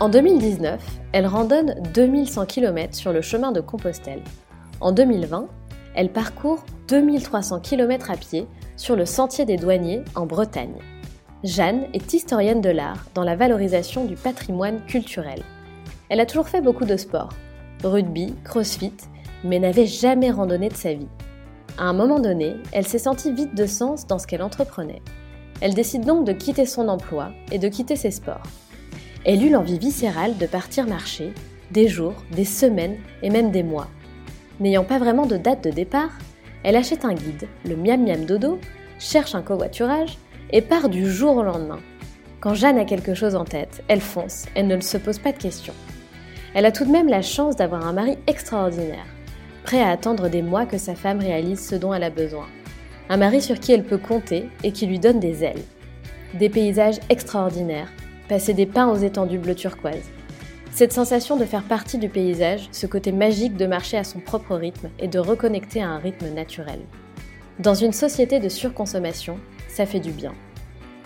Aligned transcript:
En 0.00 0.08
2019, 0.08 0.80
elle 1.10 1.26
randonne 1.26 1.74
2100 1.92 2.46
km 2.46 2.94
sur 2.94 3.12
le 3.12 3.20
chemin 3.20 3.50
de 3.50 3.60
Compostelle. 3.60 4.22
En 4.80 4.92
2020, 4.92 5.48
elle 5.96 6.12
parcourt 6.12 6.64
2300 6.86 7.58
km 7.58 8.12
à 8.12 8.16
pied 8.16 8.46
sur 8.76 8.94
le 8.94 9.04
sentier 9.04 9.44
des 9.44 9.56
douaniers 9.56 10.04
en 10.14 10.24
Bretagne. 10.24 10.78
Jeanne 11.42 11.86
est 11.94 12.14
historienne 12.14 12.60
de 12.60 12.68
l'art 12.68 13.06
dans 13.14 13.24
la 13.24 13.34
valorisation 13.34 14.04
du 14.04 14.14
patrimoine 14.14 14.86
culturel. 14.86 15.42
Elle 16.10 16.20
a 16.20 16.26
toujours 16.26 16.48
fait 16.48 16.60
beaucoup 16.60 16.84
de 16.84 16.96
sport, 16.96 17.30
rugby, 17.82 18.36
crossfit, 18.44 18.94
mais 19.42 19.58
n'avait 19.58 19.86
jamais 19.86 20.30
randonné 20.30 20.68
de 20.68 20.76
sa 20.76 20.94
vie. 20.94 21.08
À 21.76 21.86
un 21.86 21.92
moment 21.92 22.20
donné, 22.20 22.54
elle 22.70 22.86
s'est 22.86 22.98
sentie 23.00 23.32
vide 23.32 23.54
de 23.54 23.66
sens 23.66 24.06
dans 24.06 24.20
ce 24.20 24.28
qu'elle 24.28 24.42
entreprenait. 24.42 25.02
Elle 25.60 25.74
décide 25.74 26.04
donc 26.04 26.24
de 26.24 26.32
quitter 26.32 26.66
son 26.66 26.86
emploi 26.86 27.30
et 27.50 27.58
de 27.58 27.66
quitter 27.66 27.96
ses 27.96 28.12
sports 28.12 28.42
elle 29.24 29.44
eut 29.44 29.50
l'envie 29.50 29.78
viscérale 29.78 30.36
de 30.38 30.46
partir 30.46 30.86
marcher, 30.86 31.32
des 31.70 31.88
jours, 31.88 32.14
des 32.32 32.44
semaines 32.44 32.96
et 33.22 33.30
même 33.30 33.50
des 33.50 33.62
mois. 33.62 33.88
N'ayant 34.60 34.84
pas 34.84 34.98
vraiment 34.98 35.26
de 35.26 35.36
date 35.36 35.64
de 35.64 35.70
départ, 35.70 36.10
elle 36.64 36.76
achète 36.76 37.04
un 37.04 37.14
guide, 37.14 37.48
le 37.64 37.76
Miam 37.76 38.04
Miam 38.04 38.24
Dodo, 38.24 38.58
cherche 38.98 39.34
un 39.34 39.42
covoiturage 39.42 40.18
et 40.50 40.62
part 40.62 40.88
du 40.88 41.10
jour 41.10 41.36
au 41.36 41.42
lendemain. 41.42 41.80
Quand 42.40 42.54
Jeanne 42.54 42.78
a 42.78 42.84
quelque 42.84 43.14
chose 43.14 43.34
en 43.34 43.44
tête, 43.44 43.82
elle 43.88 44.00
fonce, 44.00 44.46
elle 44.54 44.66
ne 44.66 44.80
se 44.80 44.96
pose 44.96 45.18
pas 45.18 45.32
de 45.32 45.38
questions. 45.38 45.74
Elle 46.54 46.66
a 46.66 46.72
tout 46.72 46.84
de 46.84 46.90
même 46.90 47.08
la 47.08 47.22
chance 47.22 47.56
d'avoir 47.56 47.86
un 47.86 47.92
mari 47.92 48.16
extraordinaire, 48.26 49.06
prêt 49.64 49.80
à 49.80 49.90
attendre 49.90 50.28
des 50.28 50.42
mois 50.42 50.66
que 50.66 50.78
sa 50.78 50.94
femme 50.94 51.20
réalise 51.20 51.66
ce 51.66 51.74
dont 51.74 51.92
elle 51.92 52.04
a 52.04 52.10
besoin. 52.10 52.46
Un 53.10 53.16
mari 53.16 53.42
sur 53.42 53.58
qui 53.60 53.72
elle 53.72 53.84
peut 53.84 53.98
compter 53.98 54.48
et 54.64 54.72
qui 54.72 54.86
lui 54.86 54.98
donne 54.98 55.20
des 55.20 55.44
ailes. 55.44 55.62
Des 56.34 56.48
paysages 56.48 57.00
extraordinaires, 57.08 57.92
passer 58.28 58.52
des 58.52 58.66
pins 58.66 58.88
aux 58.88 58.96
étendues 58.96 59.38
bleu 59.38 59.54
turquoise. 59.54 60.04
Cette 60.72 60.92
sensation 60.92 61.36
de 61.36 61.44
faire 61.44 61.64
partie 61.64 61.98
du 61.98 62.08
paysage, 62.08 62.68
ce 62.70 62.86
côté 62.86 63.10
magique 63.10 63.56
de 63.56 63.66
marcher 63.66 63.96
à 63.96 64.04
son 64.04 64.20
propre 64.20 64.54
rythme 64.54 64.90
et 64.98 65.08
de 65.08 65.18
reconnecter 65.18 65.82
à 65.82 65.88
un 65.88 65.98
rythme 65.98 66.28
naturel. 66.34 66.80
Dans 67.58 67.74
une 67.74 67.92
société 67.92 68.38
de 68.38 68.48
surconsommation, 68.48 69.38
ça 69.66 69.86
fait 69.86 69.98
du 69.98 70.12
bien. 70.12 70.32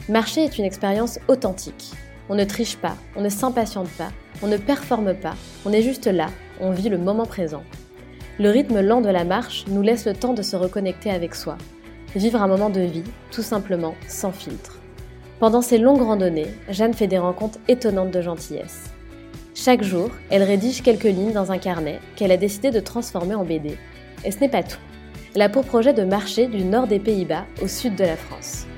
Marcher 0.08 0.44
est 0.44 0.58
une 0.58 0.64
expérience 0.64 1.18
authentique. 1.28 1.92
On 2.28 2.34
ne 2.34 2.44
triche 2.44 2.76
pas, 2.76 2.96
on 3.16 3.22
ne 3.22 3.28
s'impatiente 3.28 3.88
pas, 3.90 4.10
on 4.42 4.48
ne 4.48 4.56
performe 4.56 5.14
pas, 5.14 5.34
on 5.64 5.72
est 5.72 5.82
juste 5.82 6.06
là, 6.06 6.28
on 6.60 6.70
vit 6.70 6.88
le 6.88 6.98
moment 6.98 7.26
présent. 7.26 7.62
Le 8.38 8.50
rythme 8.50 8.80
lent 8.80 9.00
de 9.00 9.08
la 9.08 9.24
marche 9.24 9.64
nous 9.68 9.82
laisse 9.82 10.06
le 10.06 10.14
temps 10.14 10.34
de 10.34 10.42
se 10.42 10.56
reconnecter 10.56 11.10
avec 11.10 11.34
soi, 11.34 11.56
vivre 12.14 12.42
un 12.42 12.48
moment 12.48 12.70
de 12.70 12.80
vie, 12.80 13.04
tout 13.30 13.42
simplement, 13.42 13.94
sans 14.08 14.32
filtre. 14.32 14.81
Pendant 15.42 15.60
ces 15.60 15.76
longues 15.76 16.02
randonnées, 16.02 16.46
Jeanne 16.68 16.94
fait 16.94 17.08
des 17.08 17.18
rencontres 17.18 17.58
étonnantes 17.66 18.12
de 18.12 18.22
gentillesse. 18.22 18.92
Chaque 19.56 19.82
jour, 19.82 20.12
elle 20.30 20.44
rédige 20.44 20.82
quelques 20.82 21.02
lignes 21.02 21.32
dans 21.32 21.50
un 21.50 21.58
carnet 21.58 21.98
qu'elle 22.14 22.30
a 22.30 22.36
décidé 22.36 22.70
de 22.70 22.78
transformer 22.78 23.34
en 23.34 23.42
BD. 23.42 23.76
Et 24.24 24.30
ce 24.30 24.38
n'est 24.38 24.48
pas 24.48 24.62
tout. 24.62 24.78
Elle 25.34 25.42
a 25.42 25.48
pour 25.48 25.64
projet 25.64 25.92
de 25.94 26.04
marcher 26.04 26.46
du 26.46 26.62
nord 26.62 26.86
des 26.86 27.00
Pays-Bas 27.00 27.44
au 27.60 27.66
sud 27.66 27.96
de 27.96 28.04
la 28.04 28.16
France. 28.16 28.68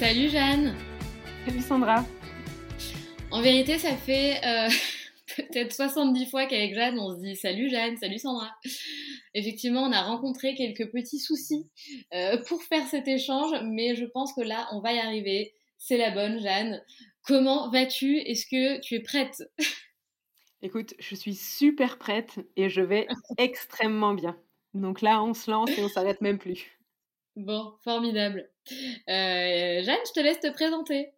Salut 0.00 0.30
Jeanne 0.30 0.74
Salut 1.46 1.60
Sandra 1.60 2.04
En 3.30 3.40
vérité, 3.40 3.78
ça 3.78 3.90
fait 4.04 4.40
euh, 4.44 4.68
peut-être 5.36 5.72
70 5.72 6.26
fois 6.30 6.46
qu'avec 6.46 6.74
Jeanne, 6.74 6.98
on 6.98 7.14
se 7.14 7.20
dit 7.20 7.36
salut 7.36 7.68
Jeanne, 7.70 7.96
salut 7.96 8.18
Sandra 8.18 8.50
effectivement, 9.34 9.82
on 9.82 9.92
a 9.92 10.02
rencontré 10.02 10.54
quelques 10.54 10.90
petits 10.90 11.18
soucis 11.18 11.68
euh, 12.14 12.38
pour 12.46 12.62
faire 12.62 12.86
cet 12.86 13.08
échange, 13.08 13.50
mais 13.64 13.94
je 13.96 14.04
pense 14.06 14.32
que 14.32 14.40
là, 14.40 14.68
on 14.72 14.80
va 14.80 14.92
y 14.92 14.98
arriver. 14.98 15.54
C'est 15.76 15.98
la 15.98 16.12
bonne, 16.12 16.40
Jeanne. 16.40 16.82
Comment 17.22 17.70
vas-tu? 17.70 18.18
Est-ce 18.18 18.46
que 18.46 18.80
tu 18.80 18.94
es 18.94 19.00
prête? 19.00 19.42
Écoute, 20.62 20.94
je 20.98 21.14
suis 21.14 21.34
super 21.34 21.98
prête 21.98 22.38
et 22.56 22.70
je 22.70 22.80
vais 22.80 23.06
extrêmement 23.38 24.14
bien. 24.14 24.38
Donc 24.72 25.02
là, 25.02 25.22
on 25.22 25.34
se 25.34 25.50
lance 25.50 25.70
et 25.76 25.82
on 25.82 25.88
s'arrête 25.88 26.20
même 26.20 26.38
plus. 26.38 26.70
Bon, 27.36 27.74
formidable. 27.82 28.48
Euh, 29.08 29.82
Jeanne, 29.82 29.98
je 30.06 30.12
te 30.12 30.20
laisse 30.20 30.40
te 30.40 30.52
présenter. 30.52 31.10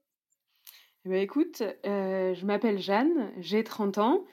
Eh 1.06 1.08
ben, 1.08 1.22
écoute, 1.22 1.62
euh, 1.86 2.34
je 2.34 2.44
m'appelle 2.46 2.80
Jeanne, 2.80 3.32
j'ai 3.38 3.62
30 3.62 3.98
ans 3.98 4.24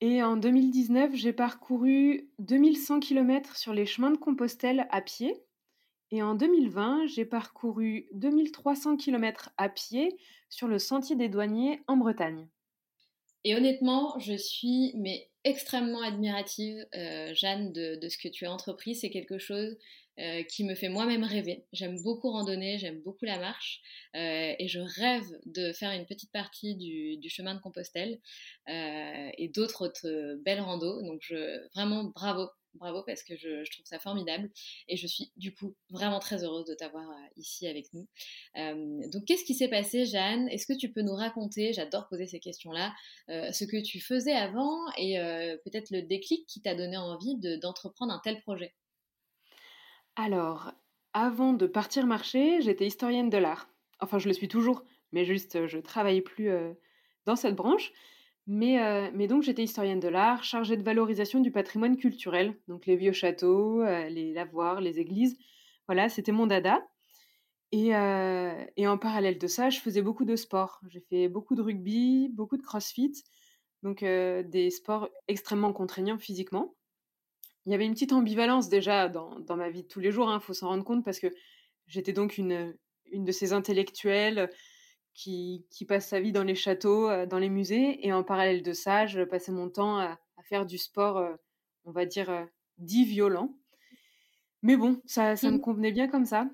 et 0.00 0.20
en 0.20 0.36
2019, 0.36 1.14
j'ai 1.14 1.32
parcouru 1.32 2.28
2100 2.40 2.98
km 2.98 3.56
sur 3.56 3.72
les 3.72 3.86
chemins 3.86 4.10
de 4.10 4.16
Compostelle 4.16 4.88
à 4.90 5.00
pied. 5.00 5.32
Et 6.10 6.20
en 6.20 6.34
2020, 6.34 7.06
j'ai 7.06 7.24
parcouru 7.24 8.08
2300 8.14 8.96
km 8.96 9.50
à 9.58 9.68
pied 9.68 10.18
sur 10.50 10.66
le 10.66 10.80
sentier 10.80 11.14
des 11.14 11.28
douaniers 11.28 11.82
en 11.86 11.96
Bretagne. 11.96 12.48
Et 13.44 13.54
honnêtement, 13.54 14.18
je 14.18 14.34
suis 14.34 14.94
mais 14.96 15.30
extrêmement 15.44 16.02
admirative, 16.02 16.84
euh, 16.96 17.32
Jeanne, 17.32 17.72
de, 17.72 17.94
de, 17.94 18.08
ce 18.08 18.18
que 18.18 18.26
tu 18.26 18.44
as 18.44 18.52
entrepris. 18.52 18.96
C'est 18.96 19.10
quelque 19.10 19.38
chose 19.38 19.78
euh, 20.20 20.42
qui 20.42 20.64
me 20.64 20.74
fait 20.74 20.88
moi-même 20.88 21.22
rêver. 21.22 21.64
J'aime 21.72 22.02
beaucoup 22.02 22.30
randonner, 22.30 22.76
j'aime 22.76 23.00
beaucoup 23.02 23.24
la 23.24 23.38
marche 23.38 23.80
euh, 24.16 24.52
et 24.58 24.66
je 24.66 24.80
rêve 24.80 25.24
de 25.46 25.72
faire 25.72 25.92
une 25.92 26.06
petite 26.06 26.32
partie 26.32 26.74
du, 26.74 27.30
chemin 27.30 27.54
de 27.54 27.60
Compostelle 27.60 28.18
euh, 28.68 29.30
et 29.38 29.48
d'autres 29.48 29.86
autres 29.86 30.34
belles 30.44 30.60
randos. 30.60 31.02
Donc 31.02 31.22
vraiment 31.72 32.10
bravo, 32.16 32.48
bravo 32.74 33.04
parce 33.06 33.22
que 33.22 33.36
je, 33.36 33.62
trouve 33.70 33.86
ça 33.86 34.00
formidable 34.00 34.50
et 34.88 34.96
je 34.96 35.06
suis 35.06 35.30
du 35.36 35.54
coup 35.54 35.76
vraiment 35.90 36.18
très 36.18 36.42
heureuse 36.42 36.64
de 36.64 36.74
t'avoir 36.74 37.08
ici 37.36 37.68
avec 37.68 37.86
nous. 37.92 38.08
donc 38.56 39.24
qu'est-ce 39.24 39.44
qui 39.44 39.54
s'est 39.54 39.68
passé 39.68 40.04
Jeanne? 40.04 40.48
Est-ce 40.48 40.66
que 40.66 40.76
tu 40.76 40.90
peux 40.90 41.02
nous 41.02 41.14
raconter, 41.14 41.72
j'adore 41.72 42.08
poser 42.08 42.26
ces 42.26 42.40
questions-là, 42.40 42.92
ce 43.28 43.64
que 43.64 43.80
tu 43.80 44.00
faisais 44.00 44.32
avant 44.32 44.80
et 44.96 45.16
peut-être 45.64 45.90
le 45.92 46.02
déclic 46.02 46.44
qui 46.48 46.60
t'a 46.60 46.74
donné 46.74 46.96
envie 46.96 47.36
d'entreprendre 47.60 48.12
un 48.12 48.20
tel 48.24 48.40
projet? 48.40 48.74
Alors, 50.18 50.72
avant 51.12 51.52
de 51.52 51.66
partir 51.68 52.04
marcher, 52.04 52.60
j'étais 52.60 52.86
historienne 52.86 53.30
de 53.30 53.38
l'art. 53.38 53.70
Enfin, 54.00 54.18
je 54.18 54.26
le 54.26 54.34
suis 54.34 54.48
toujours, 54.48 54.82
mais 55.12 55.24
juste, 55.24 55.68
je 55.68 55.78
travaille 55.78 56.22
plus, 56.22 56.50
dans 57.24 57.36
cette 57.36 57.54
branche. 57.54 57.92
Mais, 58.48 59.10
mais 59.12 59.28
donc 59.28 59.44
j'étais 59.44 59.62
historienne 59.62 60.00
de 60.00 60.08
l'art, 60.08 60.42
chargée 60.42 60.76
de 60.76 60.82
valorisation 60.82 61.38
du 61.40 61.52
patrimoine 61.52 61.96
culturel, 61.96 62.58
donc 62.66 62.86
les 62.86 62.96
vieux 62.96 63.12
châteaux, 63.12 63.84
les 63.84 64.32
lavoirs, 64.32 64.80
les 64.80 64.98
églises. 64.98 65.38
Voilà, 65.86 66.08
c'était 66.08 66.32
mon 66.32 66.46
dada. 66.48 66.84
Et, 67.70 67.90
et, 68.76 68.88
en 68.88 68.98
parallèle 68.98 69.38
de 69.38 69.46
ça, 69.46 69.70
je 69.70 69.78
faisais 69.78 70.02
beaucoup 70.02 70.24
de 70.24 70.34
sport. 70.34 70.80
J'ai 70.88 71.00
fait 71.00 71.28
beaucoup 71.28 71.54
de 71.54 71.62
rugby, 71.62 72.28
beaucoup 72.30 72.56
de 72.56 72.62
crossfit, 72.62 73.22
donc 73.84 74.00
des 74.02 74.70
sports 74.70 75.08
extrêmement 75.28 75.72
contraignants 75.72 76.18
physiquement. 76.18 76.74
Il 77.68 77.72
y 77.72 77.74
avait 77.74 77.84
une 77.84 77.92
petite 77.92 78.14
ambivalence 78.14 78.70
déjà 78.70 79.10
dans, 79.10 79.38
dans 79.40 79.56
ma 79.56 79.68
vie 79.68 79.82
de 79.82 79.88
tous 79.88 80.00
les 80.00 80.10
jours, 80.10 80.30
il 80.30 80.32
hein, 80.32 80.40
faut 80.40 80.54
s'en 80.54 80.68
rendre 80.68 80.84
compte, 80.84 81.04
parce 81.04 81.20
que 81.20 81.26
j'étais 81.86 82.14
donc 82.14 82.38
une, 82.38 82.74
une 83.12 83.26
de 83.26 83.30
ces 83.30 83.52
intellectuelles 83.52 84.48
qui, 85.12 85.66
qui, 85.68 85.84
passe 85.84 86.08
sa 86.08 86.18
vie 86.18 86.32
dans 86.32 86.44
les 86.44 86.54
châteaux, 86.54 87.26
dans 87.26 87.38
les 87.38 87.50
musées, 87.50 88.06
et 88.06 88.10
en 88.10 88.24
parallèle 88.24 88.62
de 88.62 88.72
ça, 88.72 89.04
je 89.04 89.20
passais 89.20 89.52
mon 89.52 89.68
temps 89.68 89.98
à, 89.98 90.18
faire 90.44 90.64
du 90.64 90.78
sport, 90.78 91.22
on 91.84 91.92
va 91.92 92.06
dire, 92.06 92.48
dit 92.78 93.04
violent. 93.04 93.54
Mais 94.62 94.78
bon, 94.78 95.02
ça, 95.04 95.36
ça 95.36 95.50
me 95.50 95.58
mmh. 95.58 95.60
convenait 95.60 95.92
bien 95.92 96.08
comme 96.08 96.24
ça. 96.24 96.48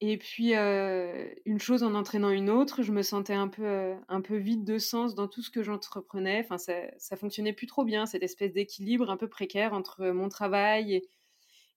Et 0.00 0.18
puis, 0.18 0.52
une 0.54 1.58
chose 1.58 1.82
en 1.82 1.94
entraînant 1.94 2.30
une 2.30 2.50
autre, 2.50 2.82
je 2.82 2.92
me 2.92 3.02
sentais 3.02 3.32
un 3.32 3.48
peu, 3.48 3.94
un 4.08 4.20
peu 4.20 4.36
vide 4.36 4.64
de 4.64 4.78
sens 4.78 5.14
dans 5.14 5.26
tout 5.26 5.40
ce 5.42 5.50
que 5.50 5.62
j'entreprenais. 5.62 6.40
Enfin, 6.44 6.58
ça, 6.58 6.74
ça 6.98 7.16
fonctionnait 7.16 7.54
plus 7.54 7.66
trop 7.66 7.84
bien, 7.84 8.04
cette 8.04 8.22
espèce 8.22 8.52
d'équilibre 8.52 9.10
un 9.10 9.16
peu 9.16 9.28
précaire 9.28 9.72
entre 9.72 10.08
mon 10.08 10.28
travail 10.28 11.02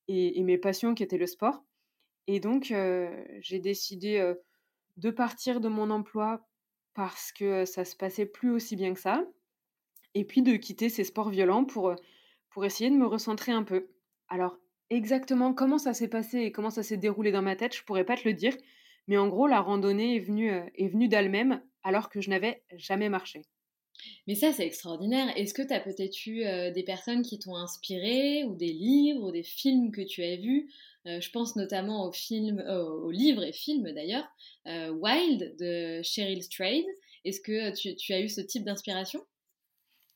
et, 0.10 0.40
et, 0.40 0.44
mes 0.44 0.58
passions 0.58 0.96
qui 0.96 1.04
étaient 1.04 1.18
le 1.18 1.28
sport. 1.28 1.64
Et 2.28 2.42
donc, 2.42 2.74
j'ai 3.40 3.60
décidé 3.60 4.34
de 4.98 5.10
partir 5.12 5.62
de 5.62 5.70
mon 5.70 5.90
emploi 5.90 6.46
parce 6.94 7.32
que 7.32 7.64
ça 7.64 7.86
se 7.86 7.96
passait 7.96 8.26
plus 8.26 8.52
aussi 8.52 8.76
bien 8.76 8.94
que 8.94 9.00
ça. 9.00 9.26
Et 10.14 10.26
puis 10.26 10.42
de 10.42 10.56
quitter 10.58 10.90
ces 10.90 11.06
sports 11.06 11.30
violents 11.30 11.64
pour, 11.64 11.96
pour 12.50 12.66
essayer 12.66 12.90
de 12.90 12.96
me 12.96 13.06
recentrer 13.06 13.52
un 13.54 13.64
peu. 13.64 13.88
Alors, 14.28 14.58
Exactement 14.90 15.54
comment 15.54 15.78
ça 15.78 15.94
s'est 15.94 16.08
passé 16.08 16.40
et 16.40 16.52
comment 16.52 16.72
ça 16.72 16.82
s'est 16.82 16.98
déroulé 16.98 17.32
dans 17.32 17.44
ma 17.44 17.56
tête, 17.56 17.76
je 17.76 17.84
pourrais 17.84 18.06
pas 18.06 18.18
te 18.18 18.28
le 18.28 18.34
dire. 18.34 18.56
Mais 19.08 19.18
en 19.18 19.28
gros, 19.28 19.48
la 19.48 19.62
randonnée 19.62 20.16
est 20.16 20.20
venue, 20.20 20.52
euh, 20.52 20.66
venue 20.80 21.08
d'elle-même 21.08 21.62
alors 21.84 22.10
que 22.10 22.22
je 22.22 22.30
n'avais 22.30 22.64
jamais 22.76 23.10
marché. 23.10 23.44
Mais 24.28 24.36
ça, 24.36 24.54
c'est 24.54 24.66
extraordinaire. 24.66 25.36
Est-ce 25.36 25.54
que 25.54 25.62
tu 25.62 25.74
as 25.74 25.80
peut-être 25.80 26.26
eu 26.26 26.44
euh, 26.46 26.72
des 26.72 26.84
personnes 26.84 27.22
qui 27.22 27.38
t'ont 27.38 27.56
inspiré, 27.56 28.44
ou 28.46 28.56
des 28.56 28.72
livres, 28.72 29.28
ou 29.28 29.32
des 29.32 29.44
films 29.44 29.92
que 29.92 30.02
tu 30.02 30.24
as 30.24 30.38
vus? 30.38 30.72
Euh, 31.06 31.20
Je 31.20 31.30
pense 31.32 31.56
notamment 31.56 32.08
au, 32.08 32.12
film, 32.12 32.64
au 32.68 33.12
livre 33.12 33.44
et 33.44 33.52
film 33.52 33.92
d'ailleurs, 33.94 34.28
Wild 34.66 35.56
de 35.60 36.02
Cheryl 36.04 36.44
Strayed. 36.44 36.86
Est-ce 37.26 37.42
que 37.42 37.76
tu, 37.96 38.14
as 38.14 38.22
eu 38.22 38.30
ce 38.30 38.42
type 38.42 38.64
d'inspiration? 38.64 39.22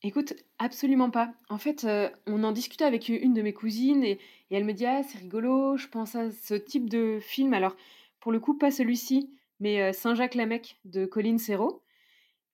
Écoute, 0.06 0.34
absolument 0.58 1.08
pas. 1.08 1.32
En 1.48 1.56
fait, 1.56 1.86
on 2.26 2.44
en 2.44 2.52
discutait 2.52 2.84
avec 2.84 3.08
une 3.08 3.32
de 3.32 3.40
mes 3.40 3.54
cousines 3.54 4.04
et, 4.04 4.18
elle 4.50 4.66
me 4.66 4.74
dit: 4.74 4.84
«Ah, 4.84 5.02
c'est 5.02 5.16
rigolo, 5.18 5.78
je 5.78 5.88
pense 5.88 6.14
à 6.14 6.30
ce 6.30 6.52
type 6.52 6.90
de 6.90 7.18
film». 7.22 7.54
Alors, 7.54 7.74
pour 8.20 8.30
le 8.30 8.38
coup, 8.38 8.52
pas 8.58 8.70
celui-ci, 8.70 9.30
mais 9.60 9.94
Saint-Jacques 9.94 10.34
Lamec 10.34 10.76
de 10.84 11.06
Colin 11.06 11.38
Serrault 11.38 11.82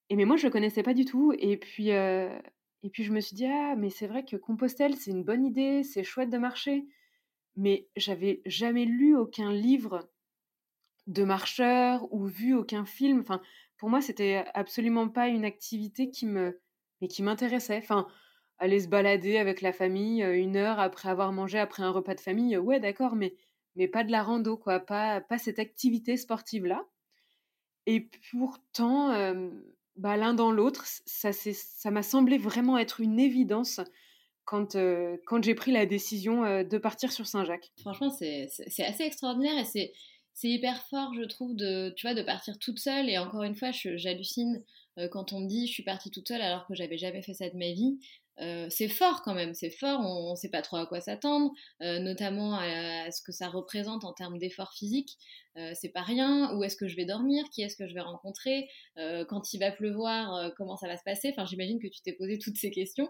et 0.09 0.15
mais 0.17 0.25
moi, 0.25 0.37
je 0.37 0.45
le 0.47 0.51
connaissais 0.51 0.83
pas 0.83 0.93
du 0.95 1.05
tout 1.05 1.33
et 1.39 1.57
puis, 1.57 1.89
et 1.89 2.89
puis 2.93 3.03
je 3.03 3.13
me 3.13 3.21
suis 3.21 3.35
dit: 3.35 3.47
«Ah, 3.47 3.75
mais 3.77 3.89
c'est 3.91 4.07
vrai 4.07 4.25
que 4.25 4.37
Compostelle, 4.37 4.95
c'est 4.95 5.11
une 5.11 5.23
bonne 5.25 5.45
idée, 5.45 5.83
c'est 5.83 6.03
chouette 6.05 6.31
de 6.31 6.39
marcher». 6.39 6.87
Mais 7.57 7.87
j'avais 7.97 8.41
jamais 8.47 8.85
lu 8.85 9.17
aucun 9.17 9.51
livre 9.53 10.09
de 11.07 11.25
marcheur 11.25 12.07
ou 12.13 12.25
vu 12.27 12.55
aucun 12.55 12.85
film. 12.85 13.21
Enfin, 13.21 13.41
pour 13.77 13.89
moi, 13.89 14.01
c'était 14.01 14.45
absolument 14.55 15.09
pas 15.09 15.27
une 15.29 15.45
activité 15.45 16.11
qui 16.11 16.27
me 16.27 16.60
mais 17.01 17.07
qui 17.07 17.23
m'intéressait. 17.23 17.79
Enfin, 17.79 18.07
aller 18.57 18.79
se 18.79 18.87
balader 18.87 19.37
avec 19.37 19.61
la 19.61 19.73
famille 19.73 20.21
une 20.21 20.55
heure 20.55 20.79
après 20.79 21.09
avoir 21.09 21.31
mangé 21.31 21.59
après 21.59 21.83
un 21.83 21.91
repas 21.91 22.15
de 22.15 22.19
famille, 22.19 22.57
ouais, 22.57 22.79
d'accord, 22.79 23.15
mais, 23.15 23.35
mais 23.75 23.87
pas 23.87 24.03
de 24.03 24.11
la 24.11 24.23
rando, 24.23 24.55
quoi, 24.55 24.79
pas, 24.79 25.19
pas 25.19 25.37
cette 25.37 25.59
activité 25.59 26.15
sportive-là. 26.15 26.85
Et 27.87 28.09
pourtant, 28.29 29.09
bah, 29.95 30.15
l'un 30.15 30.35
dans 30.35 30.51
l'autre, 30.51 30.85
ça, 30.85 31.91
m'a 31.91 32.03
semblé 32.03 32.37
vraiment 32.37 32.77
être 32.77 33.01
une 33.01 33.19
évidence 33.19 33.81
quand, 34.45 34.77
quand 35.25 35.43
j'ai 35.43 35.55
pris 35.55 35.71
la 35.71 35.87
décision 35.87 36.63
de 36.63 36.77
partir 36.77 37.11
sur 37.11 37.25
Saint-Jacques. 37.25 37.71
Franchement, 37.79 38.11
c'est 38.11 38.47
assez 38.83 39.03
extraordinaire 39.03 39.57
et 39.57 39.65
c'est 39.65 39.91
c'est 40.33 40.49
hyper 40.49 40.81
fort, 40.87 41.13
je 41.13 41.23
trouve, 41.23 41.55
de, 41.55 41.93
tu 41.95 42.07
vois, 42.07 42.15
de 42.15 42.23
partir 42.23 42.57
toute 42.57 42.79
seule. 42.79 43.09
Et 43.09 43.17
encore 43.17 43.43
une 43.43 43.55
fois, 43.55 43.71
j'hallucine 43.71 44.63
quand 45.11 45.33
on 45.33 45.41
me 45.41 45.47
dit 45.47 45.67
je 45.67 45.73
suis 45.73 45.83
partie 45.83 46.11
toute 46.11 46.27
seule 46.27 46.41
alors 46.41 46.67
que 46.67 46.75
j'avais 46.75 46.97
jamais 46.97 47.21
fait 47.21 47.33
ça 47.33 47.49
de 47.49 47.57
ma 47.57 47.71
vie. 47.71 47.97
Euh, 48.39 48.67
c'est 48.69 48.87
fort 48.87 49.21
quand 49.23 49.35
même, 49.35 49.53
c'est 49.53 49.69
fort, 49.69 49.99
on 50.01 50.31
ne 50.31 50.35
sait 50.35 50.49
pas 50.49 50.61
trop 50.61 50.77
à 50.77 50.87
quoi 50.87 50.99
s'attendre, 50.99 51.51
euh, 51.81 51.99
notamment 51.99 52.55
à, 52.55 53.11
ce 53.11 53.21
que 53.21 53.31
ça 53.31 53.49
représente 53.49 54.03
en 54.03 54.13
termes 54.13 54.39
d'effort 54.39 54.73
physique. 54.73 55.17
Euh, 55.57 55.73
c'est 55.75 55.89
pas 55.89 56.01
rien, 56.01 56.55
où 56.55 56.63
est-ce 56.63 56.75
que 56.75 56.87
je 56.87 56.95
vais 56.95 57.05
dormir, 57.05 57.43
qui 57.51 57.61
est-ce 57.61 57.75
que 57.75 57.87
je 57.87 57.93
vais 57.93 58.01
rencontrer, 58.01 58.69
quand 59.27 59.53
il 59.53 59.59
va 59.59 59.71
pleuvoir, 59.71 60.51
comment 60.57 60.77
ça 60.77 60.87
va 60.87 60.97
se 60.97 61.03
passer. 61.03 61.29
Enfin, 61.31 61.45
j'imagine 61.45 61.79
que 61.79 61.87
tu 61.87 62.01
t'es 62.01 62.13
posé 62.13 62.37
toutes 62.39 62.57
ces 62.57 62.71
questions. 62.71 63.09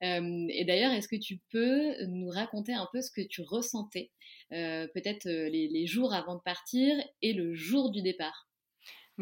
et 0.00 0.64
d'ailleurs, 0.66 0.92
est-ce 0.92 1.08
que 1.08 1.16
tu 1.16 1.40
peux 1.50 2.04
nous 2.06 2.28
raconter 2.28 2.72
un 2.72 2.88
peu 2.92 3.00
ce 3.02 3.10
que 3.10 3.20
tu 3.20 3.42
ressentais, 3.42 4.10
peut-être 4.50 5.28
les 5.28 5.86
jours 5.86 6.14
avant 6.14 6.36
de 6.36 6.42
partir 6.42 6.96
et 7.20 7.32
le 7.32 7.54
jour 7.54 7.90
du 7.90 8.02
départ? 8.02 8.48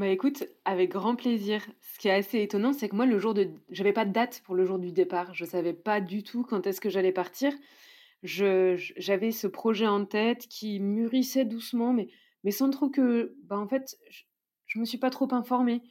Bah 0.00 0.08
écoute, 0.08 0.44
avec 0.64 0.92
grand 0.92 1.14
plaisir. 1.14 1.62
Ce 1.82 1.98
qui 1.98 2.08
est 2.08 2.12
assez 2.12 2.40
étonnant, 2.40 2.72
c'est 2.72 2.88
que 2.88 2.96
moi, 2.96 3.04
le 3.04 3.18
jour 3.18 3.34
de... 3.34 3.50
J'avais 3.68 3.92
pas 3.92 4.06
de 4.06 4.12
date 4.12 4.40
pour 4.46 4.54
le 4.54 4.64
jour 4.64 4.78
du 4.78 4.92
départ. 4.92 5.34
Je 5.34 5.44
savais 5.44 5.74
pas 5.74 6.00
du 6.00 6.22
tout 6.22 6.42
quand 6.42 6.66
est-ce 6.66 6.80
que 6.80 6.88
j'allais 6.88 7.12
partir. 7.12 7.52
Je, 8.22 8.76
j'avais 8.96 9.30
ce 9.30 9.46
projet 9.46 9.86
en 9.86 10.06
tête 10.06 10.48
qui 10.48 10.80
mûrissait 10.80 11.44
doucement, 11.44 11.92
mais, 11.92 12.08
mais 12.44 12.50
sans 12.50 12.70
trop 12.70 12.88
que... 12.88 13.36
Bah 13.42 13.58
en 13.58 13.68
fait, 13.68 13.98
je, 14.08 14.22
je 14.68 14.78
me 14.78 14.86
suis 14.86 14.96
pas 14.96 15.10
trop 15.10 15.28
informée. 15.34 15.82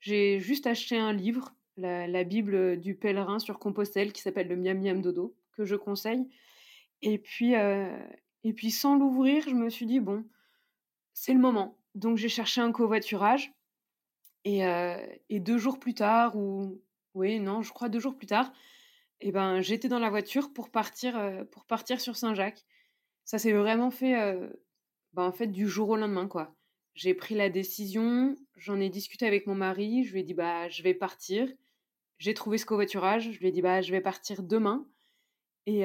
J'ai 0.00 0.40
juste 0.40 0.66
acheté 0.66 0.96
un 0.96 1.12
livre, 1.12 1.54
la, 1.76 2.24
Bible 2.24 2.80
du 2.80 2.94
pèlerin 2.94 3.40
sur 3.40 3.58
Compostelle, 3.58 4.14
qui 4.14 4.22
s'appelle 4.22 4.48
le 4.48 4.56
Miam 4.56 4.80
Miam 4.80 5.02
Dodo, 5.02 5.36
que 5.52 5.66
je 5.66 5.76
conseille. 5.76 6.26
Et 7.02 7.18
puis, 7.18 7.56
euh, 7.56 7.94
et 8.42 8.54
puis 8.54 8.70
sans 8.70 8.96
l'ouvrir, 8.96 9.46
je 9.46 9.54
me 9.54 9.68
suis 9.68 9.84
dit, 9.84 10.00
bon, 10.00 10.24
c'est 11.12 11.34
le 11.34 11.40
moment 11.40 11.76
donc 11.94 12.16
j'ai 12.16 12.28
cherché 12.28 12.60
un 12.60 12.72
covoiturage. 12.72 13.52
Et, 14.44 14.62
et 15.28 15.38
deux 15.38 15.58
jours 15.58 15.78
plus 15.78 15.92
tard, 15.92 16.34
ou 16.34 16.80
oui, 17.14 17.40
non, 17.40 17.60
je 17.60 17.72
crois 17.74 17.90
deux 17.90 18.00
jours 18.00 18.16
plus 18.16 18.26
tard, 18.26 18.50
eh 19.20 19.32
ben, 19.32 19.60
j'étais 19.60 19.88
dans 19.88 19.98
la 19.98 20.08
voiture 20.08 20.50
pour 20.54 20.70
partir, 20.70 21.44
pour 21.50 21.66
partir 21.66 22.00
sur 22.00 22.16
Saint-Jacques. 22.16 22.64
Ça 23.26 23.38
s'est 23.38 23.52
vraiment 23.52 23.90
fait, 23.90 24.14
ben, 25.12 25.24
en 25.24 25.32
fait, 25.32 25.48
du 25.48 25.68
jour 25.68 25.90
au 25.90 25.96
lendemain, 25.96 26.26
quoi. 26.26 26.56
J'ai 26.94 27.12
pris 27.12 27.34
la 27.34 27.50
décision, 27.50 28.34
j'en 28.56 28.80
ai 28.80 28.88
discuté 28.88 29.26
avec 29.26 29.46
mon 29.46 29.54
mari, 29.54 30.04
je 30.04 30.12
lui 30.14 30.20
ai 30.20 30.22
dit, 30.22 30.32
bah, 30.32 30.70
je 30.70 30.82
vais 30.82 30.94
partir. 30.94 31.46
J'ai 32.16 32.32
trouvé 32.32 32.56
ce 32.56 32.64
covoiturage, 32.64 33.32
je 33.32 33.38
lui 33.40 33.48
ai 33.48 33.52
dit, 33.52 33.60
bah, 33.60 33.82
je 33.82 33.92
vais 33.92 34.00
partir 34.00 34.42
demain. 34.42 34.86
Et, 35.66 35.82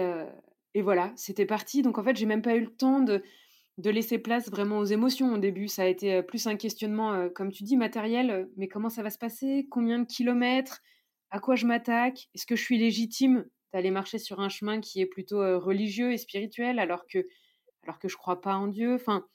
et 0.74 0.82
voilà, 0.82 1.12
c'était 1.18 1.46
parti. 1.46 1.82
Donc 1.82 1.98
en 1.98 2.04
fait, 2.04 2.16
j'ai 2.16 2.26
même 2.26 2.42
pas 2.42 2.56
eu 2.56 2.62
le 2.62 2.74
temps 2.74 3.02
de, 3.02 3.22
de 3.78 3.90
laisser 3.90 4.20
place 4.20 4.50
vraiment 4.50 4.80
aux 4.80 4.86
émotions 4.86 5.34
au 5.34 5.38
début. 5.38 5.68
Ça 5.68 5.84
a 5.84 5.88
été 5.88 6.24
plus 6.24 6.48
un 6.48 6.56
questionnement, 6.56 7.30
comme 7.30 7.52
tu 7.52 7.64
dis, 7.64 7.76
matériel. 7.76 8.50
Mais 8.56 8.68
comment 8.68 8.90
ça 8.90 9.04
va 9.04 9.10
se 9.10 9.18
passer? 9.18 9.68
Combien 9.70 10.00
de 10.00 10.06
kilomètres? 10.06 10.82
À 11.30 11.40
quoi 11.40 11.56
je 11.56 11.66
m'attaque? 11.66 12.30
Est-ce 12.34 12.46
que 12.46 12.56
je 12.56 12.64
suis 12.64 12.78
légitime 12.78 13.46
d'aller 13.74 13.92
marcher 13.92 14.18
sur 14.18 14.40
un 14.40 14.48
chemin 14.48 14.80
qui 14.80 15.02
est 15.02 15.06
plutôt 15.06 15.40
religieux 15.60 16.14
et 16.14 16.18
spirituel 16.18 16.80
alors 16.80 17.06
que, 17.06 17.28
alors 17.84 18.00
que 18.00 18.08
je 18.08 18.16
crois 18.16 18.40
pas 18.40 18.56
en 18.56 18.68
Dieu? 18.68 18.94
Enfin, 18.96 19.28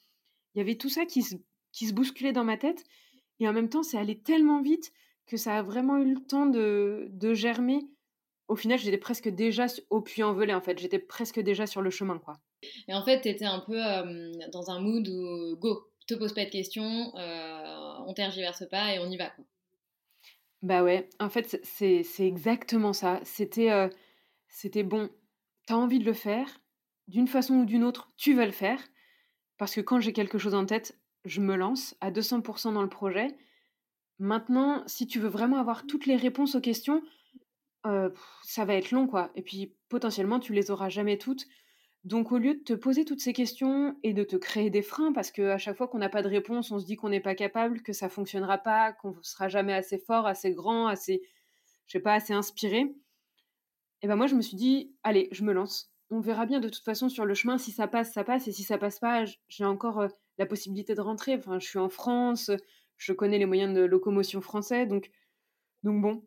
il 0.55 0.57
y 0.57 0.61
avait 0.61 0.75
tout 0.75 0.89
ça 0.89 1.05
qui 1.05 1.21
se, 1.21 1.35
qui 1.71 1.85
se 1.85 1.93
bousculait 1.93 2.33
dans 2.33 2.43
ma 2.43 2.57
tête. 2.57 2.83
Et 3.39 3.47
en 3.47 3.53
même 3.53 3.69
temps, 3.69 3.83
c'est 3.83 3.97
allé 3.97 4.19
tellement 4.19 4.61
vite 4.61 4.91
que 5.27 5.37
ça 5.37 5.57
a 5.57 5.61
vraiment 5.61 5.97
eu 5.97 6.13
le 6.15 6.19
temps 6.19 6.47
de, 6.47 7.07
de 7.11 7.33
germer. 7.35 7.79
Au 8.47 8.55
final, 8.55 8.79
j'étais 8.79 8.97
presque 8.97 9.29
déjà 9.29 9.67
au 9.91 10.01
puits 10.01 10.23
en 10.23 10.33
velay, 10.33 10.53
en 10.53 10.61
fait. 10.61 10.79
J'étais 10.79 10.99
presque 10.99 11.39
déjà 11.39 11.67
sur 11.67 11.81
le 11.81 11.89
chemin, 11.89 12.17
quoi. 12.17 12.39
Et 12.87 12.93
en 12.93 13.03
fait, 13.03 13.21
tu 13.21 13.29
étais 13.29 13.45
un 13.45 13.59
peu 13.59 13.83
euh, 13.83 14.31
dans 14.51 14.69
un 14.69 14.79
mood 14.79 15.07
où 15.07 15.57
go, 15.57 15.87
te 16.07 16.13
pose 16.13 16.33
pas 16.33 16.45
de 16.45 16.49
questions, 16.49 17.15
euh, 17.17 17.95
on 18.05 18.13
tergiverse 18.13 18.67
pas 18.69 18.93
et 18.93 18.99
on 18.99 19.09
y 19.09 19.17
va. 19.17 19.31
Bah 20.61 20.83
ouais, 20.83 21.09
en 21.19 21.29
fait, 21.29 21.59
c'est 21.63 22.03
exactement 22.19 22.93
ça. 22.93 23.19
C'était 23.23 23.71
euh, 23.71 23.89
c'était 24.47 24.83
bon, 24.83 25.09
tu 25.67 25.73
as 25.73 25.77
envie 25.77 25.99
de 25.99 26.05
le 26.05 26.13
faire, 26.13 26.61
d'une 27.07 27.27
façon 27.27 27.55
ou 27.55 27.65
d'une 27.65 27.83
autre, 27.83 28.11
tu 28.17 28.33
vas 28.33 28.45
le 28.45 28.51
faire, 28.51 28.79
parce 29.57 29.73
que 29.73 29.81
quand 29.81 29.99
j'ai 29.99 30.13
quelque 30.13 30.37
chose 30.37 30.53
en 30.53 30.65
tête, 30.65 30.99
je 31.25 31.41
me 31.41 31.55
lance 31.55 31.95
à 32.01 32.11
200% 32.11 32.73
dans 32.73 32.83
le 32.83 32.89
projet. 32.89 33.27
Maintenant, 34.19 34.83
si 34.85 35.07
tu 35.07 35.19
veux 35.19 35.29
vraiment 35.29 35.57
avoir 35.57 35.87
toutes 35.87 36.05
les 36.05 36.15
réponses 36.15 36.55
aux 36.55 36.61
questions, 36.61 37.01
ça 37.83 38.65
va 38.65 38.75
être 38.75 38.91
long, 38.91 39.07
quoi. 39.07 39.31
Et 39.35 39.41
puis, 39.41 39.75
potentiellement, 39.89 40.39
tu 40.39 40.53
les 40.53 40.69
auras 40.69 40.89
jamais 40.89 41.17
toutes. 41.17 41.45
Donc 42.03 42.31
au 42.31 42.39
lieu 42.39 42.55
de 42.55 42.63
te 42.63 42.73
poser 42.73 43.05
toutes 43.05 43.19
ces 43.21 43.33
questions 43.33 43.95
et 44.01 44.13
de 44.13 44.23
te 44.23 44.35
créer 44.35 44.71
des 44.71 44.81
freins, 44.81 45.13
parce 45.13 45.29
qu'à 45.29 45.59
chaque 45.59 45.77
fois 45.77 45.87
qu'on 45.87 45.99
n'a 45.99 46.09
pas 46.09 46.23
de 46.23 46.27
réponse, 46.27 46.71
on 46.71 46.79
se 46.79 46.85
dit 46.85 46.95
qu'on 46.95 47.09
n'est 47.09 47.19
pas 47.19 47.35
capable, 47.35 47.81
que 47.83 47.93
ça 47.93 48.09
fonctionnera 48.09 48.57
pas, 48.57 48.91
qu'on 48.91 49.11
ne 49.11 49.21
sera 49.21 49.49
jamais 49.49 49.73
assez 49.73 49.99
fort, 49.99 50.25
assez 50.25 50.51
grand, 50.51 50.87
assez, 50.87 51.21
je 51.85 51.99
pas, 51.99 52.13
assez 52.13 52.33
inspirée. 52.33 52.95
Et 54.01 54.07
ben 54.07 54.15
moi, 54.15 54.25
je 54.25 54.33
me 54.33 54.41
suis 54.41 54.57
dit, 54.57 54.95
allez, 55.03 55.27
je 55.31 55.43
me 55.43 55.53
lance. 55.53 55.93
On 56.09 56.19
verra 56.19 56.47
bien 56.47 56.59
de 56.59 56.69
toute 56.69 56.83
façon 56.83 57.07
sur 57.07 57.23
le 57.23 57.35
chemin, 57.35 57.59
si 57.59 57.71
ça 57.71 57.87
passe, 57.87 58.11
ça 58.11 58.23
passe, 58.23 58.47
et 58.47 58.51
si 58.51 58.63
ça 58.63 58.79
passe 58.79 58.99
pas, 58.99 59.25
j'ai 59.47 59.65
encore 59.65 60.07
la 60.39 60.45
possibilité 60.47 60.95
de 60.95 61.01
rentrer. 61.01 61.39
Je 61.59 61.65
suis 61.65 61.77
en 61.77 61.89
France, 61.89 62.49
je 62.97 63.13
connais 63.13 63.37
les 63.37 63.45
moyens 63.45 63.75
de 63.75 63.81
locomotion 63.81 64.41
français, 64.41 64.87
donc, 64.87 65.11
donc 65.83 66.01
bon, 66.01 66.25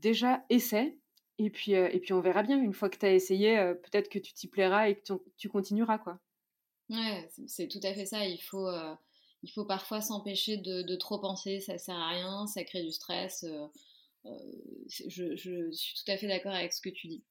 déjà, 0.00 0.44
essaie. 0.50 0.98
Et 1.38 1.50
puis, 1.50 1.72
et 1.72 2.00
puis 2.00 2.12
on 2.12 2.20
verra 2.20 2.42
bien. 2.42 2.60
Une 2.60 2.72
fois 2.72 2.90
que 2.90 2.98
tu 2.98 3.06
as 3.06 3.12
essayé, 3.12 3.56
peut-être 3.82 4.08
que 4.08 4.18
tu 4.18 4.32
t'y 4.32 4.48
plairas 4.48 4.88
et 4.88 4.96
que 4.96 5.12
tu, 5.36 5.48
continueras. 5.48 5.98
quoi. 5.98 6.18
Ouais, 6.90 7.28
c'est 7.46 7.68
tout 7.68 7.80
à 7.82 7.94
fait 7.94 8.06
ça. 8.06 8.26
Il 8.26 8.42
faut, 8.42 8.68
il 9.42 9.50
faut 9.50 9.64
parfois 9.64 10.00
s'empêcher 10.00 10.56
de, 10.56 10.96
trop 10.96 11.18
penser, 11.18 11.60
ça 11.60 11.78
sert 11.78 11.94
à 11.94 12.08
rien, 12.10 12.46
ça 12.46 12.64
crée 12.64 12.82
du 12.82 12.90
stress. 12.90 13.44
Je, 14.24 15.70
suis 15.72 15.94
tout 15.94 16.10
à 16.10 16.16
fait 16.16 16.26
d'accord 16.26 16.52
avec 16.52 16.72
ce 16.72 16.80
que 16.80 16.90
tu 16.90 17.06
dis. 17.06 17.22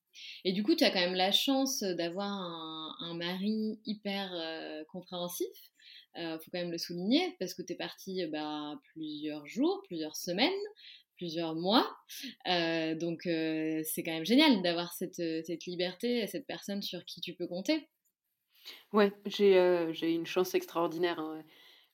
Et 0.46 0.54
du 0.54 0.64
coup, 0.64 0.76
tu 0.76 0.84
as 0.84 0.90
quand 0.90 1.02
même 1.02 1.14
la 1.14 1.32
chance 1.32 1.82
d'avoir 1.82 2.32
un, 2.32 3.14
mari 3.16 3.80
hyper 3.86 4.32
compréhensif. 4.90 5.48
Il 6.16 6.40
faut 6.44 6.50
quand 6.52 6.60
même 6.60 6.72
le 6.72 6.78
souligner 6.78 7.36
parce 7.40 7.54
que 7.54 7.62
tu 7.62 7.74
es 7.74 7.76
parti 7.76 8.26
bah, 8.28 8.80
plusieurs 8.94 9.46
jours, 9.46 9.84
plusieurs 9.86 10.16
semaines 10.16 10.52
plusieurs 11.18 11.56
mois. 11.56 11.86
Euh, 12.48 12.96
donc 12.96 13.26
euh, 13.26 13.82
c'est 13.84 14.04
quand 14.04 14.14
même 14.14 14.26
génial 14.26 14.62
d'avoir 14.62 14.94
cette, 14.94 15.20
euh, 15.20 15.42
cette 15.46 15.66
liberté 15.66 16.20
et 16.20 16.28
cette 16.28 16.48
personne 16.48 16.82
sur 16.82 17.04
qui 17.06 17.20
tu 17.20 17.34
peux 17.34 17.48
compter. 17.48 17.90
Ouais, 18.94 19.12
j'ai 19.26 20.14
une 20.14 20.26
chance 20.26 20.56
extraordinaire. 20.56 21.20
Hein, 21.20 21.44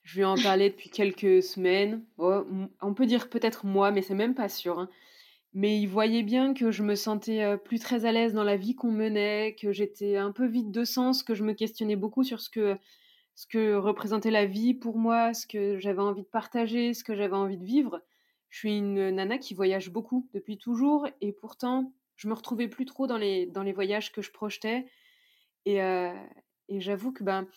je 0.03 0.17
lui 0.17 0.25
en 0.25 0.35
parlais 0.35 0.69
depuis 0.69 0.89
quelques 0.89 1.41
semaines. 1.41 2.03
on 2.17 2.93
peut 2.95 3.05
dire 3.05 3.29
peut-être 3.29 3.65
moi, 3.65 3.91
mais 3.91 4.01
c'est 4.01 4.15
même 4.15 4.35
pas 4.35 4.49
sûr. 4.49 4.79
Hein. 4.79 4.89
Mais 5.53 5.79
il 5.79 5.85
voyait 5.85 6.23
bien 6.23 6.55
que 6.55 6.71
je 6.71 6.81
me 6.81 6.95
sentais 6.95 7.57
plus 7.59 7.79
très 7.79 8.05
à 8.05 8.11
l'aise 8.11 8.33
dans 8.33 8.43
la 8.43 8.57
vie 8.57 8.73
qu'on 8.73 8.91
menait, 8.91 9.55
que 9.59 9.71
j'étais 9.71 10.17
un 10.17 10.31
peu 10.31 10.47
vide 10.47 10.71
de 10.71 10.83
sens, 10.83 11.21
que 11.21 11.35
je 11.35 11.43
me 11.43 11.53
questionnais 11.53 11.95
beaucoup 11.95 12.23
sur 12.23 12.41
ce 12.41 12.49
que 12.49 13.75
représentait 13.75 14.31
la 14.31 14.47
vie 14.47 14.73
pour 14.73 14.97
moi, 14.97 15.35
ce 15.35 15.45
que 15.45 15.77
j'avais 15.77 16.01
envie 16.01 16.23
de 16.23 16.27
partager, 16.27 16.95
ce 16.95 17.03
que 17.03 17.13
j'avais 17.13 17.35
envie 17.35 17.57
de 17.57 17.65
vivre. 17.65 18.01
Je 18.53 18.59
suis 18.59 18.77
une 18.77 19.09
nana 19.09 19.39
qui 19.39 19.55
voyage 19.55 19.89
beaucoup 19.89 20.29
depuis 20.35 20.59
toujours 20.59 21.07
et 21.21 21.31
pourtant, 21.31 21.91
je 22.15 22.27
me 22.27 22.35
retrouvais 22.35 22.67
plus 22.67 22.85
trop 22.85 23.07
dans 23.07 23.17
les, 23.17 23.47
dans 23.47 23.63
les 23.63 23.73
voyages 23.73 24.11
que 24.11 24.21
je 24.21 24.31
projetais. 24.31 24.85
Et, 25.65 25.81
euh, 25.81 26.13
et 26.69 26.79
j'avoue 26.79 27.11
que 27.11 27.23
ben, 27.23 27.47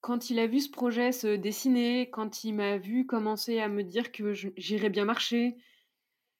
quand 0.00 0.30
il 0.30 0.38
a 0.38 0.46
vu 0.46 0.60
ce 0.60 0.70
projet 0.70 1.12
se 1.12 1.36
dessiner, 1.36 2.08
quand 2.08 2.42
il 2.42 2.54
m'a 2.54 2.78
vu 2.78 3.04
commencer 3.04 3.58
à 3.58 3.68
me 3.68 3.84
dire 3.84 4.12
que 4.12 4.32
j'irais 4.32 4.88
bien 4.88 5.04
marcher, 5.04 5.58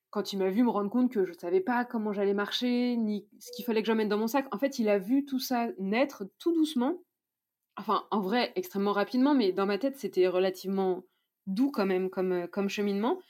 quand 0.08 0.32
il 0.32 0.38
m'a 0.38 0.48
vu 0.48 0.62
me 0.62 0.70
rendre 0.70 0.88
compte 0.90 1.12
que 1.12 1.26
je 1.26 1.32
ne 1.32 1.38
savais 1.38 1.60
pas 1.60 1.84
comment 1.84 2.14
j'allais 2.14 2.32
marcher, 2.32 2.96
ni 2.96 3.28
ce 3.38 3.52
qu'il 3.52 3.66
fallait 3.66 3.82
que 3.82 3.86
j'emmène 3.86 4.08
dans 4.08 4.16
mon 4.16 4.28
sac, 4.28 4.46
en 4.50 4.58
fait, 4.58 4.78
il 4.78 4.88
a 4.88 4.98
vu 4.98 5.26
tout 5.26 5.40
ça 5.40 5.68
naître 5.78 6.24
tout 6.38 6.54
doucement. 6.54 7.02
Enfin, 7.76 8.06
en 8.10 8.22
vrai, 8.22 8.50
extrêmement 8.56 8.92
rapidement, 8.92 9.34
mais 9.34 9.52
dans 9.52 9.66
ma 9.66 9.76
tête, 9.76 9.98
c'était 9.98 10.26
relativement 10.26 11.04
doux 11.46 11.70
quand 11.70 11.84
même 11.84 12.08
comme, 12.08 12.48
comme 12.48 12.70
cheminement 12.70 13.20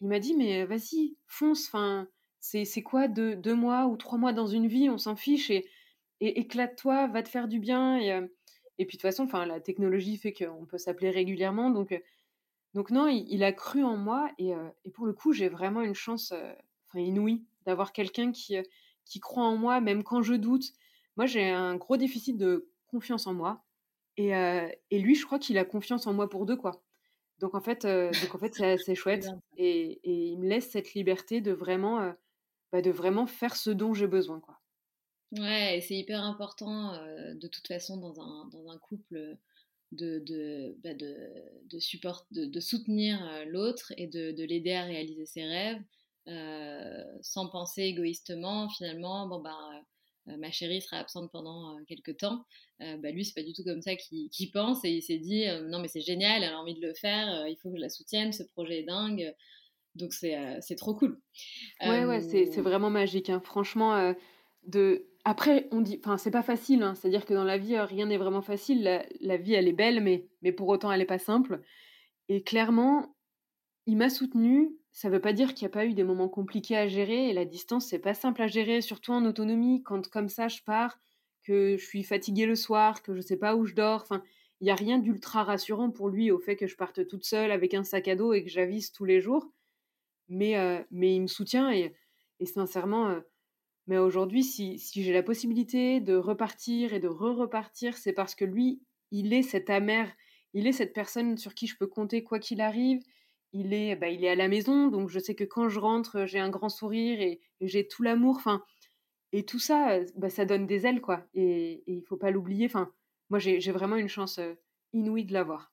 il 0.00 0.08
m'a 0.08 0.18
dit 0.18 0.34
mais 0.34 0.64
vas-y, 0.64 1.16
fonce, 1.26 1.66
enfin, 1.66 2.08
c'est 2.40 2.82
quoi 2.82 3.08
deux, 3.08 3.36
deux, 3.36 3.54
mois 3.54 3.86
ou 3.86 3.96
trois 3.96 4.18
mois 4.18 4.32
dans 4.32 4.46
une 4.46 4.66
vie, 4.66 4.90
on 4.90 4.98
s'en 4.98 5.16
fiche 5.16 5.50
et, 5.50 5.66
et 6.20 6.40
éclate-toi, 6.40 7.06
va 7.08 7.22
te 7.22 7.28
faire 7.28 7.48
du 7.48 7.58
bien. 7.58 7.98
Et, 7.98 8.08
et 8.78 8.86
puis 8.86 8.96
de 8.96 9.00
toute 9.00 9.02
façon, 9.02 9.24
enfin, 9.24 9.46
la 9.46 9.60
technologie 9.60 10.18
fait 10.18 10.32
qu'on 10.32 10.66
peut 10.66 10.78
s'appeler 10.78 11.10
régulièrement. 11.10 11.70
Donc, 11.70 11.98
donc 12.74 12.90
non, 12.90 13.06
il, 13.08 13.44
a 13.44 13.52
cru 13.52 13.82
en 13.84 13.96
moi 13.96 14.30
et, 14.38 14.52
et 14.84 14.90
pour 14.90 15.06
le 15.06 15.12
coup, 15.12 15.32
j'ai 15.32 15.48
vraiment 15.48 15.80
une 15.80 15.94
chance 15.94 16.32
enfin, 16.88 17.00
inouïe 17.00 17.44
d'avoir 17.66 17.92
quelqu'un 17.92 18.32
qui, 18.32 18.56
qui 19.04 19.20
croit 19.20 19.44
en 19.44 19.56
moi, 19.56 19.80
même 19.80 20.02
quand 20.02 20.22
je 20.22 20.34
doute. 20.34 20.72
Moi, 21.16 21.26
j'ai 21.26 21.48
un 21.48 21.76
gros 21.76 21.96
déficit 21.96 22.36
de 22.36 22.68
confiance 22.88 23.26
en 23.26 23.34
moi. 23.34 23.62
Et, 24.16 24.30
et 24.90 24.98
lui, 24.98 25.14
je 25.14 25.24
crois 25.24 25.38
qu'il 25.38 25.56
a 25.58 25.64
confiance 25.64 26.06
en 26.06 26.12
moi 26.12 26.28
pour 26.28 26.46
deux, 26.46 26.56
quoi. 26.56 26.82
Donc 27.40 27.54
en 27.54 27.60
fait, 27.60 27.84
euh, 27.84 28.10
donc 28.22 28.34
en 28.34 28.38
fait 28.38 28.54
c'est 28.54 28.94
chouette 28.94 29.26
et, 29.56 30.00
et, 30.04 30.26
il 30.28 30.38
me 30.38 30.48
laisse 30.48 30.70
cette 30.70 30.94
liberté 30.94 31.40
de 31.40 31.52
vraiment, 31.52 32.00
euh, 32.00 32.12
bah, 32.72 32.80
de 32.80 32.90
vraiment 32.90 33.26
faire 33.26 33.56
ce 33.56 33.70
dont 33.70 33.92
j'ai 33.92 34.06
besoin. 34.06 34.40
Quoi. 34.40 34.60
Ouais, 35.32 35.80
c'est 35.86 35.96
hyper 35.96 36.22
important 36.22 36.94
euh, 36.94 37.34
de 37.34 37.48
toute 37.48 37.66
façon 37.66 37.96
dans 37.96 38.20
un, 38.20 38.48
dans 38.48 38.70
un 38.70 38.78
couple 38.78 39.36
de, 39.92 40.20
de, 40.20 40.76
bah, 40.82 40.94
de, 40.94 41.16
de, 41.64 41.78
support, 41.80 42.26
de, 42.30 42.44
de 42.44 42.60
soutenir 42.60 43.18
l'autre 43.46 43.92
et 43.96 44.06
de, 44.06 44.30
de 44.32 44.44
l'aider 44.44 44.72
à 44.72 44.84
réaliser 44.84 45.26
ses 45.26 45.44
rêves 45.44 45.82
sans 47.20 47.48
penser 47.50 47.82
égoïstement 47.82 48.68
finalement, 48.70 49.28
bon 49.28 49.40
bah 49.40 49.58
ma 50.26 50.50
chérie 50.50 50.80
sera 50.80 50.98
absente 50.98 51.30
pendant 51.30 51.76
euh, 51.76 51.82
quelques 51.86 52.16
temps. 52.16 52.44
Euh, 52.80 52.96
bah, 52.96 53.10
lui, 53.10 53.24
c'est 53.24 53.34
pas 53.34 53.46
du 53.46 53.52
tout 53.52 53.64
comme 53.64 53.82
ça 53.82 53.94
qu'il 53.96 54.50
pense 54.52 54.84
et 54.84 54.90
il 54.90 55.02
s'est 55.02 55.18
dit 55.18 55.44
non, 55.68 55.80
mais 55.80 55.88
c'est 55.88 56.00
génial, 56.00 56.42
elle 56.42 56.52
a 56.52 56.58
envie 56.58 56.74
de 56.74 56.86
le 56.86 56.94
faire, 56.94 57.46
il 57.46 57.56
faut 57.56 57.70
que 57.70 57.76
je 57.76 57.80
la 57.80 57.88
soutienne, 57.88 58.32
ce 58.32 58.42
projet 58.42 58.80
est 58.80 58.84
dingue. 58.84 59.34
Donc 59.94 60.12
c'est 60.12 60.76
trop 60.76 60.94
cool. 60.94 61.20
Ouais, 61.82 62.04
ouais, 62.04 62.20
c'est 62.20 62.60
vraiment 62.60 62.90
magique. 62.90 63.30
Hein. 63.30 63.40
Franchement, 63.44 64.14
de... 64.66 65.06
après, 65.24 65.68
on 65.70 65.80
dit, 65.80 66.00
enfin, 66.02 66.16
c'est 66.16 66.32
pas 66.32 66.42
facile. 66.42 66.82
Hein. 66.82 66.94
C'est-à-dire 66.94 67.26
que 67.26 67.34
dans 67.34 67.44
la 67.44 67.58
vie, 67.58 67.78
rien 67.78 68.06
n'est 68.06 68.16
vraiment 68.16 68.42
facile. 68.42 68.82
La, 68.82 69.06
la, 69.20 69.36
vie, 69.36 69.54
elle 69.54 69.68
est 69.68 69.72
belle, 69.72 70.00
mais, 70.00 70.26
mais 70.42 70.52
pour 70.52 70.68
autant, 70.68 70.90
elle 70.90 71.00
est 71.00 71.06
pas 71.06 71.18
simple. 71.18 71.60
Et 72.28 72.42
clairement, 72.42 73.14
il 73.86 73.96
m'a 73.96 74.10
soutenu 74.10 74.76
ça 74.94 75.08
ne 75.08 75.14
veut 75.14 75.20
pas 75.20 75.32
dire 75.32 75.54
qu'il 75.54 75.66
n'y 75.66 75.72
a 75.72 75.74
pas 75.74 75.86
eu 75.86 75.92
des 75.92 76.04
moments 76.04 76.28
compliqués 76.28 76.76
à 76.76 76.86
gérer 76.86 77.28
et 77.28 77.32
la 77.32 77.44
distance, 77.44 77.86
c'est 77.88 77.98
pas 77.98 78.14
simple 78.14 78.40
à 78.40 78.46
gérer, 78.46 78.80
surtout 78.80 79.12
en 79.12 79.24
autonomie, 79.26 79.82
quand 79.82 80.08
comme 80.08 80.28
ça 80.28 80.46
je 80.46 80.62
pars, 80.62 81.00
que 81.42 81.76
je 81.76 81.84
suis 81.84 82.04
fatiguée 82.04 82.46
le 82.46 82.54
soir, 82.54 83.02
que 83.02 83.12
je 83.12 83.18
ne 83.18 83.22
sais 83.22 83.36
pas 83.36 83.56
où 83.56 83.66
je 83.66 83.74
dors. 83.74 84.02
Enfin, 84.02 84.22
il 84.60 84.64
n'y 84.64 84.70
a 84.70 84.76
rien 84.76 84.98
d'ultra 84.98 85.42
rassurant 85.42 85.90
pour 85.90 86.08
lui 86.08 86.30
au 86.30 86.38
fait 86.38 86.54
que 86.54 86.68
je 86.68 86.76
parte 86.76 87.08
toute 87.08 87.24
seule 87.24 87.50
avec 87.50 87.74
un 87.74 87.82
sac 87.82 88.06
à 88.06 88.14
dos 88.14 88.32
et 88.32 88.44
que 88.44 88.48
j'avise 88.48 88.92
tous 88.92 89.04
les 89.04 89.20
jours. 89.20 89.50
Mais, 90.28 90.56
euh, 90.56 90.80
mais 90.92 91.16
il 91.16 91.22
me 91.22 91.26
soutient 91.26 91.72
et, 91.72 91.92
et 92.38 92.46
sincèrement, 92.46 93.08
euh, 93.08 93.20
mais 93.88 93.98
aujourd'hui, 93.98 94.44
si, 94.44 94.78
si 94.78 95.02
j'ai 95.02 95.12
la 95.12 95.24
possibilité 95.24 96.00
de 96.00 96.14
repartir 96.14 96.94
et 96.94 97.00
de 97.00 97.08
re-repartir, 97.08 97.96
c'est 97.96 98.12
parce 98.12 98.36
que 98.36 98.44
lui, 98.44 98.80
il 99.10 99.32
est 99.32 99.42
cette 99.42 99.70
amère, 99.70 100.10
il 100.54 100.68
est 100.68 100.72
cette 100.72 100.92
personne 100.94 101.36
sur 101.36 101.52
qui 101.54 101.66
je 101.66 101.76
peux 101.76 101.88
compter 101.88 102.22
quoi 102.22 102.38
qu'il 102.38 102.60
arrive 102.60 103.02
il 103.54 103.72
est, 103.72 103.94
bah, 103.96 104.08
il 104.08 104.24
est 104.24 104.28
à 104.28 104.34
la 104.34 104.48
maison, 104.48 104.88
donc 104.88 105.08
je 105.08 105.20
sais 105.20 105.34
que 105.34 105.44
quand 105.44 105.68
je 105.68 105.78
rentre, 105.78 106.26
j'ai 106.26 106.40
un 106.40 106.50
grand 106.50 106.68
sourire 106.68 107.20
et, 107.20 107.40
j'ai 107.60 107.86
tout 107.86 108.02
l'amour. 108.02 108.36
Enfin, 108.36 108.62
et 109.32 109.44
tout 109.44 109.60
ça, 109.60 110.00
bah, 110.16 110.28
ça 110.28 110.44
donne 110.44 110.66
des 110.66 110.86
ailes, 110.86 111.00
quoi. 111.00 111.24
Et, 111.34 111.84
il 111.86 112.02
faut 112.02 112.16
pas 112.16 112.32
l'oublier. 112.32 112.66
Enfin, 112.66 112.92
moi, 113.30 113.38
j'ai 113.38 113.72
vraiment 113.72 113.96
une 113.96 114.08
chance 114.08 114.40
inouïe 114.92 115.24
de 115.24 115.32
l'avoir. 115.32 115.72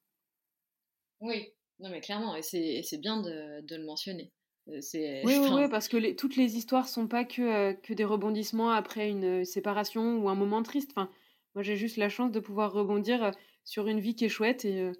Oui, 1.20 1.50
non, 1.80 1.90
mais 1.90 2.02
clairement, 2.02 2.36
et 2.36 2.44
c'est 2.44 2.98
bien 3.00 3.22
de, 3.22 3.62
de, 3.62 3.76
le 3.76 3.84
mentionner. 3.84 4.32
Oui, 4.68 4.80
oui, 5.24 5.50
oui, 5.52 5.70
parce 5.70 5.88
que 5.88 5.98
les, 5.98 6.16
toutes 6.16 6.36
les 6.36 6.56
histoires 6.56 6.88
sont 6.88 7.08
pas 7.08 7.26
que, 7.26 7.74
que 7.74 7.94
des 7.94 8.06
rebondissements 8.06 8.70
après 8.70 9.10
une 9.10 9.44
séparation 9.44 10.20
ou 10.20 10.30
un 10.30 10.36
moment 10.36 10.62
triste. 10.62 10.92
Enfin, 10.96 11.10
moi, 11.56 11.64
j'ai 11.64 11.76
juste 11.76 11.98
la 11.98 12.10
chance 12.10 12.32
de 12.32 12.40
pouvoir 12.40 12.72
rebondir 12.72 13.32
sur 13.66 13.88
une 13.88 14.00
vie 14.00 14.16
qui 14.16 14.26
est 14.26 14.30
chouette 14.30 14.66
et 14.66 14.92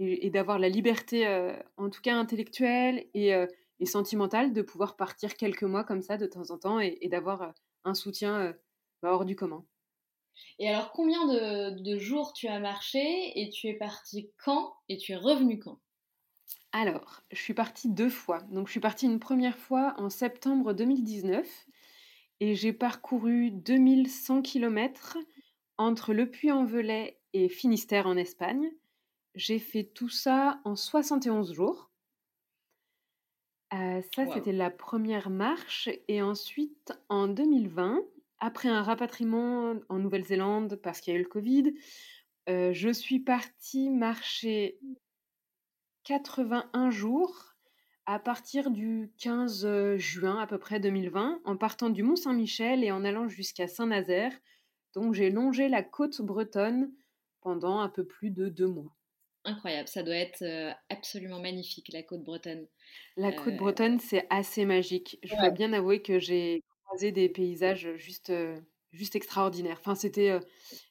et, 0.00 0.30
d'avoir 0.30 0.58
la 0.58 0.68
liberté, 0.68 1.26
euh, 1.26 1.54
en 1.76 1.90
tout 1.90 2.00
cas 2.00 2.16
intellectuelle 2.16 3.06
et, 3.14 3.34
euh, 3.34 3.46
et, 3.78 3.86
sentimentale, 3.86 4.52
de 4.52 4.62
pouvoir 4.62 4.96
partir 4.96 5.36
quelques 5.36 5.62
mois 5.62 5.84
comme 5.84 6.02
ça 6.02 6.16
de 6.16 6.26
temps 6.26 6.50
en 6.50 6.58
temps 6.58 6.80
et, 6.80 7.08
d'avoir 7.08 7.42
euh, 7.42 7.50
un 7.84 7.94
soutien 7.94 8.54
bah, 9.02 9.10
hors 9.12 9.24
du 9.24 9.36
commun. 9.36 9.64
Et 10.58 10.68
alors, 10.68 10.92
combien 10.92 11.26
de, 11.26 11.82
de, 11.82 11.98
jours 11.98 12.32
tu 12.32 12.48
as 12.48 12.58
marché 12.60 13.38
et 13.38 13.50
tu 13.50 13.68
es 13.68 13.74
parti 13.74 14.30
quand 14.42 14.74
et 14.88 14.96
tu 14.96 15.12
es 15.12 15.16
revenu 15.16 15.58
quand? 15.58 15.78
Alors, 16.72 17.22
je 17.30 17.40
suis 17.40 17.54
partie 17.54 17.90
deux 17.90 18.08
fois. 18.08 18.38
Donc, 18.50 18.68
je 18.68 18.72
suis 18.72 18.80
partie 18.80 19.06
une 19.06 19.18
première 19.18 19.58
fois 19.58 19.94
en 19.98 20.08
septembre 20.08 20.72
2019 20.72 21.46
et 22.40 22.54
j'ai 22.54 22.72
parcouru 22.72 23.50
2100 23.50 24.42
km 24.42 25.18
entre 25.76 26.14
Le 26.14 26.30
Puy-en-Velay 26.30 27.18
et 27.32 27.48
Finistère 27.48 28.06
en 28.06 28.16
Espagne. 28.16 28.70
J'ai 29.40 29.58
fait 29.58 29.84
tout 29.84 30.10
ça 30.10 30.60
en 30.64 30.76
71 30.76 31.54
jours. 31.54 31.90
Euh, 33.72 34.02
ça, 34.14 34.26
c'était 34.34 34.52
la 34.52 34.70
première 34.70 35.30
marche. 35.30 35.88
Et 36.08 36.20
ensuite, 36.20 36.92
en 37.08 37.26
2020, 37.26 38.02
après 38.38 38.68
un 38.68 38.82
rapatriement 38.82 39.76
en 39.88 39.98
Nouvelle-Zélande 39.98 40.78
parce 40.82 41.00
qu'il 41.00 41.14
y 41.14 41.16
a 41.16 41.18
eu 41.18 41.22
le 41.22 41.28
Covid, 41.28 41.72
euh, 42.50 42.74
je 42.74 42.90
suis 42.90 43.18
partie 43.18 43.88
marcher 43.88 44.78
81 46.04 46.90
jours 46.90 47.54
à 48.04 48.18
partir 48.18 48.70
du 48.70 49.10
15 49.16 49.64
euh, 49.64 49.96
juin 49.96 50.38
à 50.38 50.46
peu 50.46 50.58
près 50.58 50.80
2020, 50.80 51.40
en 51.46 51.56
partant 51.56 51.88
du 51.88 52.02
Mont 52.02 52.16
Saint-Michel 52.16 52.84
et 52.84 52.92
en 52.92 53.06
allant 53.06 53.26
jusqu'à 53.26 53.68
Saint-Nazaire. 53.68 54.38
Donc 54.92 55.14
j'ai 55.14 55.30
longé 55.30 55.70
la 55.70 55.82
côte 55.82 56.20
bretonne 56.20 56.92
pendant 57.40 57.78
un 57.80 57.88
peu 57.88 58.04
plus 58.04 58.28
de 58.28 58.50
deux 58.50 58.68
mois. 58.68 58.99
Incroyable. 59.44 59.88
Ça 59.88 60.02
doit 60.02 60.16
être 60.16 60.44
absolument 60.88 61.40
magnifique, 61.40 61.90
la 61.92 62.02
côte 62.02 62.22
bretonne. 62.22 62.66
La 63.16 63.32
côte 63.32 63.56
bretonne, 63.56 63.98
c'est 64.00 64.26
assez 64.30 64.64
magique. 64.64 65.18
Je 65.22 65.34
dois 65.36 65.50
bien 65.50 65.72
avouer 65.72 66.02
que 66.02 66.18
j'ai 66.18 66.62
croisé 66.84 67.12
des 67.12 67.28
paysages 67.28 67.94
juste, 67.96 68.32
juste 68.92 69.16
extraordinaires. 69.16 69.78
Enfin, 69.80 69.94
c'était, 69.94 70.38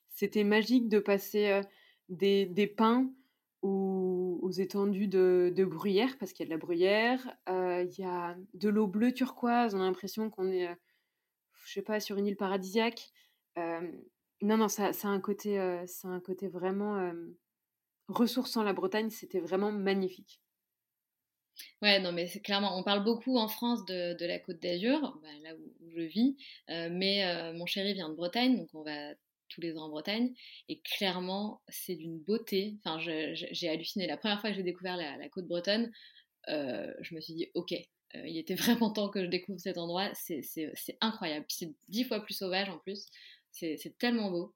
c'était 0.10 0.44
magique 0.44 0.90
de 0.90 1.00
passer 1.00 1.62
des, 2.10 2.46
des 2.46 2.68
pins 2.68 3.12
aux, 3.62 4.40
aux 4.42 4.52
étendues 4.52 5.08
de, 5.08 5.52
de, 5.56 5.66
bruyère, 5.66 6.18
parce 6.18 6.34
qu'il 6.34 6.46
y 6.46 6.48
a 6.48 6.50
de 6.50 6.54
la 6.54 6.66
bruyère. 6.66 7.38
Il 7.48 7.94
y 7.98 8.04
a 8.04 8.36
de 8.54 8.70
l'eau 8.70 8.88
bleue 8.88 9.14
turquoise. 9.14 9.76
On 9.76 9.82
a 9.82 9.86
l'impression 9.86 10.30
qu'on 10.30 10.52
est, 10.52 10.70
je 11.66 11.74
sais 11.74 11.82
pas, 11.82 12.00
sur 12.00 12.18
une 12.18 12.28
île 12.28 12.38
paradisiaque. 12.38 13.12
non, 13.56 14.58
non, 14.58 14.68
ça, 14.68 14.94
ça, 14.94 15.08
a 15.08 15.12
un 15.12 15.22
côté, 15.22 15.58
ça 15.86 16.08
un 16.08 16.20
côté 16.20 16.48
vraiment 16.48 17.12
ressourçant. 18.10 18.64
La 18.64 18.74
Bretagne, 18.74 19.10
c'était 19.10 19.40
vraiment 19.40 19.72
magnifique. 19.72 20.42
Ouais, 21.82 22.00
non, 22.00 22.12
mais 22.12 22.28
c'est 22.28 22.40
clairement, 22.40 22.78
on 22.78 22.84
parle 22.84 23.04
beaucoup 23.04 23.38
en 23.38 23.48
France 23.48 23.86
de, 23.86 24.26
la 24.26 24.40
Côte 24.40 24.62
d'Azur, 24.62 25.20
bah, 25.22 25.28
là 25.44 25.56
où, 25.56 25.90
je 25.90 26.02
vis, 26.02 26.38
mais 26.70 27.54
mon 27.54 27.66
chéri 27.66 27.94
vient 27.94 28.10
de 28.10 28.16
Bretagne, 28.16 28.58
donc 28.58 28.70
on 28.74 28.84
va 28.84 29.14
tous 29.50 29.62
les 29.62 29.78
ans 29.78 29.86
en 29.86 29.90
Bretagne. 29.90 30.34
Et 30.70 30.80
clairement, 30.80 31.62
c'est 31.68 31.96
d'une 31.96 32.20
beauté. 32.20 32.78
Enfin, 32.80 33.00
j'ai 33.00 33.70
halluciné. 33.70 34.08
La 34.08 34.18
première 34.18 34.40
fois 34.40 34.52
que 34.52 34.56
j'ai 34.56 34.64
découvert 34.64 34.96
la, 34.96 35.30
côte 35.30 35.48
bretonne, 35.48 35.92
euh, 36.48 36.92
je 37.02 37.16
me 37.16 37.20
suis 37.20 37.34
dit, 37.34 37.48
ok, 37.56 37.74
euh, 37.74 38.28
il 38.28 38.38
était 38.38 38.56
vraiment 38.56 38.92
temps 38.92 39.10
que 39.10 39.24
je 39.24 39.30
découvre 39.30 39.60
cet 39.60 39.78
endroit. 39.78 40.10
C'est 40.14 40.98
incroyable. 41.02 41.46
C'est 41.50 41.74
dix 41.90 42.06
fois 42.06 42.22
plus 42.22 42.36
sauvage 42.36 42.70
en 42.70 42.78
plus. 42.78 43.08
C'est 43.52 43.98
tellement 43.98 44.32
beau. 44.32 44.54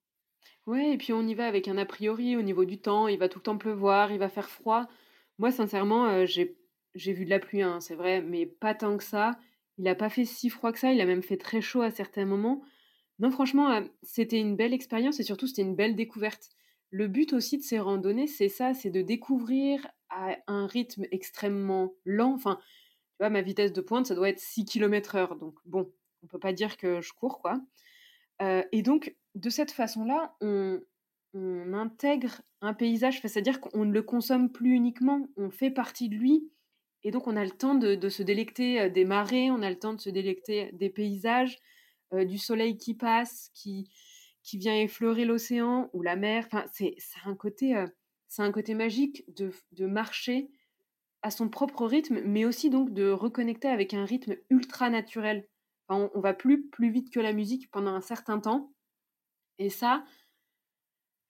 Ouais, 0.66 0.94
et 0.94 0.98
puis 0.98 1.14
on 1.14 1.28
y 1.28 1.34
va 1.34 1.48
avec 1.48 1.68
un 1.68 1.78
a 1.78 1.86
priori 1.86 2.38
au 2.38 2.42
niveau 2.42 2.66
du 2.66 2.80
temps. 2.80 3.08
Il 3.08 3.20
va 3.20 3.30
tout 3.30 3.40
le 3.40 3.44
temps 3.44 3.58
pleuvoir, 3.58 4.12
il 4.12 4.20
va 4.20 4.30
faire 4.30 4.50
froid. 4.50 4.88
Moi, 5.38 5.52
sincèrement, 5.52 6.06
euh, 6.08 6.26
j'ai 6.26 7.14
vu 7.14 7.26
de 7.26 7.30
la 7.30 7.40
pluie, 7.40 7.62
hein, 7.62 7.80
c'est 7.82 7.96
vrai, 7.96 8.22
mais 8.22 8.46
pas 8.46 8.74
tant 8.74 8.98
que 8.98 9.04
ça. 9.04 9.32
Il 9.78 9.86
n'a 9.86 9.96
pas 9.96 10.10
fait 10.10 10.26
si 10.26 10.50
froid 10.50 10.72
que 10.72 10.80
ça. 10.80 10.94
Il 10.94 11.02
a 11.02 11.06
même 11.06 11.24
fait 11.24 11.38
très 11.38 11.62
chaud 11.62 11.82
à 11.82 11.92
certains 11.92 12.26
moments. 12.26 12.64
Non, 13.20 13.32
franchement, 13.32 13.72
euh, 13.72 13.82
c'était 14.02 14.40
une 14.40 14.56
belle 14.56 14.74
expérience 14.74 15.20
et 15.20 15.24
surtout, 15.24 15.48
c'était 15.48 15.62
une 15.64 15.76
belle 15.76 15.96
découverte. 15.96 16.50
Le 16.92 17.08
but 17.08 17.34
aussi 17.34 17.58
de 17.58 17.64
ces 17.64 17.80
randonnées, 17.80 18.28
c'est 18.28 18.50
ça, 18.50 18.74
c'est 18.74 18.92
de 18.92 19.02
découvrir 19.02 19.88
à 20.10 20.38
un 20.48 20.68
rythme 20.68 21.06
extrêmement 21.12 21.94
lent. 22.06 22.34
Enfin, 22.34 22.60
tu 22.62 23.18
vois, 23.20 23.30
ma 23.30 23.42
vitesse 23.42 23.74
de 23.74 23.82
pointe, 23.82 24.06
ça 24.06 24.16
doit 24.16 24.30
être 24.30 24.40
6 24.40 24.66
km 24.66 25.16
heure. 25.16 25.36
Donc, 25.36 25.56
bon, 25.66 25.92
on 26.24 26.28
peut 26.28 26.40
pas 26.40 26.54
dire 26.54 26.78
que 26.78 27.02
je 27.02 27.14
cours, 27.14 27.40
quoi. 27.42 27.60
Euh, 28.42 28.64
et 28.72 28.82
donc, 28.82 29.16
de 29.36 29.50
cette 29.50 29.72
façon-là, 29.72 30.36
on, 30.42 30.82
intègre 31.74 32.42
un 32.62 32.75
paysage, 32.75 33.20
c'est-à-dire 33.22 33.60
qu'on 33.60 33.86
ne 33.86 33.92
le 33.92 34.04
consomme 34.04 34.52
plus 34.52 34.75
uniquement, 34.75 35.28
on 35.36 35.50
fait 35.50 35.72
partie 35.72 36.08
de 36.08 36.16
lui. 36.16 36.52
Et 37.04 37.10
donc, 37.10 37.28
on 37.28 37.36
a 37.36 37.44
le 37.44 37.52
temps 37.52 37.74
de 37.74 38.10
se 38.10 38.24
délecter 38.24 38.80
euh, 38.80 38.90
des 38.90 39.04
marées, 39.04 39.50
on 39.50 39.62
a 39.62 39.70
le 39.70 39.80
temps 39.80 39.94
de 39.94 40.00
se 40.00 40.12
délecter 40.12 40.72
des 40.74 40.90
paysages, 40.90 41.58
euh, 42.13 42.25
du 42.25 42.38
soleil 42.38 42.78
qui 42.78 42.94
passe, 42.94 43.50
qui, 43.54 43.90
qui 44.44 44.58
vient 44.58 44.75
effleurer 44.75 45.25
l'océan 45.25 45.90
ou 45.94 46.02
la 46.04 46.16
mer. 46.16 46.46
Enfin, 46.46 46.66
c'est 46.72 46.96
un 47.25 47.36
côté, 47.36 47.75
euh, 47.75 47.88
un 48.38 48.52
côté 48.52 48.75
magique 48.75 49.24
de, 49.36 49.52
de, 49.72 49.88
marcher 49.88 50.52
à 51.24 51.32
son 51.32 51.50
propre 51.50 51.86
rythme, 51.86 52.22
mais 52.25 52.46
aussi 52.46 52.70
donc 52.70 52.94
de 52.94 53.10
reconnecter 53.10 53.68
avec 53.68 53.94
un 53.94 54.06
rythme 54.06 54.36
ultra 54.50 54.90
naturel. 54.90 55.48
on, 55.90 56.10
va 56.16 56.34
plus 56.34 56.68
plus 56.70 56.92
vite 56.92 57.12
que 57.12 57.20
la 57.20 57.34
musique 57.34 57.72
pendant 57.72 57.94
un 57.94 58.02
certain 58.02 58.40
temps, 58.40 58.73
et 59.63 59.70
ça, 59.70 60.03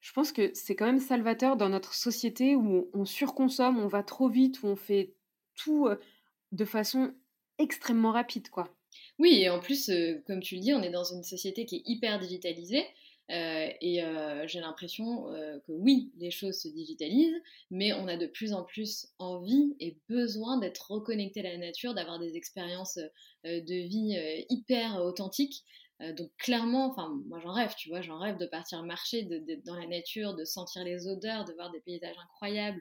je 0.04 0.12
pense 0.12 0.32
que 0.32 0.50
c'est 0.52 0.76
quand 0.76 0.84
même 0.84 0.98
salvateur 0.98 1.56
dans 1.56 1.70
notre 1.70 1.94
société 1.94 2.56
où 2.56 2.90
on, 2.92 3.06
surconsomme, 3.06 3.78
on 3.78 3.86
va 3.86 4.02
trop 4.02 4.28
vite, 4.28 4.62
où 4.62 4.66
on 4.66 4.76
fait 4.76 5.14
tout 5.54 5.86
euh, 5.86 5.96
de 6.52 6.66
façon 6.66 7.14
extrêmement 7.58 8.12
rapide, 8.12 8.50
quoi. 8.50 8.76
Oui, 9.18 9.40
et 9.40 9.48
en 9.48 9.60
plus, 9.60 9.88
euh, 9.88 10.22
comme 10.26 10.40
tu 10.40 10.56
le 10.56 10.60
dis, 10.60 10.74
on 10.74 10.82
est 10.82 10.90
dans 10.90 11.04
une 11.04 11.22
société 11.22 11.64
qui 11.64 11.76
est 11.76 11.82
hyper 11.86 12.18
digitalisée. 12.18 12.84
Euh, 13.30 13.68
et 13.80 14.02
j'ai 14.46 14.60
l'impression 14.60 15.24
que 15.66 15.72
oui, 15.72 16.12
les 16.18 16.30
choses 16.30 16.60
se 16.60 16.68
digitalisent, 16.68 17.40
mais 17.70 17.94
on 17.94 18.06
a 18.06 18.18
de 18.18 18.26
plus 18.26 18.52
en 18.52 18.64
plus 18.64 19.06
envie 19.18 19.74
et 19.80 19.96
besoin 20.10 20.58
d'être 20.58 20.90
reconnecté 20.90 21.40
à 21.40 21.44
la 21.44 21.56
nature, 21.56 21.94
d'avoir 21.94 22.18
des 22.18 22.36
expériences 22.36 22.98
de 23.44 23.88
vie 23.88 24.44
hyper 24.50 25.02
authentiques. 25.02 25.64
Donc 26.16 26.30
clairement, 26.38 26.90
enfin 26.90 27.08
moi 27.26 27.38
j'en 27.38 27.52
rêve, 27.52 27.72
tu 27.76 27.88
vois, 27.88 28.02
j'en 28.02 28.18
rêve 28.18 28.36
de 28.36 28.46
partir 28.46 28.82
marcher, 28.82 29.22
d'être 29.22 29.64
dans 29.64 29.76
la 29.76 29.86
nature, 29.86 30.34
de 30.34 30.44
sentir 30.44 30.84
les 30.84 31.06
odeurs, 31.06 31.44
de 31.44 31.52
voir 31.52 31.70
des 31.70 31.80
paysages 31.80 32.16
incroyables, 32.18 32.80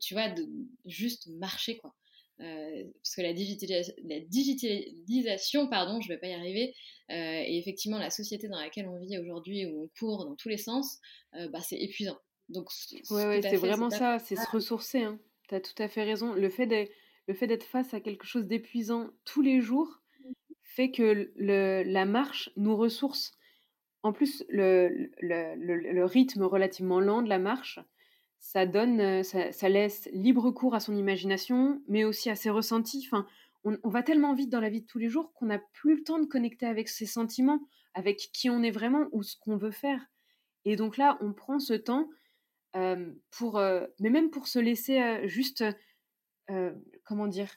tu 0.00 0.14
vois, 0.14 0.28
de 0.28 0.46
juste 0.84 1.28
marcher 1.38 1.78
quoi. 1.78 1.94
Euh, 2.40 2.84
parce 3.02 3.16
que 3.16 3.22
la, 3.22 3.32
la, 4.04 4.20
digitalisation, 4.20 5.66
pardon, 5.68 6.00
je 6.00 6.08
vais 6.08 6.18
pas 6.18 6.28
y 6.28 6.34
arriver, 6.34 6.72
euh, 7.10 7.14
et 7.14 7.58
effectivement 7.58 7.98
la 7.98 8.10
société 8.10 8.46
dans 8.46 8.60
laquelle 8.60 8.86
on 8.86 9.00
vit 9.00 9.18
aujourd'hui, 9.18 9.66
où 9.66 9.82
on 9.84 9.90
court 9.98 10.24
dans 10.24 10.36
tous 10.36 10.48
les 10.48 10.56
sens, 10.56 11.00
euh, 11.34 11.48
bah, 11.48 11.60
c'est 11.60 11.80
épuisant. 11.80 12.18
Donc, 12.48 12.70
ouais, 13.10 13.42
c'est 13.42 13.56
vraiment 13.56 13.90
ça, 13.90 14.18
c'est 14.20 14.36
se 14.36 14.48
ressourcer. 14.50 15.02
Hein. 15.02 15.18
Tu 15.48 15.54
as 15.54 15.60
tout 15.60 15.82
à 15.82 15.88
fait 15.88 16.04
raison. 16.04 16.32
Le 16.32 16.48
fait 16.48 16.66
d'être 16.66 17.64
face 17.64 17.92
à 17.92 18.00
quelque 18.00 18.24
chose 18.24 18.46
d'épuisant 18.46 19.10
tous 19.24 19.42
les 19.42 19.60
jours 19.60 20.00
que 20.86 21.30
la 21.36 22.04
marche 22.06 22.50
nous 22.56 22.76
ressource. 22.76 23.32
En 24.02 24.12
plus, 24.12 24.44
le, 24.48 26.04
rythme 26.04 26.44
relativement 26.44 27.00
lent 27.00 27.22
de 27.22 27.28
la 27.28 27.38
marche 27.38 27.80
ça 28.40 28.66
donne, 28.66 29.24
ça, 29.24 29.68
laisse 29.68 30.08
libre 30.12 30.52
cours 30.52 30.76
à 30.76 30.80
son 30.80 30.96
imagination, 30.96 31.82
mais 31.88 32.04
aussi 32.04 32.30
à 32.30 32.36
ses 32.36 32.50
ressentis. 32.50 33.04
Enfin, 33.06 33.26
on, 33.64 33.88
va 33.88 34.04
tellement 34.04 34.32
vite 34.32 34.48
dans 34.48 34.60
la 34.60 34.70
vie 34.70 34.82
de 34.82 34.86
tous 34.86 34.98
les 34.98 35.08
jours 35.08 35.32
qu'on 35.34 35.46
n'a 35.46 35.58
plus 35.58 35.96
le 35.96 36.04
temps 36.04 36.20
de 36.20 36.24
connecter 36.24 36.64
avec 36.64 36.88
ses 36.88 37.04
sentiments, 37.04 37.60
avec 37.94 38.16
qui 38.32 38.48
on 38.48 38.62
est 38.62 38.70
vraiment 38.70 39.06
ou 39.10 39.24
ce 39.24 39.36
qu'on 39.36 39.56
veut 39.56 39.72
faire. 39.72 40.00
Et 40.64 40.76
donc 40.76 40.96
là, 40.96 41.18
on 41.20 41.32
prend 41.32 41.58
ce 41.58 41.74
temps 41.74 42.08
pour, 43.32 43.60
mais 43.98 44.10
même 44.10 44.30
pour 44.30 44.46
se 44.46 44.60
laisser 44.60 45.26
juste, 45.28 45.64
comment 47.04 47.26
dire, 47.26 47.50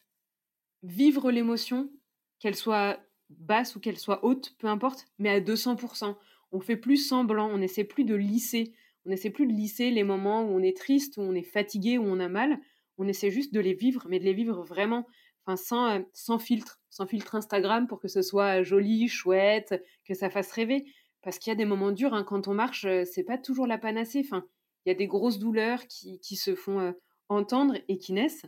vivre 0.84 1.32
l'émotion, 1.32 1.92
qu'elle 2.40 2.56
soit 2.56 3.00
basse 3.40 3.76
ou 3.76 3.80
qu'elle 3.80 3.98
soit 3.98 4.24
haute, 4.24 4.56
peu 4.58 4.68
importe, 4.68 5.06
mais 5.20 5.30
à 5.30 5.40
200%. 5.40 6.16
On 6.52 6.60
fait 6.60 6.78
plus 6.78 6.98
semblant, 6.98 7.50
on 7.52 7.62
essaie 7.62 7.84
plus 7.84 8.04
de 8.04 8.16
lisser 8.16 8.74
on 9.06 9.10
n'essaie 9.10 9.30
plus 9.30 9.48
de 9.48 9.54
lisser 9.54 9.92
les 9.92 10.04
moments 10.04 10.44
où 10.44 10.56
on 10.56 10.62
est 10.62 10.78
triste, 10.78 11.18
où 11.18 11.22
on 11.22 11.34
est 11.34 11.42
fatigué, 11.42 11.98
où 11.98 12.04
on 12.04 12.20
a 12.20 12.30
mal. 12.30 12.60
On 12.98 13.08
essaie 13.08 13.32
juste 13.32 13.54
de 13.54 13.60
les 13.60 13.74
vivre, 13.74 14.06
mais 14.10 14.20
de 14.20 14.26
les 14.26 14.34
vivre 14.34 14.62
vraiment, 14.64 15.08
enfin 15.44 15.56
sans, 15.56 15.90
euh, 15.90 16.00
sans 16.14 16.38
filtre, 16.38 16.80
sans 16.90 17.08
filtre 17.08 17.36
Instagram 17.36 17.88
pour 17.88 18.00
que 18.00 18.08
ce 18.08 18.22
soit 18.22 18.62
joli, 18.64 19.08
chouette, 19.08 19.84
que 20.06 20.14
ça 20.14 20.30
fasse 20.30 20.52
rêver. 20.52 20.86
Parce 21.24 21.40
qu'il 21.40 21.50
y 21.50 21.54
a 21.54 21.56
des 21.56 21.66
moments 21.66 21.92
durs 21.92 22.14
hein, 22.14 22.24
quand 22.24 22.48
on 22.48 22.54
marche, 22.54 22.86
euh, 22.86 23.04
c'est 23.06 23.24
pas 23.24 23.38
toujours 23.38 23.66
la 23.66 23.78
panacée. 23.78 24.22
Enfin, 24.24 24.46
il 24.86 24.90
y 24.90 24.92
a 24.92 24.96
des 24.96 25.08
grosses 25.08 25.40
douleurs 25.40 25.88
qui, 25.88 26.20
qui 26.20 26.36
se 26.36 26.54
font 26.54 26.80
euh, 26.80 26.92
entendre 27.30 27.78
et 27.88 27.98
qui 27.98 28.14
naissent, 28.14 28.46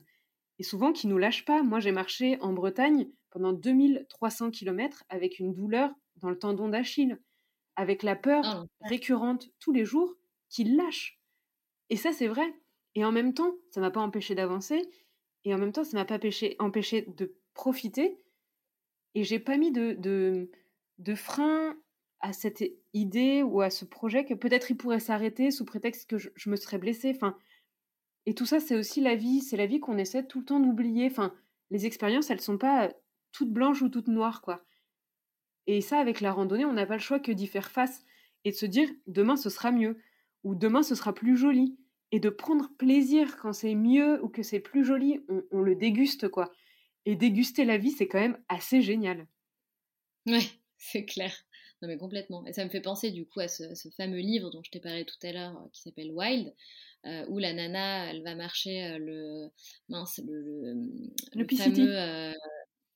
et 0.60 0.64
souvent 0.64 0.92
qui 0.92 1.08
nous 1.08 1.18
lâchent 1.18 1.46
pas. 1.46 1.64
Moi, 1.64 1.80
j'ai 1.80 1.92
marché 1.92 2.38
en 2.42 2.54
Bretagne 2.54 3.08
pendant 3.34 3.52
2300 3.52 4.52
km 4.52 5.04
avec 5.10 5.40
une 5.40 5.54
douleur 5.54 5.92
dans 6.18 6.30
le 6.30 6.38
tendon 6.38 6.70
d'Achille, 6.70 7.20
avec 7.76 8.04
la 8.04 8.16
peur 8.16 8.44
ah, 8.46 8.64
récurrente 8.82 9.50
tous 9.60 9.72
les 9.72 9.86
jours 9.86 10.14
qui 10.50 10.64
lâche. 10.64 11.20
Et 11.90 11.96
ça, 11.96 12.14
c'est 12.14 12.28
vrai. 12.28 12.54
Et 12.94 13.04
en 13.04 13.12
même 13.12 13.34
temps, 13.34 13.56
ça 13.72 13.82
m'a 13.82 13.90
pas 13.90 14.02
empêché 14.02 14.36
d'avancer. 14.36 14.88
Et 15.46 15.54
en 15.56 15.58
même 15.58 15.72
temps, 15.72 15.84
ça 15.84 15.98
m'a 15.98 16.06
pas 16.06 16.20
empêché, 16.60 17.08
de 17.18 17.36
profiter. 17.56 18.20
Et 19.16 19.24
j'ai 19.24 19.40
pas 19.40 19.58
mis 19.58 19.72
de, 19.72 19.94
de, 19.94 20.52
de 21.00 21.16
frein 21.16 21.76
à 22.20 22.34
cette 22.34 22.64
idée 22.94 23.42
ou 23.42 23.62
à 23.62 23.72
ce 23.72 23.84
projet 23.84 24.26
que 24.26 24.36
peut-être 24.36 24.70
il 24.70 24.78
pourrait 24.78 25.00
s'arrêter 25.00 25.50
sous 25.50 25.66
prétexte 25.66 26.08
que 26.08 26.20
je, 26.20 26.50
me 26.50 26.56
serais 26.56 26.78
blessée. 26.78 27.14
Enfin, 27.16 27.36
et 28.28 28.36
tout 28.36 28.46
ça, 28.46 28.60
c'est 28.60 28.76
aussi 28.76 29.02
la 29.02 29.16
vie. 29.16 29.42
C'est 29.42 29.58
la 29.58 29.66
vie 29.66 29.80
qu'on 29.80 29.98
essaie 29.98 30.24
tout 30.24 30.42
le 30.42 30.46
temps 30.46 30.60
d'oublier. 30.60 31.08
Enfin, 31.08 31.34
les 31.72 31.88
expériences, 31.88 32.30
elles 32.30 32.42
sont 32.42 32.60
pas 32.60 32.94
toutes 33.34 33.52
blanches 33.52 33.82
ou 33.82 33.90
toutes 33.90 34.08
noires, 34.08 34.42
quoi. 34.42 34.64
Et 35.68 35.82
ça, 35.82 36.00
avec 36.00 36.22
la 36.22 36.32
randonnée, 36.32 36.66
on 36.66 36.74
n'a 36.74 36.86
pas 36.86 36.96
le 36.96 37.02
choix 37.02 37.20
que 37.20 37.32
d'y 37.32 37.48
faire 37.48 37.72
face 37.72 38.04
et 38.46 38.52
de 38.52 38.56
se 38.56 38.66
dire 38.66 38.90
demain 39.08 39.38
ce 39.38 39.50
sera 39.50 39.72
mieux 39.72 39.98
ou 40.44 40.56
demain 40.56 40.84
ce 40.84 40.96
sera 40.96 41.14
plus 41.14 41.38
joli. 41.38 41.78
Et 42.12 42.20
de 42.20 42.30
prendre 42.30 42.70
plaisir 42.78 43.38
quand 43.38 43.54
c'est 43.54 43.74
mieux 43.74 44.24
ou 44.24 44.30
que 44.30 44.44
c'est 44.44 44.60
plus 44.60 44.86
joli, 44.86 45.22
on, 45.52 45.62
le 45.62 45.76
déguste 45.76 46.30
quoi. 46.30 46.52
Et 47.06 47.16
déguster 47.16 47.66
la 47.66 47.78
vie, 47.78 47.90
c'est 47.90 48.08
quand 48.08 48.20
même 48.20 48.38
assez 48.50 48.82
génial. 48.82 49.26
Ouais, 50.28 50.46
c'est 50.78 51.06
clair. 51.06 51.34
Non 51.82 51.88
mais 51.88 51.98
complètement. 51.98 52.46
Et 52.46 52.54
ça 52.54 52.64
me 52.64 52.70
fait 52.70 52.82
penser 52.82 53.10
du 53.10 53.26
coup 53.26 53.40
à 53.40 53.48
ce, 53.48 53.64
fameux 53.98 54.20
livre 54.20 54.52
dont 54.52 54.62
je 54.64 54.70
t'ai 54.70 54.80
parlé 54.80 55.06
tout 55.06 55.18
à 55.24 55.32
l'heure 55.32 55.58
euh, 55.58 55.70
qui 55.74 55.82
s'appelle 55.82 56.12
Wild, 56.12 56.54
euh, 57.06 57.26
où 57.30 57.40
la 57.40 57.52
nana, 57.52 58.12
elle 58.12 58.22
va 58.22 58.36
marcher 58.36 58.86
euh, 58.86 58.98
le 59.00 59.50
mince, 59.90 60.22
le, 60.24 60.76
le, 61.34 61.48
fameux, 61.58 62.34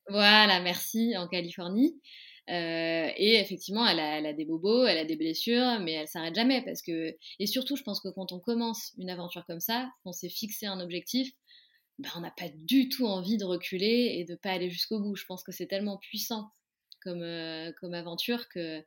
voilà, 0.09 0.59
merci, 0.61 1.15
en 1.17 1.27
Californie. 1.27 1.99
et 2.47 3.39
effectivement, 3.39 3.85
elle 3.87 3.99
a, 3.99 4.33
des 4.33 4.45
bobos, 4.45 4.85
elle 4.85 4.97
a 4.97 5.05
des 5.05 5.17
blessures, 5.17 5.79
mais 5.81 5.93
elle 5.93 6.07
s'arrête 6.07 6.35
jamais 6.35 6.63
parce 6.63 6.81
que. 6.81 7.15
Et 7.39 7.45
surtout, 7.47 7.75
je 7.75 7.83
pense 7.83 7.99
que 7.99 8.09
quand 8.09 8.31
on 8.31 8.39
commence 8.39 8.93
une 8.97 9.09
aventure 9.09 9.45
comme 9.45 9.59
ça, 9.59 9.89
qu'on 10.03 10.13
s'est 10.13 10.29
fixé 10.29 10.65
un 10.65 10.79
objectif, 10.79 11.31
ben, 11.99 12.09
on 12.15 12.21
n'a 12.21 12.31
pas 12.31 12.49
du 12.53 12.89
tout 12.89 13.05
envie 13.07 13.37
de 13.37 13.45
reculer 13.45 14.15
et 14.19 14.25
de 14.25 14.35
pas 14.35 14.51
aller 14.51 14.69
jusqu'au 14.69 14.99
bout. 14.99 15.15
Je 15.15 15.25
pense 15.25 15.43
que 15.43 15.51
c'est 15.51 15.67
tellement 15.67 15.97
puissant 15.97 16.51
comme, 17.01 17.25
comme 17.79 17.93
aventure 17.93 18.47
que, 18.49 18.81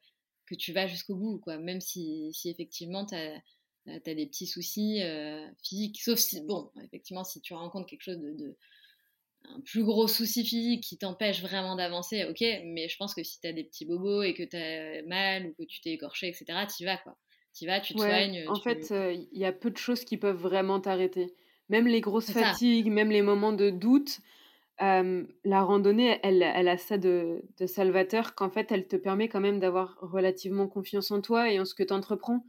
que 0.46 0.54
tu 0.54 0.72
vas 0.72 0.86
jusqu'au 0.86 1.16
bout, 1.16 1.38
quoi. 1.38 1.58
Même 1.58 1.80
si, 1.80 2.30
si 2.32 2.50
effectivement, 2.50 3.06
tu 3.06 3.14
as 3.14 4.14
des 4.14 4.26
petits 4.26 4.46
soucis 4.46 5.00
physiques, 5.62 6.00
sauf 6.00 6.18
si, 6.18 6.40
bon, 6.42 6.70
effectivement, 6.82 7.24
si 7.24 7.40
tu 7.40 7.54
rencontres 7.54 7.88
quelque 7.88 8.02
chose 8.02 8.20
de, 8.20 8.56
un 9.48 9.60
plus 9.60 9.84
gros 9.84 10.06
souci 10.06 10.44
physique 10.44 10.84
qui 10.84 10.98
t'empêche 10.98 11.42
vraiment 11.42 11.76
d'avancer, 11.76 12.24
ok, 12.24 12.40
mais 12.64 12.88
je 12.88 12.96
pense 12.96 13.14
que 13.14 13.22
si 13.22 13.40
tu 13.40 13.46
as 13.48 13.52
des 13.52 13.64
petits 13.64 13.86
bobos 13.86 14.22
et 14.22 14.34
que 14.34 14.42
tu 14.42 14.56
as 14.56 15.02
mal 15.06 15.46
ou 15.46 15.54
que 15.54 15.64
tu 15.64 15.80
t'es 15.80 15.90
écorché, 15.90 16.28
etc., 16.28 16.44
tu 16.76 16.84
vas, 16.84 16.98
quoi. 16.98 17.16
Tu 17.52 17.66
vas, 17.66 17.80
tu 17.80 17.94
te 17.94 17.98
soignes. 17.98 18.44
En 18.48 18.60
fait, 18.60 18.92
il 19.32 19.38
y 19.38 19.44
a 19.44 19.52
peu 19.52 19.70
de 19.70 19.76
choses 19.76 20.04
qui 20.04 20.16
peuvent 20.16 20.40
vraiment 20.40 20.80
t'arrêter. 20.80 21.34
Même 21.68 21.86
les 21.86 22.00
grosses 22.00 22.30
fatigues, 22.30 22.90
même 22.90 23.10
les 23.10 23.22
moments 23.22 23.52
de 23.52 23.70
doute, 23.70 24.20
la 24.78 25.62
randonnée, 25.62 26.20
elle, 26.22 26.42
elle 26.42 26.68
a 26.68 26.78
ça 26.78 26.96
de, 26.96 27.42
de 27.58 27.66
salvateur 27.66 28.34
qu'en 28.34 28.50
fait, 28.50 28.70
elle 28.72 28.86
te 28.86 28.96
permet 28.96 29.28
quand 29.28 29.40
même 29.40 29.58
d'avoir 29.58 29.98
relativement 30.00 30.68
confiance 30.68 31.10
en 31.10 31.20
toi 31.20 31.50
et 31.50 31.58
en 31.58 31.64
ce 31.64 31.74
que 31.74 31.82
tu 31.82 31.92
entreprends. 31.92 32.44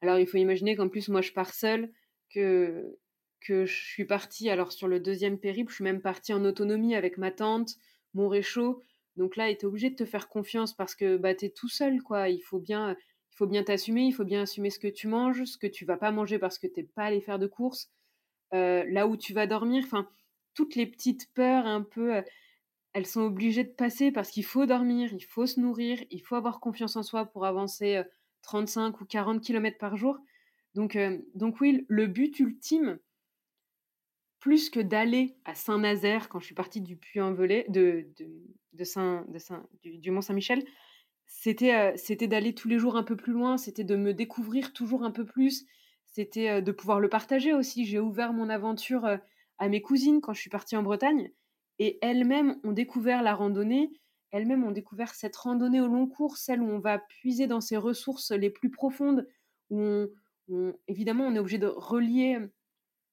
Alors, 0.00 0.18
il 0.18 0.26
faut 0.26 0.38
imaginer 0.38 0.74
qu'en 0.74 0.88
plus, 0.88 1.08
moi, 1.08 1.20
je 1.20 1.32
pars 1.32 1.54
seule, 1.54 1.92
que, 2.30 2.98
que 3.40 3.66
je 3.66 3.74
suis 3.74 4.04
partie, 4.04 4.50
alors 4.50 4.72
sur 4.72 4.88
le 4.88 5.00
deuxième 5.00 5.38
périple, 5.38 5.70
je 5.70 5.76
suis 5.76 5.84
même 5.84 6.02
partie 6.02 6.32
en 6.32 6.44
autonomie 6.44 6.94
avec 6.94 7.18
ma 7.18 7.30
tante, 7.30 7.76
mon 8.14 8.28
réchaud. 8.28 8.82
Donc 9.16 9.36
là, 9.36 9.52
tu 9.54 9.60
es 9.60 9.64
obligé 9.64 9.90
de 9.90 9.96
te 9.96 10.04
faire 10.04 10.28
confiance 10.28 10.74
parce 10.74 10.94
que 10.94 11.16
bah, 11.16 11.34
tu 11.34 11.46
es 11.46 11.50
tout 11.50 11.68
seul, 11.68 12.02
quoi. 12.02 12.28
Il 12.28 12.40
faut 12.40 12.58
bien 12.58 12.96
il 13.36 13.36
faut 13.36 13.46
bien 13.46 13.64
t'assumer, 13.64 14.04
il 14.06 14.12
faut 14.12 14.24
bien 14.24 14.42
assumer 14.42 14.70
ce 14.70 14.78
que 14.78 14.88
tu 14.88 15.08
manges, 15.08 15.44
ce 15.44 15.58
que 15.58 15.66
tu 15.66 15.84
vas 15.84 15.98
pas 15.98 16.10
manger 16.10 16.38
parce 16.38 16.58
que 16.58 16.66
t'es 16.66 16.84
pas 16.84 17.04
allé 17.04 17.20
faire 17.20 17.38
de 17.38 17.46
courses, 17.46 17.90
euh, 18.54 18.82
là 18.88 19.06
où 19.06 19.18
tu 19.18 19.34
vas 19.34 19.46
dormir, 19.46 19.84
enfin, 19.84 20.08
toutes 20.54 20.74
les 20.74 20.86
petites 20.86 21.30
peurs 21.34 21.66
un 21.66 21.82
peu, 21.82 22.16
euh, 22.16 22.22
elles 22.94 23.04
sont 23.04 23.20
obligées 23.20 23.64
de 23.64 23.68
passer 23.68 24.10
parce 24.10 24.30
qu'il 24.30 24.44
faut 24.46 24.64
dormir, 24.64 25.12
il 25.12 25.24
faut 25.24 25.44
se 25.44 25.60
nourrir, 25.60 26.02
il 26.10 26.22
faut 26.22 26.34
avoir 26.34 26.60
confiance 26.60 26.96
en 26.96 27.02
soi 27.02 27.26
pour 27.26 27.44
avancer 27.44 27.96
euh, 27.96 28.04
35 28.40 29.02
ou 29.02 29.04
40 29.04 29.42
km 29.42 29.76
par 29.76 29.98
jour. 29.98 30.18
Donc, 30.74 30.96
euh, 30.96 31.18
donc 31.34 31.60
oui, 31.60 31.84
le 31.88 32.06
but 32.06 32.40
ultime, 32.40 32.98
plus 34.38 34.70
que 34.70 34.80
d'aller 34.80 35.36
à 35.44 35.54
Saint-Nazaire 35.54 36.28
quand 36.28 36.40
je 36.40 36.46
suis 36.46 36.54
partie 36.54 36.80
du 36.80 36.96
Puy-en-Velay, 36.96 37.66
de, 37.68 38.06
de, 38.72 38.84
Saint, 38.84 39.24
de 39.28 39.38
Saint, 39.38 39.66
du, 39.82 40.10
Mont-Saint-Michel, 40.10 40.64
c'était 41.26 41.74
euh, 41.74 41.92
c'était 41.96 42.28
d'aller 42.28 42.54
tous 42.54 42.68
les 42.68 42.78
jours 42.78 42.96
un 42.96 43.02
peu 43.02 43.16
plus 43.16 43.32
loin, 43.32 43.56
c'était 43.56 43.84
de 43.84 43.96
me 43.96 44.14
découvrir 44.14 44.72
toujours 44.72 45.02
un 45.02 45.10
peu 45.10 45.24
plus, 45.24 45.66
c'était 46.06 46.50
euh, 46.50 46.60
de 46.60 46.72
pouvoir 46.72 47.00
le 47.00 47.08
partager 47.08 47.52
aussi. 47.52 47.84
J'ai 47.84 47.98
ouvert 47.98 48.32
mon 48.32 48.48
aventure 48.48 49.18
à 49.58 49.68
mes 49.68 49.82
cousines 49.82 50.20
quand 50.20 50.34
je 50.34 50.40
suis 50.40 50.50
partie 50.50 50.76
en 50.76 50.82
Bretagne 50.82 51.30
et 51.78 51.98
elles-mêmes 52.02 52.60
ont 52.64 52.72
découvert 52.72 53.22
la 53.22 53.34
randonnée 53.34 53.90
elles-mêmes 54.36 54.64
ont 54.64 54.70
découvert 54.72 55.14
cette 55.14 55.36
randonnée 55.36 55.80
au 55.80 55.86
long 55.86 56.06
cours, 56.06 56.36
celle 56.36 56.60
où 56.60 56.68
on 56.68 56.78
va 56.78 56.98
puiser 56.98 57.46
dans 57.46 57.60
ses 57.60 57.76
ressources 57.76 58.32
les 58.32 58.50
plus 58.50 58.70
profondes, 58.70 59.26
où 59.70 60.06
évidemment 60.88 61.24
on 61.26 61.34
est 61.34 61.38
obligé 61.38 61.58
de 61.58 61.66
relier 61.66 62.38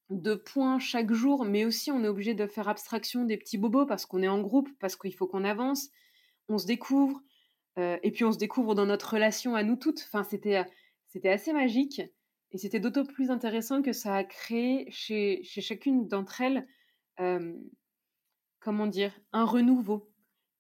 deux 0.10 0.42
points 0.42 0.80
chaque 0.80 1.12
jour, 1.13 1.46
mais 1.46 1.66
aussi 1.66 1.92
on 1.92 2.04
est 2.04 2.08
obligé 2.08 2.34
de 2.34 2.46
faire 2.48 2.68
abstraction 2.68 3.26
des 3.26 3.38
petits 3.38 3.58
bobos 3.58 3.86
parce 3.86 4.06
qu'on 4.06 4.22
est 4.22 4.28
en 4.28 4.42
groupe, 4.42 4.70
parce 4.80 4.96
qu'il 4.96 5.13
faut 5.13 5.28
qu'on 5.28 5.44
avance, 5.44 5.89
on 6.50 6.58
se 6.58 6.66
découvre, 6.66 7.22
euh, 7.78 7.98
et 8.04 8.12
puis 8.12 8.26
on 8.26 8.32
se 8.32 8.38
découvre 8.38 8.76
dans 8.76 8.86
notre 8.86 9.13
relation 9.13 9.56
à 9.56 9.63
nous 9.63 9.76
toutes. 9.76 10.04
Enfin, 10.08 10.24
c'était, 10.24 10.63
c'était 11.08 11.30
assez 11.30 11.54
magique, 11.54 12.02
et 12.52 12.58
c'était 12.58 12.80
d'autant 12.80 13.06
plus 13.06 13.32
intéressant 13.32 13.82
que 13.82 13.94
ça 13.94 14.16
a 14.16 14.24
créé 14.24 14.88
chez, 14.92 15.42
chez 15.44 15.62
chacune 15.62 16.08
d'entre 16.08 16.42
elles, 16.42 16.68
euh, 17.20 17.54
comment 18.60 18.88
dire, 18.88 19.13
un 19.32 19.46
renouveau 19.46 20.13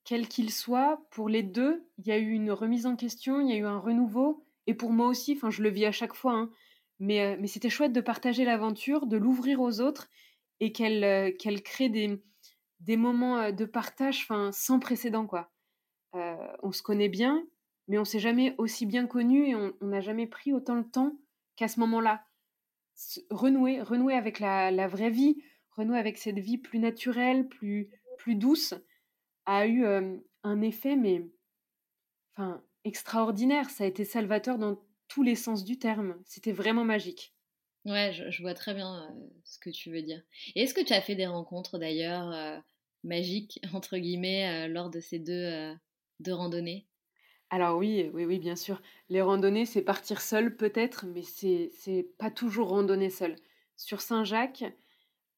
quel 0.03 0.27
qu'il 0.27 0.51
soit, 0.51 1.05
pour 1.11 1.29
les 1.29 1.43
deux, 1.43 1.85
il 1.97 2.07
y 2.07 2.11
a 2.11 2.17
eu 2.17 2.31
une 2.31 2.51
remise 2.51 2.85
en 2.85 2.95
question, 2.95 3.39
il 3.39 3.49
y 3.49 3.53
a 3.53 3.57
eu 3.57 3.65
un 3.65 3.79
renouveau. 3.79 4.45
Et 4.67 4.73
pour 4.73 4.91
moi 4.91 5.07
aussi, 5.07 5.33
enfin, 5.35 5.49
je 5.49 5.63
le 5.63 5.69
vis 5.69 5.85
à 5.85 5.91
chaque 5.91 6.13
fois, 6.13 6.33
hein, 6.33 6.49
mais, 7.03 7.21
euh, 7.21 7.37
mais 7.37 7.47
c'était 7.47 7.69
chouette 7.69 7.91
de 7.91 7.99
partager 7.99 8.45
l'aventure, 8.45 9.05
de 9.07 9.17
l'ouvrir 9.17 9.59
aux 9.59 9.81
autres 9.81 10.09
et 10.61 10.71
qu'elle 10.71 11.03
euh, 11.03 11.31
crée 11.61 11.89
des, 11.89 12.23
des 12.79 12.95
moments 12.95 13.37
euh, 13.39 13.51
de 13.51 13.65
partage 13.65 14.27
sans 14.51 14.79
précédent. 14.79 15.27
quoi. 15.27 15.51
on 16.13 16.71
se 16.71 16.81
connaît 16.81 17.09
bien, 17.09 17.45
mais 17.89 17.97
on 17.97 18.05
s'est 18.05 18.19
jamais 18.19 18.55
aussi 18.57 18.85
bien 18.85 19.05
connu 19.05 19.49
et 19.49 19.55
on 19.55 19.73
n'a 19.81 19.99
jamais 19.99 20.27
pris 20.27 20.53
autant 20.53 20.77
de 20.77 20.83
temps 20.83 21.17
qu'à 21.57 21.67
ce 21.67 21.81
moment-là. 21.81 22.23
Renouer, 23.29 23.81
renouer 23.81 24.13
avec 24.13 24.39
la, 24.39 24.87
vraie 24.87 25.09
vie, 25.09 25.43
renouer 25.71 25.99
avec 25.99 26.17
cette 26.17 26.39
vie 26.39 26.57
plus 26.57 26.79
naturelle, 26.79 27.49
plus, 27.49 27.89
plus 28.17 28.35
douce 28.35 28.75
a 29.45 29.67
eu 29.67 29.83
un 29.85 30.61
effet, 30.61 30.95
mais 30.95 31.27
extraordinaire. 32.85 33.69
Ça 33.69 33.83
a 33.83 33.87
été 33.87 34.05
salvateur 34.05 34.57
dans 34.57 34.79
tous 35.13 35.21
les 35.23 35.35
sens 35.35 35.63
du 35.63 35.77
terme. 35.77 36.15
C'était 36.25 36.51
vraiment 36.51 36.85
magique. 36.85 37.33
Ouais, 37.85 38.13
je, 38.13 38.41
vois 38.41 38.53
très 38.53 38.73
bien 38.73 39.13
ce 39.43 39.59
que 39.59 39.69
tu 39.69 39.91
veux 39.91 40.01
dire. 40.01 40.21
Et 40.55 40.63
est-ce 40.63 40.73
que 40.73 40.83
tu 40.83 40.93
as 40.93 41.01
fait 41.01 41.15
des 41.15 41.27
rencontres 41.27 41.77
d'ailleurs 41.77 42.33
magiques, 43.03 43.59
entre 43.73 43.97
guillemets, 43.97 44.67
lors 44.69 44.89
de 44.89 44.99
ces 44.99 45.19
deux, 45.19 45.75
deux 46.19 46.33
randonnées? 46.33 46.87
Alors 47.51 47.77
oui, 47.77 48.09
oui, 48.13 48.25
oui, 48.25 48.39
bien 48.39 48.55
sûr. 48.55 48.81
Les 49.09 49.21
randonnées, 49.21 49.65
c'est 49.65 49.83
partir 49.83 50.21
seul 50.21 50.55
peut-être, 50.55 51.05
mais 51.05 51.21
c'est 51.21 52.07
pas 52.17 52.31
toujours 52.31 52.69
randonner 52.69 53.11
seul. 53.11 53.35
Sur 53.75 54.01
Saint-Jacques, 54.01 54.63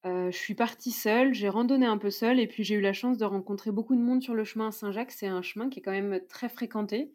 je 0.06 0.30
suis 0.32 0.56
partie 0.56 0.92
seule, 0.92 1.34
j'ai 1.34 1.50
randonné 1.50 1.86
un 1.86 1.98
peu 1.98 2.12
seule 2.12 2.40
et 2.40 2.48
puis 2.48 2.64
j'ai 2.64 2.76
eu 2.76 2.82
la 2.82 2.94
chance 2.94 3.18
de 3.18 3.26
rencontrer 3.26 3.72
beaucoup 3.72 3.96
de 3.96 4.02
monde 4.02 4.22
sur 4.22 4.36
le 4.36 4.46
chemin 4.46 4.72
Saint-Jacques. 4.72 5.12
C'est 5.12 5.28
un 5.28 5.42
chemin 5.42 5.70
qui 5.70 5.80
est 5.80 5.82
quand 5.82 5.92
même 5.92 6.22
très 6.30 6.48
fréquenté, 6.48 7.12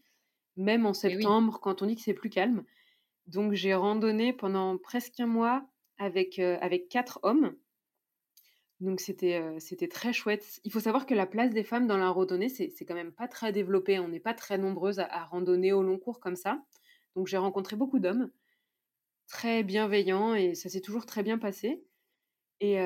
même 0.61 0.87
en 0.87 0.94
septembre 0.94 1.59
quand 1.61 1.83
on 1.83 1.87
dit 1.87 1.96
que 1.96 2.03
c'est 2.03 2.14
plus 2.14 2.31
calme. 2.31 2.64
Donc 3.27 3.53
j'ai 3.53 3.75
randonné 3.75 4.33
pendant 4.33 4.77
presque 4.79 5.18
un 5.20 5.27
mois 5.27 5.66
avec, 5.99 6.38
avec 6.38 6.88
quatre 6.88 7.20
hommes. 7.23 7.57
Donc 8.81 9.01
c'était 9.01 9.42
c'était 9.59 9.88
très 9.88 10.12
chouette. 10.12 10.61
Il 10.64 10.73
faut 10.73 10.81
savoir 10.81 11.05
que 11.05 11.14
la 11.14 11.27
place 11.27 11.51
des 11.51 11.64
femmes 11.64 11.87
dans 11.87 11.99
la 11.99 12.09
randonnée, 12.11 12.49
c'est 12.49 12.85
quand 12.87 12.94
même 12.94 13.12
pas 13.12 13.29
très 13.29 13.53
développé. 13.53 13.99
On 13.99 14.09
n'est 14.09 14.20
pas 14.20 14.35
très 14.35 14.57
nombreuses 14.57 15.01
à, 15.01 15.05
à, 15.05 15.25
randonner 15.25 15.73
au 15.73 15.83
long 15.83 15.99
cours 15.99 16.18
comme 16.18 16.37
ça. 16.37 16.62
Donc 17.14 17.27
j'ai 17.27 17.37
rencontré 17.37 17.77
beaucoup 17.77 17.99
d'hommes 17.99 18.31
très 19.31 19.62
bienveillants 19.62 20.35
et 20.35 20.55
ça 20.55 20.68
s'est 20.68 20.81
toujours 20.81 21.07
très 21.07 21.23
bien 21.23 21.38
passé. 21.38 21.83
Et, 22.61 22.77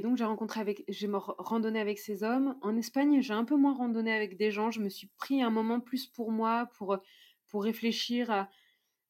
donc, 0.00 0.16
j'ai 0.16 0.24
rencontré 0.24 0.60
avec, 0.60 0.84
j'ai 0.88 1.08
randonné 1.10 1.80
avec 1.80 1.98
ces 1.98 2.22
hommes. 2.22 2.56
En 2.62 2.76
Espagne, 2.76 3.20
j'ai 3.20 3.32
un 3.34 3.44
peu 3.44 3.56
moins 3.56 3.74
randonné 3.74 4.12
avec 4.12 4.36
des 4.36 4.52
gens. 4.52 4.70
Je 4.70 4.80
me 4.80 4.88
suis 4.88 5.08
pris 5.16 5.42
un 5.42 5.50
moment 5.50 5.80
plus 5.80 6.06
pour 6.06 6.30
moi, 6.30 6.70
pour, 6.78 6.96
pour 7.48 7.64
réfléchir 7.64 8.30
à, 8.30 8.48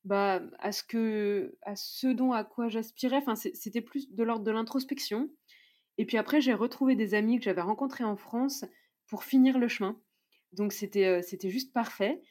bah, 0.05 0.41
à, 0.59 0.73
ce 0.73 0.83
que, 0.83 1.57
à 1.63 1.77
ce 1.77 2.07
dont 2.07 2.33
à 2.33 2.45
quoi 2.45 2.69
j'aspirais. 2.69 3.19
Enfin, 3.19 3.35
c'était 3.37 3.83
plus 3.83 4.11
de 4.11 4.23
l'ordre 4.23 4.45
de 4.45 4.51
l'introspection. 4.51 5.31
Et 5.99 6.07
puis 6.07 6.17
après, 6.17 6.41
j'ai 6.41 6.55
retrouvé 6.55 6.97
des 6.97 7.15
amis 7.15 7.39
que 7.39 7.45
j'avais 7.45 7.61
rencontrés 7.61 8.05
en 8.05 8.17
France 8.17 8.65
pour 9.07 9.23
finir 9.23 9.59
le 9.59 9.69
chemin. 9.69 10.01
Donc, 10.53 10.73
c'était 10.73 11.23
juste 11.51 11.75
parfait. 11.75 12.23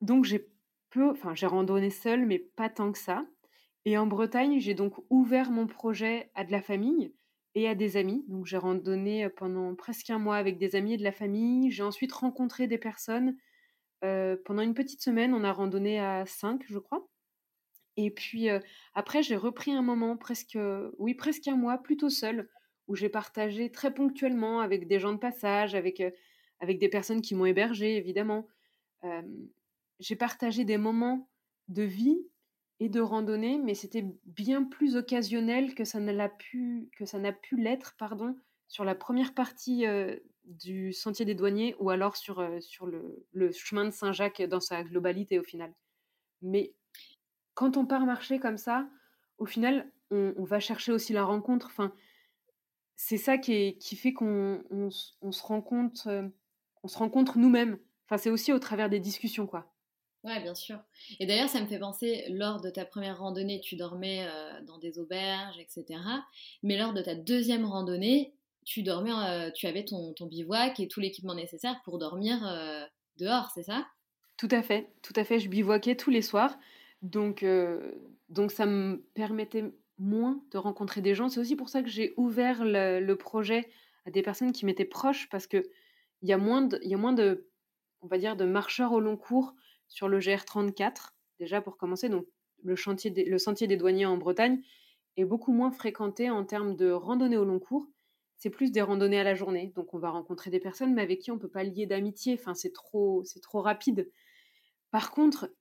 Donc, 0.00 0.24
j'ai 0.24 0.48
enfin, 1.00 1.34
j'ai 1.34 1.46
randonné 1.46 1.90
seule, 1.90 2.26
mais 2.26 2.38
pas 2.38 2.68
tant 2.68 2.92
que 2.92 2.98
ça. 2.98 3.24
Et 3.84 3.98
en 3.98 4.06
Bretagne, 4.06 4.60
j'ai 4.60 4.74
donc 4.74 4.94
ouvert 5.10 5.50
mon 5.50 5.66
projet 5.66 6.30
à 6.34 6.44
de 6.44 6.52
la 6.52 6.62
famille 6.62 7.12
et 7.54 7.68
à 7.68 7.74
des 7.74 7.96
amis. 7.96 8.24
Donc 8.28 8.46
j'ai 8.46 8.56
randonné 8.56 9.28
pendant 9.30 9.74
presque 9.74 10.10
un 10.10 10.18
mois 10.18 10.36
avec 10.36 10.58
des 10.58 10.76
amis 10.76 10.94
et 10.94 10.96
de 10.96 11.02
la 11.02 11.12
famille. 11.12 11.70
J'ai 11.70 11.82
ensuite 11.82 12.12
rencontré 12.12 12.66
des 12.66 12.78
personnes. 12.78 13.36
pendant 14.00 14.62
une 14.62 14.74
petite 14.74 15.02
semaine, 15.02 15.34
on 15.34 15.44
a 15.44 15.52
randonné 15.52 15.98
à 15.98 16.24
5, 16.26 16.62
je 16.68 16.78
crois. 16.78 17.08
Et 17.96 18.10
puis 18.10 18.48
après, 18.94 19.22
j'ai 19.22 19.36
repris 19.36 19.72
un 19.72 19.82
moment, 19.82 20.16
presque, 20.16 20.58
oui, 20.98 21.14
presque 21.14 21.48
un 21.48 21.56
mois, 21.56 21.78
plutôt 21.78 22.08
seul, 22.08 22.48
où 22.88 22.94
j'ai 22.96 23.08
partagé 23.08 23.70
très 23.70 23.92
ponctuellement 23.92 24.60
avec 24.60 24.88
des 24.88 24.98
gens 24.98 25.12
de 25.12 25.18
passage, 25.18 25.74
avec, 25.74 26.02
avec 26.60 26.78
des 26.78 26.88
personnes 26.88 27.20
qui 27.20 27.34
m'ont 27.34 27.46
hébergé, 27.46 27.96
évidemment. 27.96 28.46
j'ai 29.98 30.16
partagé 30.16 30.64
des 30.64 30.78
moments 30.78 31.28
de 31.68 31.82
vie 31.82 32.26
et 32.82 32.88
de 32.88 33.00
randonnée, 33.00 33.58
mais 33.58 33.74
c'était 33.74 34.04
bien 34.26 34.64
plus 34.64 34.96
occasionnel 34.96 35.76
que 35.76 35.84
ça 35.84 36.00
n'a 36.00 36.28
pu, 36.28 36.90
que 36.98 37.04
ça 37.04 37.20
n'a 37.20 37.32
pu 37.32 37.56
l'être, 37.56 37.94
pardon, 37.96 38.36
sur 38.66 38.84
la 38.84 38.96
première 38.96 39.34
partie 39.34 39.86
euh, 39.86 40.16
du 40.46 40.92
Sentier 40.92 41.24
des 41.24 41.36
Douaniers 41.36 41.76
ou 41.78 41.90
alors 41.90 42.16
sur, 42.16 42.40
euh, 42.40 42.58
sur 42.58 42.86
le, 42.86 43.52
chemin 43.52 43.84
de 43.84 43.92
Saint-Jacques 43.92 44.42
dans 44.42 44.58
sa 44.58 44.82
globalité 44.82 45.38
au 45.38 45.44
final. 45.44 45.72
Mais 46.40 46.74
quand 47.54 47.76
on 47.76 47.86
part 47.86 48.04
marcher 48.04 48.40
comme 48.40 48.58
ça, 48.58 48.88
au 49.38 49.46
final, 49.46 49.88
on, 50.10 50.42
va 50.42 50.58
chercher 50.58 50.90
aussi 50.90 51.12
la 51.12 51.22
rencontre. 51.22 51.68
Enfin, 51.68 51.94
c'est 52.96 53.16
ça 53.16 53.38
qui, 53.38 53.78
fait 53.94 54.12
qu'on 54.12 54.64
on, 54.70 54.90
se 54.90 55.42
rencontre, 55.44 56.08
euh, 56.08 56.28
on 56.82 56.88
se 56.88 56.98
rencontre 56.98 57.38
nous-mêmes. 57.38 57.78
enfin, 58.06 58.18
c'est 58.18 58.30
aussi 58.30 58.52
au 58.52 58.58
travers 58.58 58.90
des 58.90 58.98
discussions, 58.98 59.46
quoi. 59.46 59.71
Ouais, 60.24 60.40
bien 60.40 60.54
sûr. 60.54 60.78
Et 61.18 61.26
d'ailleurs, 61.26 61.48
ça 61.48 61.60
me 61.60 61.66
fait 61.66 61.80
penser, 61.80 62.24
lors 62.28 62.60
de 62.60 62.70
ta 62.70 62.84
première 62.84 63.18
randonnée, 63.18 63.60
tu 63.60 63.74
dormais 63.74 64.24
euh, 64.24 64.60
dans 64.62 64.78
des 64.78 65.00
auberges, 65.00 65.58
etc. 65.58 66.00
Mais 66.62 66.78
lors 66.78 66.92
de 66.92 67.02
ta 67.02 67.16
deuxième 67.16 67.64
randonnée, 67.64 68.32
tu 68.64 68.84
dormais, 68.84 69.10
euh, 69.12 69.50
tu 69.50 69.66
avais 69.66 69.84
ton, 69.84 70.14
bivouac 70.20 70.78
et 70.78 70.86
tout 70.86 71.00
l'équipement 71.00 71.34
nécessaire 71.34 71.80
pour 71.84 71.98
dormir 71.98 72.38
euh, 72.46 72.84
dehors, 73.18 73.50
c'est 73.52 73.64
ça? 73.64 73.84
Tout 74.36 74.48
à 74.52 74.62
fait, 74.62 74.92
tout 75.02 75.12
à 75.16 75.24
fait. 75.24 75.40
Je 75.40 75.48
bivouaquais 75.48 75.96
tous 75.96 76.10
les 76.10 76.22
soirs, 76.22 76.56
donc 77.02 77.44
donc 78.28 78.50
ça 78.50 78.66
me 78.66 79.04
permettait 79.14 79.64
moins 79.98 80.40
de 80.52 80.58
rencontrer 80.58 81.00
des 81.00 81.14
gens. 81.14 81.28
C'est 81.28 81.38
aussi 81.38 81.54
pour 81.54 81.68
ça 81.68 81.82
que 81.82 81.88
j'ai 81.88 82.14
ouvert 82.16 82.64
le, 82.64 83.00
le, 83.00 83.16
projet 83.16 83.70
à 84.06 84.10
des 84.10 84.22
personnes 84.22 84.52
qui 84.52 84.66
m'étaient 84.66 84.84
proches 84.84 85.28
parce 85.28 85.46
que 85.46 85.68
il 86.22 86.28
y 86.28 86.32
a 86.32 86.38
moins 86.38 86.62
de, 86.62 86.80
il 86.82 86.90
y 86.90 86.94
a 86.94 86.96
moins 86.96 87.12
de, 87.12 87.48
on 88.00 88.06
va 88.06 88.18
dire, 88.18 88.36
de 88.36 88.44
marcheurs 88.44 88.92
au 88.92 89.00
long 89.00 89.16
cours 89.16 89.54
sur 89.92 90.08
le 90.08 90.18
GR34, 90.18 91.10
déjà 91.38 91.60
pour 91.60 91.76
commencer. 91.76 92.08
Donc, 92.08 92.26
le, 92.62 92.76
chantier 92.76 93.10
le 93.10 93.38
sentier 93.38 93.66
des 93.66 93.76
douaniers 93.76 94.06
en 94.06 94.16
Bretagne 94.16 94.62
est 95.16 95.24
beaucoup 95.24 95.52
moins 95.52 95.70
fréquenté 95.70 96.30
en 96.30 96.44
termes 96.44 96.74
de 96.74 96.90
randonnée 96.90 97.36
au 97.36 97.44
long 97.44 97.58
cours. 97.58 97.86
C'est 98.38 98.50
plus 98.50 98.72
des 98.72 98.80
randonnées 98.80 99.20
à 99.20 99.24
la 99.24 99.34
journée. 99.34 99.72
Donc, 99.76 99.92
on 99.92 99.98
va 99.98 100.10
rencontrer 100.10 100.50
des 100.50 100.60
personnes, 100.60 100.94
mais 100.94 101.02
avec 101.02 101.20
qui 101.20 101.30
on 101.30 101.34
ne 101.34 101.40
peut 101.40 101.48
pas 101.48 101.62
lier 101.62 101.86
d'amitié. 101.86 102.34
Enfin, 102.40 102.54
c'est 102.54 102.72
trop, 102.72 103.22
c'est 103.24 103.40
trop 103.40 103.60
rapide. 103.60 104.10
Par 104.90 105.10
contre, 105.10 105.54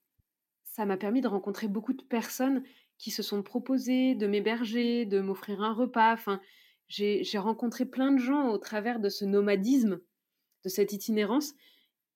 ça 0.63 0.85
m'a 0.85 0.97
permis 0.97 1.19
de 1.19 1.27
rencontrer 1.27 1.67
beaucoup 1.67 1.93
de 1.93 2.01
personnes 2.01 2.63
qui 2.97 3.11
se 3.11 3.21
sont 3.21 3.43
proposées 3.43 4.15
de 4.15 4.27
m'héberger, 4.27 5.05
de 5.05 5.19
m'offrir 5.19 5.61
un 5.61 5.73
repas. 5.73 6.13
Enfin, 6.13 6.39
j'ai 6.87 7.37
rencontré 7.37 7.85
plein 7.85 8.13
de 8.13 8.19
gens 8.19 8.49
au 8.49 8.57
travers 8.57 8.99
de 8.99 9.09
ce 9.09 9.25
nomadisme, 9.25 9.99
de 10.63 10.69
cette 10.69 10.93
itinérance, 10.93 11.53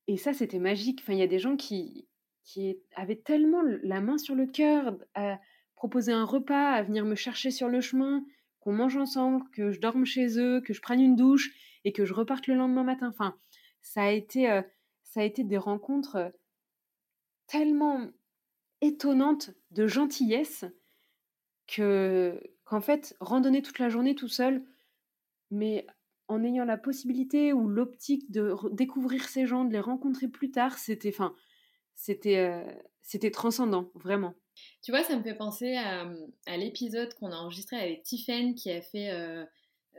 et 0.07 0.17
ça, 0.17 0.33
c'était 0.33 0.59
magique. 0.59 1.01
Enfin, 1.01 1.13
il 1.13 1.19
y 1.19 1.23
a 1.23 1.27
des 1.27 1.39
gens 1.39 1.55
qui, 1.55 2.07
qui 2.43 2.77
avaient 2.95 3.15
tellement 3.15 3.61
la 3.83 4.01
main 4.01 4.17
sur 4.17 4.35
le 4.35 4.45
cœur 4.45 4.97
à 5.13 5.39
proposer 5.75 6.11
un 6.11 6.25
repas, 6.25 6.71
à 6.71 6.83
venir 6.83 7.05
me 7.05 7.15
chercher 7.15 7.51
sur 7.51 7.67
le 7.67 7.81
chemin, 7.81 8.23
qu'on 8.59 8.73
mange 8.73 8.97
ensemble, 8.97 9.43
que 9.51 9.71
je 9.71 9.79
dorme 9.79 10.05
chez 10.05 10.39
eux, 10.39 10.61
que 10.61 10.73
je 10.73 10.81
prenne 10.81 11.01
une 11.01 11.15
douche 11.15 11.51
et 11.83 11.91
que 11.91 12.05
je 12.05 12.13
reparte 12.13 12.47
le 12.47 12.55
lendemain 12.55 12.83
matin. 12.83 13.09
Enfin, 13.09 13.37
ça 13.81 14.03
a 14.03 14.11
été, 14.11 14.49
euh, 14.49 14.61
ça 15.03 15.21
a 15.21 15.23
été 15.23 15.43
des 15.43 15.57
rencontres 15.57 16.33
tellement 17.47 18.09
étonnantes 18.81 19.51
de 19.71 19.87
gentillesse 19.87 20.65
que 21.67 22.41
qu'en 22.63 22.81
fait, 22.81 23.15
randonner 23.19 23.61
toute 23.61 23.79
la 23.79 23.89
journée 23.89 24.15
tout 24.15 24.27
seul, 24.27 24.65
mais 25.51 25.85
en 26.27 26.43
ayant 26.43 26.65
la 26.65 26.77
possibilité 26.77 27.53
ou 27.53 27.67
l'optique 27.67 28.31
de 28.31 28.55
découvrir 28.71 29.27
ces 29.27 29.45
gens, 29.45 29.65
de 29.65 29.73
les 29.73 29.79
rencontrer 29.79 30.27
plus 30.27 30.51
tard, 30.51 30.77
c'était, 30.77 31.09
enfin, 31.09 31.35
c'était, 31.95 32.37
euh, 32.37 32.63
c'était 33.01 33.31
transcendant, 33.31 33.91
vraiment. 33.95 34.33
Tu 34.81 34.91
vois, 34.91 35.03
ça 35.03 35.17
me 35.17 35.23
fait 35.23 35.35
penser 35.35 35.75
à, 35.75 36.07
l'épisode 36.57 37.13
qu'on 37.15 37.31
a 37.31 37.35
enregistré 37.35 37.75
avec 37.75 38.03
Tiffen 38.03 38.55
qui 38.55 38.71
a 38.71 38.81
fait 38.81 39.11
euh, 39.11 39.45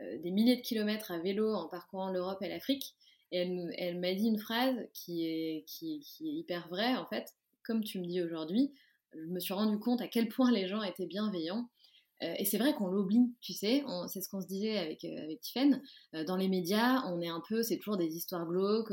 euh, 0.03 0.19
des 0.19 0.31
milliers 0.31 0.57
de 0.57 0.62
kilomètres 0.62 1.12
à 1.12 1.19
vélo 1.19 1.55
en 1.55 1.69
parcourant 1.69 2.11
l'Europe 2.11 2.43
et 2.43 2.49
l'Afrique. 2.49 2.95
Et 3.33 3.41
elle, 3.77 3.99
m'a 3.99 4.15
dit 4.15 4.29
une 4.29 4.39
phrase 4.39 4.77
qui 4.95 5.27
est, 5.27 5.65
qui 5.67 6.01
est 6.21 6.33
hyper 6.33 6.69
vraie, 6.69 6.95
en 6.95 7.07
fait. 7.07 7.35
Comme 7.65 7.83
tu 7.83 7.99
me 7.99 8.07
dis 8.07 8.23
aujourd'hui, 8.23 8.73
je 9.12 9.27
me 9.27 9.41
suis 9.41 9.53
rendu 9.53 9.79
compte 9.79 10.01
à 10.01 10.07
quel 10.07 10.29
point 10.29 10.53
les 10.53 10.69
gens 10.69 10.83
étaient 10.83 11.07
bienveillants 11.07 11.69
euh, 12.23 12.35
et 12.39 12.45
c'est 12.45 12.59
vrai 12.59 12.75
qu'on 12.75 12.89
l'oublie, 12.89 13.35
tu 13.43 13.53
sais, 13.53 13.85
c'est 14.09 14.23
ce 14.23 14.29
qu'on 14.29 14.41
se 14.41 14.47
disait 14.47 14.79
avec, 14.79 15.05
euh. 15.05 15.35
Euh, 16.15 16.25
dans 16.25 16.37
les 16.37 16.49
médias, 16.49 17.03
on 17.07 17.21
est 17.21 17.29
un 17.29 17.43
peu, 17.49 17.63
c'est 17.63 17.77
toujours 17.77 17.99
des 17.99 18.17
histoires 18.17 18.47
glauques, 18.47 18.93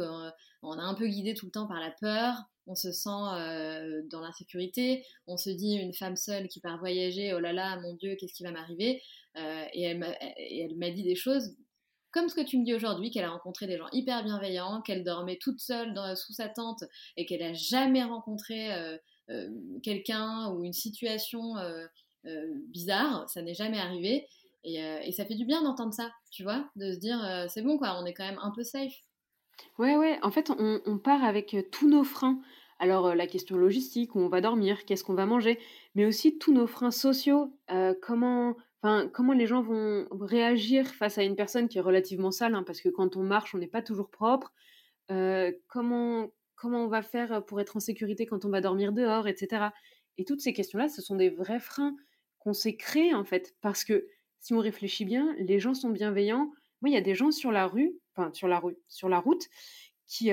on 0.61 0.77
est 0.77 0.81
un 0.81 0.93
peu 0.93 1.07
guidé 1.07 1.33
tout 1.33 1.45
le 1.45 1.51
temps 1.51 1.67
par 1.67 1.79
la 1.79 1.91
peur, 1.91 2.35
on 2.67 2.75
se 2.75 2.91
sent 2.91 3.09
dans 3.09 4.21
l'insécurité, 4.21 5.05
on 5.27 5.37
se 5.37 5.49
dit 5.49 5.75
une 5.75 5.93
femme 5.93 6.15
seule 6.15 6.47
qui 6.47 6.59
part 6.59 6.79
voyager, 6.79 7.33
oh 7.33 7.39
là 7.39 7.53
là, 7.53 7.79
mon 7.79 7.93
Dieu, 7.95 8.15
qu'est-ce 8.19 8.33
qui 8.33 8.43
va 8.43 8.51
m'arriver? 8.51 9.01
Et 9.35 9.83
elle 9.83 10.75
m'a 10.77 10.89
dit 10.91 11.03
des 11.03 11.15
choses 11.15 11.55
comme 12.11 12.29
ce 12.29 12.35
que 12.35 12.45
tu 12.45 12.59
me 12.59 12.63
dis 12.63 12.75
aujourd'hui, 12.75 13.09
qu'elle 13.09 13.25
a 13.25 13.31
rencontré 13.31 13.65
des 13.65 13.77
gens 13.77 13.87
hyper 13.91 14.23
bienveillants, 14.23 14.81
qu'elle 14.81 15.03
dormait 15.03 15.39
toute 15.41 15.59
seule 15.59 15.95
sous 16.15 16.33
sa 16.33 16.47
tente 16.47 16.83
et 17.17 17.25
qu'elle 17.25 17.41
n'a 17.41 17.53
jamais 17.53 18.03
rencontré 18.03 18.69
quelqu'un 19.81 20.49
ou 20.51 20.63
une 20.63 20.73
situation 20.73 21.57
euh, 21.57 21.85
bizarre, 22.69 23.29
ça 23.29 23.41
n'est 23.41 23.53
jamais 23.53 23.79
arrivé. 23.79 24.27
Euh, 24.65 24.99
et, 25.03 25.11
ça 25.11 25.25
fait 25.25 25.35
du 25.35 25.45
bien 25.45 25.61
d'entendre 25.61 25.93
ça, 25.93 26.11
tu 26.31 26.43
vois, 26.43 26.65
de 26.75 26.93
se 26.93 26.99
dire 26.99 27.21
euh, 27.23 27.47
c'est 27.49 27.61
bon 27.61 27.77
quoi, 27.77 27.97
on 28.01 28.05
est 28.05 28.13
quand 28.13 28.25
même 28.25 28.39
un 28.41 28.51
peu 28.51 28.63
safe. 28.63 28.93
Ouais, 29.77 29.95
ouais, 29.97 30.17
en 30.21 30.31
fait, 30.31 30.49
on, 30.57 30.97
part 30.97 31.23
avec 31.23 31.55
tous 31.71 31.87
nos 31.87 32.03
freins. 32.03 32.41
Alors, 32.79 33.13
la 33.13 33.27
question 33.27 33.55
logistique, 33.55 34.15
où 34.15 34.19
on 34.19 34.29
va 34.29 34.41
dormir, 34.41 34.83
qu'est-ce 34.85 35.03
qu'on 35.03 35.13
va 35.13 35.25
manger, 35.25 35.59
mais 35.95 36.05
aussi 36.05 36.37
tous 36.39 36.53
nos 36.53 36.65
freins 36.65 36.91
sociaux, 36.91 37.55
comment, 38.01 38.55
comment 38.81 39.33
les 39.33 39.45
gens 39.45 39.61
vont 39.61 40.07
réagir 40.11 40.87
face 40.87 41.19
à 41.19 41.23
une 41.23 41.35
personne 41.35 41.67
qui 41.67 41.77
est 41.77 41.81
relativement 41.81 42.31
sale, 42.31 42.55
hein, 42.55 42.63
parce 42.65 42.81
que 42.81 42.89
quand 42.89 43.15
on 43.15 43.23
marche, 43.23 43.53
on 43.53 43.59
n'est 43.59 43.67
pas 43.67 43.83
toujours 43.83 44.09
propre. 44.09 44.51
comment, 45.67 46.31
comment 46.55 46.85
on 46.85 46.87
va 46.87 47.03
faire 47.03 47.45
pour 47.45 47.61
être 47.61 47.77
en 47.77 47.79
sécurité 47.79 48.25
quand 48.25 48.45
on 48.45 48.49
va 48.49 48.59
dormir 48.59 48.91
dehors, 48.91 49.27
etc. 49.27 49.67
Et 50.17 50.25
toutes 50.25 50.41
ces 50.41 50.53
questions-là, 50.53 50.89
ce 50.89 51.03
sont 51.03 51.15
des 51.15 51.29
vrais 51.29 51.59
freins 51.59 51.95
qu'on 52.43 52.53
s'est 52.53 52.75
créé 52.75 53.13
en 53.13 53.23
fait. 53.23 53.55
Parce 53.61 53.83
que 53.83 54.07
si 54.39 54.53
on 54.53 54.59
réfléchit 54.59 55.05
bien, 55.05 55.33
les 55.39 55.59
gens 55.59 55.73
sont 55.73 55.89
bienveillants. 55.89 56.51
Moi, 56.81 56.89
il 56.89 56.93
y 56.93 56.97
a 56.97 57.01
des 57.01 57.15
gens 57.15 57.31
sur 57.31 57.51
la 57.51 57.65
rue, 57.65 57.93
enfin 58.13 58.31
sur 58.33 58.47
la 58.47 58.59
rue, 58.59 58.75
sur 58.89 59.07
la 59.07 59.19
route, 59.19 59.47
qui, 60.05 60.31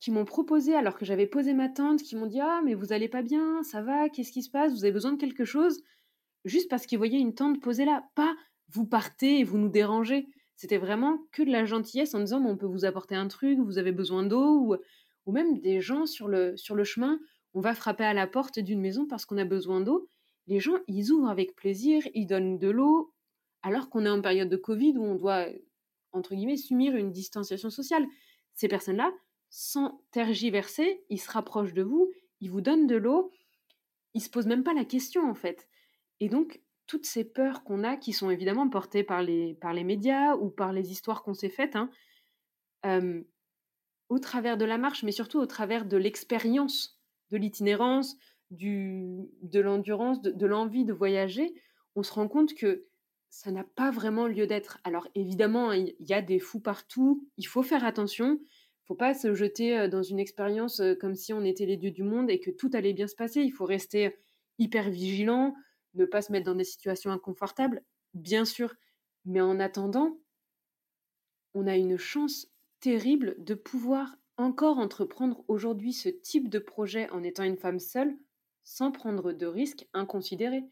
qui 0.00 0.10
m'ont 0.10 0.26
proposé, 0.26 0.74
alors 0.74 0.96
que 0.98 1.06
j'avais 1.06 1.26
posé 1.26 1.54
ma 1.54 1.70
tente, 1.70 2.02
qui 2.02 2.14
m'ont 2.14 2.26
dit 2.26 2.40
Ah, 2.40 2.60
mais 2.64 2.74
vous 2.74 2.92
allez 2.92 3.08
pas 3.08 3.22
bien, 3.22 3.62
ça 3.62 3.80
va, 3.80 4.10
qu'est-ce 4.10 4.32
qui 4.32 4.42
se 4.42 4.50
passe, 4.50 4.72
vous 4.72 4.84
avez 4.84 4.92
besoin 4.92 5.12
de 5.12 5.18
quelque 5.18 5.46
chose? 5.46 5.82
Juste 6.44 6.68
parce 6.68 6.86
qu'ils 6.86 6.98
voyaient 6.98 7.18
une 7.18 7.34
tente 7.34 7.60
posée 7.60 7.86
là, 7.86 8.04
pas 8.14 8.36
vous 8.70 8.86
partez 8.86 9.40
et 9.40 9.44
vous 9.44 9.56
nous 9.56 9.70
dérangez. 9.70 10.28
C'était 10.56 10.76
vraiment 10.76 11.18
que 11.32 11.42
de 11.42 11.50
la 11.50 11.64
gentillesse 11.64 12.14
en 12.14 12.20
disant 12.20 12.44
On 12.44 12.56
peut 12.56 12.66
vous 12.66 12.84
apporter 12.84 13.14
un 13.14 13.28
truc, 13.28 13.58
vous 13.58 13.78
avez 13.78 13.92
besoin 13.92 14.24
d'eau, 14.24 14.58
ou, 14.60 14.76
ou 15.24 15.32
même 15.32 15.58
des 15.60 15.80
gens 15.80 16.04
sur 16.04 16.28
le, 16.28 16.56
sur 16.56 16.74
le 16.74 16.84
chemin, 16.84 17.18
on 17.54 17.60
va 17.60 17.74
frapper 17.74 18.04
à 18.04 18.14
la 18.14 18.26
porte 18.26 18.58
d'une 18.58 18.80
maison 18.80 19.06
parce 19.06 19.24
qu'on 19.24 19.38
a 19.38 19.44
besoin 19.44 19.80
d'eau 19.80 20.08
les 20.48 20.60
gens, 20.60 20.78
ils 20.88 21.12
ouvrent 21.12 21.28
avec 21.28 21.54
plaisir, 21.54 22.02
ils 22.14 22.26
donnent 22.26 22.58
de 22.58 22.68
l'eau, 22.68 23.14
alors 23.62 23.90
qu'on 23.90 24.06
est 24.06 24.10
en 24.10 24.22
période 24.22 24.48
de 24.48 24.56
Covid 24.56 24.94
où 24.96 25.04
on 25.04 25.14
doit, 25.14 25.46
entre 26.12 26.34
guillemets, 26.34 26.56
subir 26.56 26.96
une 26.96 27.12
distanciation 27.12 27.70
sociale. 27.70 28.06
Ces 28.54 28.66
personnes-là, 28.66 29.12
sans 29.50 30.02
tergiverser, 30.10 31.04
ils 31.10 31.20
se 31.20 31.30
rapprochent 31.30 31.74
de 31.74 31.82
vous, 31.82 32.10
ils 32.40 32.50
vous 32.50 32.60
donnent 32.60 32.86
de 32.86 32.96
l'eau, 32.96 33.30
ils 34.14 34.22
se 34.22 34.30
posent 34.30 34.46
même 34.46 34.64
pas 34.64 34.74
la 34.74 34.84
question 34.84 35.28
en 35.28 35.34
fait. 35.34 35.68
Et 36.20 36.28
donc, 36.28 36.60
toutes 36.86 37.06
ces 37.06 37.24
peurs 37.24 37.62
qu'on 37.62 37.84
a, 37.84 37.96
qui 37.96 38.12
sont 38.12 38.30
évidemment 38.30 38.68
portées 38.68 39.04
par 39.04 39.22
les, 39.22 39.54
par 39.54 39.74
les 39.74 39.84
médias 39.84 40.34
ou 40.36 40.48
par 40.48 40.72
les 40.72 40.90
histoires 40.90 41.22
qu'on 41.22 41.34
s'est 41.34 41.50
faites, 41.50 41.76
hein, 41.76 41.90
au 44.08 44.18
travers 44.18 44.56
de 44.56 44.64
la 44.64 44.78
marche, 44.78 45.02
mais 45.02 45.12
surtout 45.12 45.38
au 45.38 45.46
travers 45.46 45.84
de 45.84 45.98
l'expérience 45.98 46.98
de 47.30 47.36
l'itinérance, 47.36 48.16
de 48.50 49.60
l'endurance, 49.60 50.22
de, 50.22 50.46
l'envie 50.46 50.84
de 50.84 50.92
voyager, 50.92 51.54
on 51.94 52.02
se 52.02 52.12
rend 52.12 52.28
compte 52.28 52.54
que 52.54 52.86
ça 53.30 53.50
n'a 53.50 53.64
pas 53.64 53.90
vraiment 53.90 54.26
lieu 54.26 54.46
d'être. 54.46 54.78
Alors 54.84 55.08
évidemment, 55.14 55.72
il 55.72 55.94
y 56.00 56.14
a 56.14 56.22
des 56.22 56.38
fous 56.38 56.60
partout, 56.60 57.28
il 57.36 57.46
faut 57.46 57.62
faire 57.62 57.84
attention, 57.84 58.38
il 58.40 58.86
faut 58.86 58.94
pas 58.94 59.12
se 59.12 59.34
jeter 59.34 59.88
dans 59.88 60.02
une 60.02 60.18
expérience 60.18 60.80
comme 61.00 61.14
si 61.14 61.32
on 61.34 61.44
était 61.44 61.66
les 61.66 61.76
dieux 61.76 61.90
du 61.90 62.04
monde 62.04 62.30
et 62.30 62.40
que 62.40 62.50
tout 62.50 62.70
allait 62.72 62.94
bien 62.94 63.06
se 63.06 63.16
passer, 63.16 63.42
il 63.42 63.50
faut 63.50 63.66
rester 63.66 64.16
hyper 64.58 64.90
vigilant, 64.90 65.54
ne 65.94 66.06
pas 66.06 66.22
se 66.22 66.32
mettre 66.32 66.46
dans 66.46 66.54
des 66.54 66.64
situations 66.64 67.10
inconfortables, 67.10 67.82
bien 68.14 68.44
sûr, 68.44 68.74
mais 69.24 69.40
en 69.40 69.60
attendant, 69.60 70.18
on 71.54 71.66
a 71.66 71.76
une 71.76 71.98
chance 71.98 72.48
terrible 72.80 73.34
de 73.38 73.54
pouvoir 73.54 74.16
encore 74.36 74.78
entreprendre 74.78 75.44
aujourd'hui 75.48 75.92
ce 75.92 76.08
type 76.08 76.48
de 76.48 76.58
projet 76.58 77.10
en 77.10 77.22
étant 77.22 77.42
une 77.42 77.56
femme 77.56 77.80
seule 77.80 78.16
sans 78.68 78.92
prendre 78.92 79.32
de 79.32 79.46
risques 79.46 79.88
inconsidérés. 79.94 80.62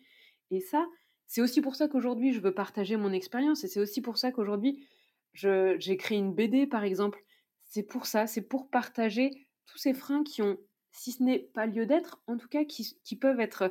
Et 0.51 0.61
ça, 0.61 0.87
c'est 1.27 1.41
aussi 1.41 1.63
pour 1.63 1.77
ça 1.77 1.89
qu'aujourd'hui, 1.89 2.35
je 2.35 2.41
veux 2.41 2.53
partager 2.53 2.99
mon 2.99 3.11
expérience 3.11 3.65
et 3.65 3.69
c'est 3.69 3.81
aussi 3.81 4.03
pour 4.03 4.19
ça 4.19 4.33
qu'aujourd'hui, 4.33 4.87
j'ai 5.33 5.97
créé 5.97 6.19
une 6.19 6.35
BD, 6.35 6.67
par 6.67 6.85
exemple. 6.85 7.25
C'est 7.65 7.83
pour 7.83 8.05
ça, 8.05 8.27
c'est 8.27 8.43
pour 8.43 8.69
partager 8.69 9.31
tous 9.65 9.79
ces 9.79 9.95
freins 9.95 10.25
qui 10.25 10.43
ont, 10.43 10.59
si 10.93 11.13
ce 11.13 11.23
n'est 11.23 11.39
pas 11.39 11.65
lieu 11.65 11.87
d'être, 11.87 12.21
en 12.27 12.37
tout 12.37 12.49
cas 12.49 12.65
qui, 12.65 12.99
qui, 13.03 13.17
peuvent 13.17 13.41
être 13.41 13.71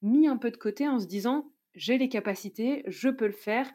mis 0.00 0.26
un 0.26 0.38
peu 0.38 0.50
de 0.50 0.56
côté 0.56 0.88
en 0.88 0.98
se 0.98 1.06
disant, 1.06 1.50
j'ai 1.74 1.98
les 1.98 2.08
capacités, 2.08 2.82
je 2.86 3.10
peux 3.10 3.26
le 3.26 3.32
faire. 3.32 3.70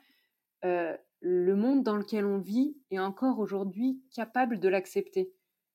Euh, 0.66 0.98
le 1.20 1.56
monde 1.56 1.84
dans 1.84 1.96
lequel 1.96 2.26
on 2.26 2.40
vit 2.40 2.76
est 2.90 3.00
encore 3.00 3.38
aujourd'hui 3.38 4.02
capable 4.14 4.60
de 4.60 4.68
l'accepter. 4.68 5.32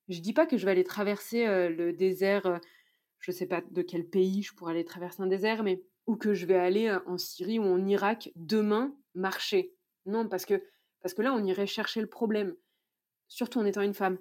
Je 0.09 0.21
dis 0.21 0.33
pas 0.33 0.47
que 0.47 0.57
je 0.57 0.65
vais 0.65 0.73
aller 0.73 0.85
traverser 0.85 1.47
euh, 1.47 1.69
le 1.69 1.93
désert 1.93 2.47
euh, 2.47 2.59
je 3.27 3.33
sais 3.33 3.47
pas 3.47 3.61
de 3.61 3.83
quel 3.83 4.07
pays 4.07 4.45
je 4.45 4.55
pourrais 4.55 4.73
aller 4.73 4.85
traverser 4.85 5.21
un 5.21 5.27
désert, 5.27 5.65
mais 5.65 5.83
ou 6.07 6.15
que 6.15 6.33
je 6.33 6.47
vais 6.47 6.55
aller 6.55 6.87
euh, 6.87 7.01
en 7.07 7.19
Syrie 7.19 7.59
ou 7.59 7.65
en 7.65 7.85
Irak 7.85 8.31
demain 8.37 8.97
marcher. 9.15 9.75
Non, 10.07 10.29
parce 10.29 10.47
que 10.47 10.63
parce 11.03 11.13
que 11.13 11.23
là 11.23 11.33
on 11.33 11.45
irait 11.45 11.67
chercher 11.67 12.01
le 12.01 12.07
problème, 12.07 12.55
surtout 13.27 13.59
en 13.59 13.65
étant 13.65 13.83
une 13.83 13.95
femme. 13.95 14.19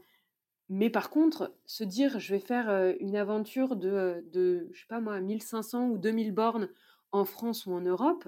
Mais 0.70 0.90
par 0.90 1.12
contre, 1.12 1.56
se 1.68 1.84
dire 1.84 2.20
je 2.20 2.34
vais 2.34 2.40
faire 2.40 2.96
une 3.00 3.16
aventure 3.16 3.76
de, 3.76 4.26
de, 4.34 4.68
je 4.74 4.80
sais 4.82 4.88
pas 4.88 5.02
moi, 5.02 5.20
1500 5.20 5.90
ou 5.90 6.00
2000 6.00 6.32
bornes 6.32 6.70
en 7.12 7.26
France 7.26 7.68
ou 7.68 7.74
en 7.74 7.82
Europe, 7.82 8.28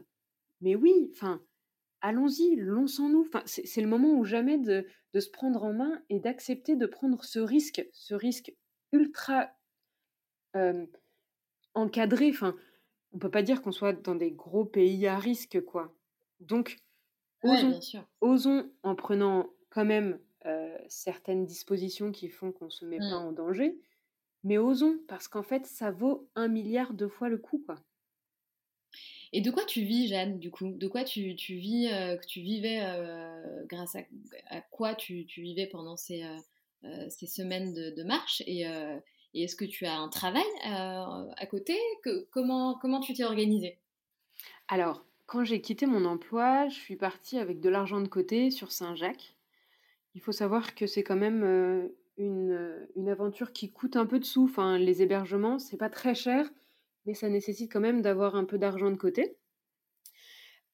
mais 0.61 0.75
oui, 0.75 1.09
enfin, 1.11 1.41
allons-y, 2.01 2.55
lançons-nous. 2.55 3.25
Enfin, 3.27 3.41
c'est 3.45 3.81
le 3.81 3.87
moment 3.87 4.13
ou 4.13 4.25
jamais 4.25 4.59
de, 4.59 4.85
de, 5.15 5.19
se 5.19 5.31
prendre 5.31 5.63
en 5.63 5.73
main 5.73 5.99
et 6.09 6.19
d'accepter 6.19 6.75
de 6.75 6.85
prendre 6.85 7.23
ce 7.23 7.39
risque, 7.39 7.83
ce 7.93 8.13
risque 8.13 8.53
ultra 8.91 9.49
encadré. 11.73 12.29
Enfin, 12.29 12.55
on 13.13 13.19
peut 13.19 13.31
pas 13.31 13.43
dire 13.43 13.61
qu'on 13.61 13.71
soit 13.71 13.93
dans 13.93 14.15
des 14.15 14.31
gros 14.31 14.65
pays 14.65 15.07
à 15.07 15.17
risque, 15.17 15.61
quoi. 15.61 15.93
Donc, 16.39 16.77
osons, 17.43 17.79
osons 18.21 18.71
en 18.83 18.95
prenant 18.95 19.49
quand 19.69 19.85
même 19.85 20.19
certaines 20.87 21.45
dispositions 21.45 22.11
qui 22.11 22.29
font 22.29 22.51
qu'on 22.51 22.69
se 22.69 22.85
met 22.85 22.99
pas 22.99 23.19
mmh. 23.19 23.27
en 23.27 23.31
danger, 23.33 23.77
mais 24.43 24.57
osons 24.57 24.99
parce 25.07 25.27
qu'en 25.27 25.43
fait, 25.43 25.65
ça 25.65 25.91
vaut 25.91 26.29
un 26.35 26.47
milliard 26.47 26.93
de 26.93 27.07
fois 27.07 27.29
le 27.29 27.37
coup, 27.37 27.61
quoi. 27.65 27.75
Et 29.33 29.41
de 29.41 29.51
quoi 29.51 29.65
tu 29.65 29.81
vis, 29.81 30.07
Jeanne, 30.07 30.39
du 30.39 30.51
coup? 30.51 30.71
De 30.71 30.87
quoi 30.87 31.03
tu, 31.03 31.35
tu 31.35 31.55
vis, 31.55 31.89
que 31.89 32.25
tu 32.25 32.39
vivais, 32.39 32.79
grâce 33.65 33.95
à, 33.95 34.03
à, 34.47 34.61
quoi 34.61 34.95
tu, 34.95 35.25
tu 35.25 35.41
vivais 35.41 35.67
pendant 35.67 35.97
ces, 35.97 36.23
ces 37.09 37.27
semaines 37.27 37.73
de, 37.73 37.89
de 37.89 38.03
marche 38.03 38.41
Et, 38.47 38.65
et 39.33 39.43
est-ce 39.43 39.55
que 39.55 39.65
tu 39.65 39.85
as 39.85 39.97
un 39.97 40.09
travail 40.09 40.43
à 40.63 41.45
côté? 41.49 41.77
Comment, 42.31 42.77
comment 42.81 42.99
tu 42.99 43.13
t'es 43.13 43.23
organisée? 43.23 43.77
Alors, 44.67 45.05
quand 45.25 45.43
j'ai 45.43 45.61
quitté 45.61 45.85
mon 45.85 46.05
emploi, 46.05 46.67
je 46.69 46.75
suis 46.75 46.95
partie 46.95 47.37
avec 47.37 47.59
de 47.59 47.69
l'argent 47.69 48.01
de 48.01 48.07
côté 48.07 48.49
sur 48.49 48.71
Saint-Jacques. 48.71 49.35
Il 50.15 50.21
faut 50.21 50.31
savoir 50.31 50.73
que 50.73 50.87
c'est 50.87 51.03
quand 51.03 51.15
même 51.15 51.91
une, 52.17 52.87
une, 52.95 53.09
aventure 53.09 53.53
qui 53.53 53.71
coûte 53.71 53.95
un 53.95 54.05
peu 54.05 54.19
de 54.19 54.25
sous. 54.25 54.51
Les 54.79 55.01
hébergements, 55.01 55.59
c'est 55.59 55.77
pas 55.77 55.89
très 55.89 56.15
cher, 56.15 56.49
mais 57.05 57.13
ça 57.13 57.29
nécessite 57.29 57.71
quand 57.71 57.79
même 57.79 58.01
d'avoir 58.01 58.35
un 58.35 58.45
peu 58.45 58.57
d'argent 58.57 58.89
de 58.89 58.95
côté. 58.95 59.37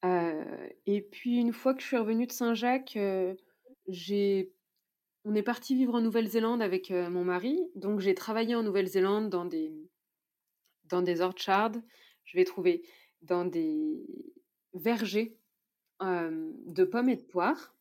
et 0.04 1.02
puis, 1.10 1.36
une 1.36 1.52
fois 1.52 1.74
que 1.74 1.82
je 1.82 1.86
suis 1.86 1.96
revenue 1.96 2.26
de 2.26 2.32
Saint-Jacques, 2.32 2.98
j'ai 3.88 4.52
on 5.24 5.34
est 5.34 5.42
parti 5.42 5.74
vivre 5.74 5.94
en 5.94 6.00
Nouvelle-Zélande 6.00 6.62
avec 6.62 6.90
mon 6.90 7.24
mari. 7.24 7.58
Donc, 7.74 8.00
j'ai 8.00 8.14
travaillé 8.14 8.54
en 8.54 8.62
Nouvelle-Zélande 8.62 9.30
dans 9.30 9.44
des, 9.44 9.90
dans 10.84 11.02
des 11.02 11.20
orchards. 11.20 11.72
Je 12.24 12.36
vais 12.36 12.44
trouver 12.44 12.86
dans 13.22 13.44
des 13.44 14.06
vergers 14.74 15.38
de 16.00 16.84
pommes 16.84 17.08
et 17.08 17.16
de 17.16 17.22
poires. 17.22 17.74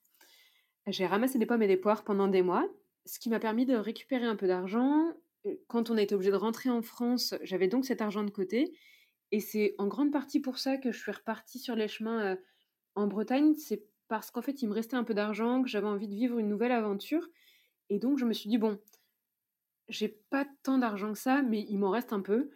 J'ai 0.87 1.05
ramassé 1.05 1.37
des 1.37 1.45
pommes 1.45 1.61
et 1.61 1.67
des 1.67 1.77
poires 1.77 2.03
pendant 2.03 2.27
des 2.27 2.41
mois, 2.41 2.67
ce 3.05 3.19
qui 3.19 3.29
m'a 3.29 3.39
permis 3.39 3.65
de 3.65 3.75
récupérer 3.75 4.25
un 4.25 4.35
peu 4.35 4.47
d'argent. 4.47 5.13
Quand 5.67 5.89
on 5.89 5.97
a 5.97 6.01
été 6.01 6.15
obligé 6.15 6.31
de 6.31 6.37
rentrer 6.37 6.69
en 6.69 6.81
France, 6.81 7.35
j'avais 7.41 7.67
donc 7.67 7.85
cet 7.85 8.01
argent 8.01 8.23
de 8.23 8.29
côté. 8.29 8.77
Et 9.31 9.39
c'est 9.39 9.75
en 9.77 9.87
grande 9.87 10.11
partie 10.11 10.39
pour 10.39 10.59
ça 10.59 10.77
que 10.77 10.91
je 10.91 10.99
suis 10.99 11.11
repartie 11.11 11.59
sur 11.59 11.75
les 11.75 11.87
chemins 11.87 12.37
en 12.95 13.07
Bretagne. 13.07 13.53
C'est 13.55 13.83
parce 14.13 14.29
qu'en 14.29 14.43
fait, 14.43 14.61
il 14.61 14.69
me 14.69 14.75
restait 14.75 14.95
un 14.95 15.03
peu 15.03 15.15
d'argent, 15.15 15.63
que 15.63 15.67
j'avais 15.67 15.87
envie 15.87 16.07
de 16.07 16.13
vivre 16.13 16.37
une 16.37 16.47
nouvelle 16.47 16.71
aventure. 16.71 17.27
Et 17.89 17.97
donc, 17.97 18.19
je 18.19 18.25
me 18.25 18.33
suis 18.33 18.47
dit, 18.47 18.59
bon, 18.59 18.77
j'ai 19.89 20.07
pas 20.07 20.45
tant 20.61 20.77
d'argent 20.77 21.13
que 21.13 21.17
ça, 21.17 21.41
mais 21.41 21.65
il 21.67 21.79
m'en 21.79 21.89
reste 21.89 22.13
un 22.13 22.21
peu. 22.21 22.51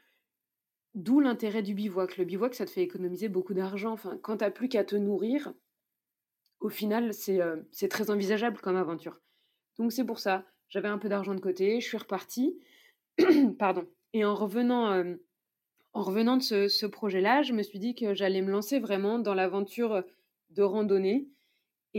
D'où 0.94 1.20
l'intérêt 1.20 1.64
du 1.64 1.74
bivouac. 1.74 2.18
Le 2.18 2.26
bivouac, 2.26 2.54
ça 2.54 2.68
te 2.68 2.70
fait 2.70 2.84
économiser 2.84 3.28
beaucoup 3.28 3.56
d'argent. 3.56 3.94
Enfin, 3.94 4.20
quand 4.22 4.38
t'as 4.38 4.52
plus 4.52 4.70
qu'à 4.70 4.84
te 4.84 4.96
nourrir, 4.96 5.52
au 6.60 6.70
final, 6.70 7.12
c'est 7.12 7.42
euh, 7.42 7.58
très 7.90 8.12
envisageable 8.12 8.60
comme 8.60 8.76
aventure. 8.76 9.20
Donc, 9.80 9.92
c'est 9.92 10.06
pour 10.06 10.20
ça. 10.20 10.46
J'avais 10.70 10.90
un 10.90 11.00
peu 11.00 11.10
d'argent 11.10 11.34
de 11.34 11.40
côté, 11.40 11.82
je 11.82 11.88
suis 11.88 11.98
repartie. 11.98 12.60
Pardon. 13.58 13.88
Et 14.14 14.26
en 14.26 14.36
revenant, 14.36 14.92
euh, 14.92 15.16
en 15.94 16.04
revenant 16.04 16.38
de 16.38 16.44
ce, 16.44 16.68
ce 16.68 16.86
projet-là, 16.86 17.42
je 17.42 17.54
me 17.54 17.64
suis 17.64 17.80
dit 17.80 17.96
que 17.96 18.14
j'allais 18.14 18.44
me 18.44 18.52
lancer 18.52 18.78
vraiment 18.78 19.18
dans 19.18 19.34
l'aventure 19.34 20.04
de 20.52 20.62
randonnée 20.62 21.28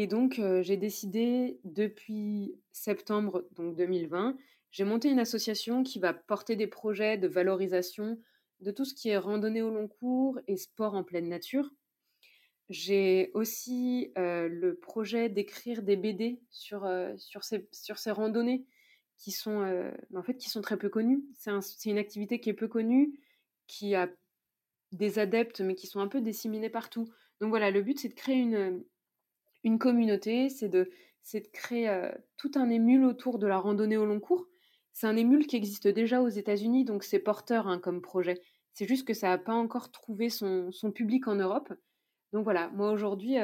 et 0.00 0.06
donc, 0.06 0.40
j'ai 0.60 0.76
décidé 0.76 1.58
depuis 1.64 2.54
septembre 2.70 3.48
donc 3.56 3.74
2020, 3.74 4.36
j'ai 4.70 4.84
monté 4.84 5.10
une 5.10 5.18
association 5.18 5.82
qui 5.82 5.98
va 5.98 6.14
porter 6.14 6.54
des 6.54 6.68
projets 6.68 7.18
de 7.18 7.26
valorisation 7.26 8.16
de 8.60 8.70
tout 8.70 8.84
ce 8.84 8.94
qui 8.94 9.08
est 9.08 9.18
randonnée 9.18 9.60
au 9.60 9.70
long 9.70 9.88
cours 9.88 10.38
et 10.46 10.56
sport 10.56 10.94
en 10.94 11.02
pleine 11.02 11.28
nature. 11.28 11.68
J'ai 12.68 13.32
aussi 13.34 14.12
le 14.14 14.74
projet 14.74 15.28
d'écrire 15.28 15.82
des 15.82 15.96
BD 15.96 16.40
sur, 16.48 16.88
sur, 17.16 17.42
ces, 17.42 17.68
sur 17.72 17.98
ces 17.98 18.12
randonnées 18.12 18.66
qui 19.16 19.32
sont, 19.32 19.90
en 20.14 20.22
fait, 20.22 20.36
qui 20.36 20.48
sont 20.48 20.60
très 20.60 20.76
peu 20.76 20.90
connues. 20.90 21.24
C'est 21.34 21.90
une 21.90 21.98
activité 21.98 22.38
qui 22.38 22.50
est 22.50 22.54
peu 22.54 22.68
connue, 22.68 23.18
qui 23.66 23.96
a 23.96 24.08
des 24.92 25.18
adeptes, 25.18 25.60
mais 25.60 25.74
qui 25.74 25.88
sont 25.88 25.98
un 25.98 26.06
peu 26.08 26.20
disséminés 26.20 26.70
partout. 26.70 27.12
Donc 27.40 27.50
voilà, 27.50 27.72
le 27.72 27.82
but, 27.82 27.98
c'est 27.98 28.10
de 28.10 28.14
créer 28.14 28.36
une, 28.36 28.84
une 29.68 29.78
communauté, 29.78 30.48
c'est 30.48 30.68
de, 30.68 30.90
de 31.34 31.38
créer 31.52 32.10
tout 32.36 32.50
un 32.56 32.70
émule 32.70 33.04
autour 33.04 33.38
de 33.38 33.46
la 33.46 33.58
randonnée 33.58 33.96
au 33.96 34.06
long 34.06 34.20
cours. 34.20 34.46
C'est 34.92 35.06
un 35.06 35.16
émule 35.16 35.46
qui 35.46 35.56
existe 35.56 35.86
déjà 35.86 36.22
aux 36.22 36.28
États-Unis, 36.28 36.84
donc 36.84 37.04
c'est 37.04 37.20
porteur 37.20 37.68
hein, 37.68 37.78
comme 37.78 38.02
projet. 38.02 38.40
C'est 38.72 38.86
juste 38.86 39.06
que 39.06 39.14
ça 39.14 39.28
n'a 39.28 39.38
pas 39.38 39.54
encore 39.54 39.90
trouvé 39.90 40.30
son, 40.30 40.70
public 40.94 41.28
en 41.28 41.36
Europe. 41.36 41.72
Donc 42.32 42.44
voilà, 42.44 42.68
moi 42.70 42.90
aujourd'hui, 42.90 43.36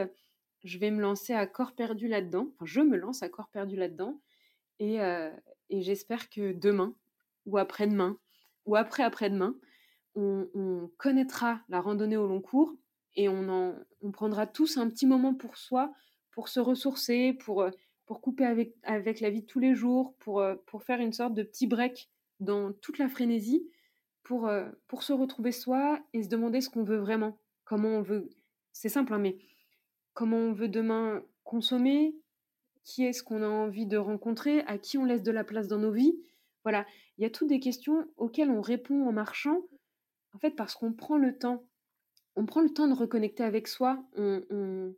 je 0.64 0.78
vais 0.78 0.90
me 0.90 1.00
lancer 1.00 1.32
à 1.32 1.46
corps 1.46 1.74
perdu 1.74 2.08
là-dedans. 2.08 2.48
Enfin, 2.54 2.64
je 2.66 2.80
me 2.80 2.96
lance 2.96 3.22
à 3.22 3.28
corps 3.28 3.48
perdu 3.48 3.76
là-dedans. 3.76 4.20
Et, 4.80 4.98
et 5.70 5.82
j'espère 5.82 6.28
que 6.30 6.52
demain, 6.52 6.94
ou 7.46 7.58
après-demain, 7.58 8.18
ou 8.66 8.76
après-après-demain, 8.76 9.54
on, 10.14 10.48
on, 10.54 10.90
connaîtra 10.96 11.60
la 11.68 11.80
randonnée 11.80 12.16
au 12.16 12.26
long 12.26 12.40
cours 12.40 12.74
et 13.16 13.28
on, 13.28 13.48
en, 13.48 13.74
on 14.02 14.10
prendra 14.10 14.46
tous 14.46 14.76
un 14.76 14.88
petit 14.88 15.06
moment 15.06 15.34
pour 15.34 15.56
soi, 15.56 15.92
pour 16.34 16.48
se 16.48 16.58
ressourcer, 16.58 17.32
pour, 17.32 17.62
euh, 17.62 17.70
pour 18.06 18.20
couper 18.20 18.44
avec, 18.44 18.74
avec 18.82 19.20
la 19.20 19.30
vie 19.30 19.42
de 19.42 19.46
tous 19.46 19.60
les 19.60 19.74
jours, 19.74 20.14
pour, 20.18 20.40
euh, 20.40 20.56
pour 20.66 20.82
faire 20.82 21.00
une 21.00 21.12
sorte 21.12 21.32
de 21.32 21.44
petit 21.44 21.68
break 21.68 22.10
dans 22.40 22.72
toute 22.72 22.98
la 22.98 23.08
frénésie, 23.08 23.70
pour, 24.24 24.48
euh, 24.48 24.68
pour 24.88 25.04
se 25.04 25.12
retrouver 25.12 25.52
soi 25.52 26.00
et 26.12 26.24
se 26.24 26.28
demander 26.28 26.60
ce 26.60 26.68
qu'on 26.68 26.82
veut 26.82 26.98
vraiment, 26.98 27.38
comment 27.64 27.90
on 27.90 28.02
veut. 28.02 28.28
C'est 28.72 28.88
simple, 28.88 29.14
hein, 29.14 29.20
mais 29.20 29.38
comment 30.12 30.38
on 30.38 30.52
veut 30.52 30.68
demain 30.68 31.22
consommer, 31.44 32.16
qui 32.82 33.04
est-ce 33.04 33.22
qu'on 33.22 33.42
a 33.42 33.48
envie 33.48 33.86
de 33.86 33.96
rencontrer, 33.96 34.62
à 34.62 34.76
qui 34.76 34.98
on 34.98 35.04
laisse 35.04 35.22
de 35.22 35.30
la 35.30 35.44
place 35.44 35.68
dans 35.68 35.78
nos 35.78 35.92
vies. 35.92 36.18
Voilà, 36.64 36.84
il 37.16 37.22
y 37.22 37.26
a 37.26 37.30
toutes 37.30 37.48
des 37.48 37.60
questions 37.60 38.08
auxquelles 38.16 38.50
on 38.50 38.60
répond 38.60 39.06
en 39.06 39.12
marchant, 39.12 39.60
en 40.32 40.38
fait 40.38 40.56
parce 40.56 40.74
qu'on 40.74 40.92
prend 40.92 41.16
le 41.16 41.38
temps 41.38 41.64
on 42.36 42.46
prend 42.46 42.60
le 42.60 42.70
temps 42.70 42.88
de 42.88 42.94
reconnecter 42.94 43.44
avec 43.44 43.68
soi, 43.68 44.04
on, 44.16 44.94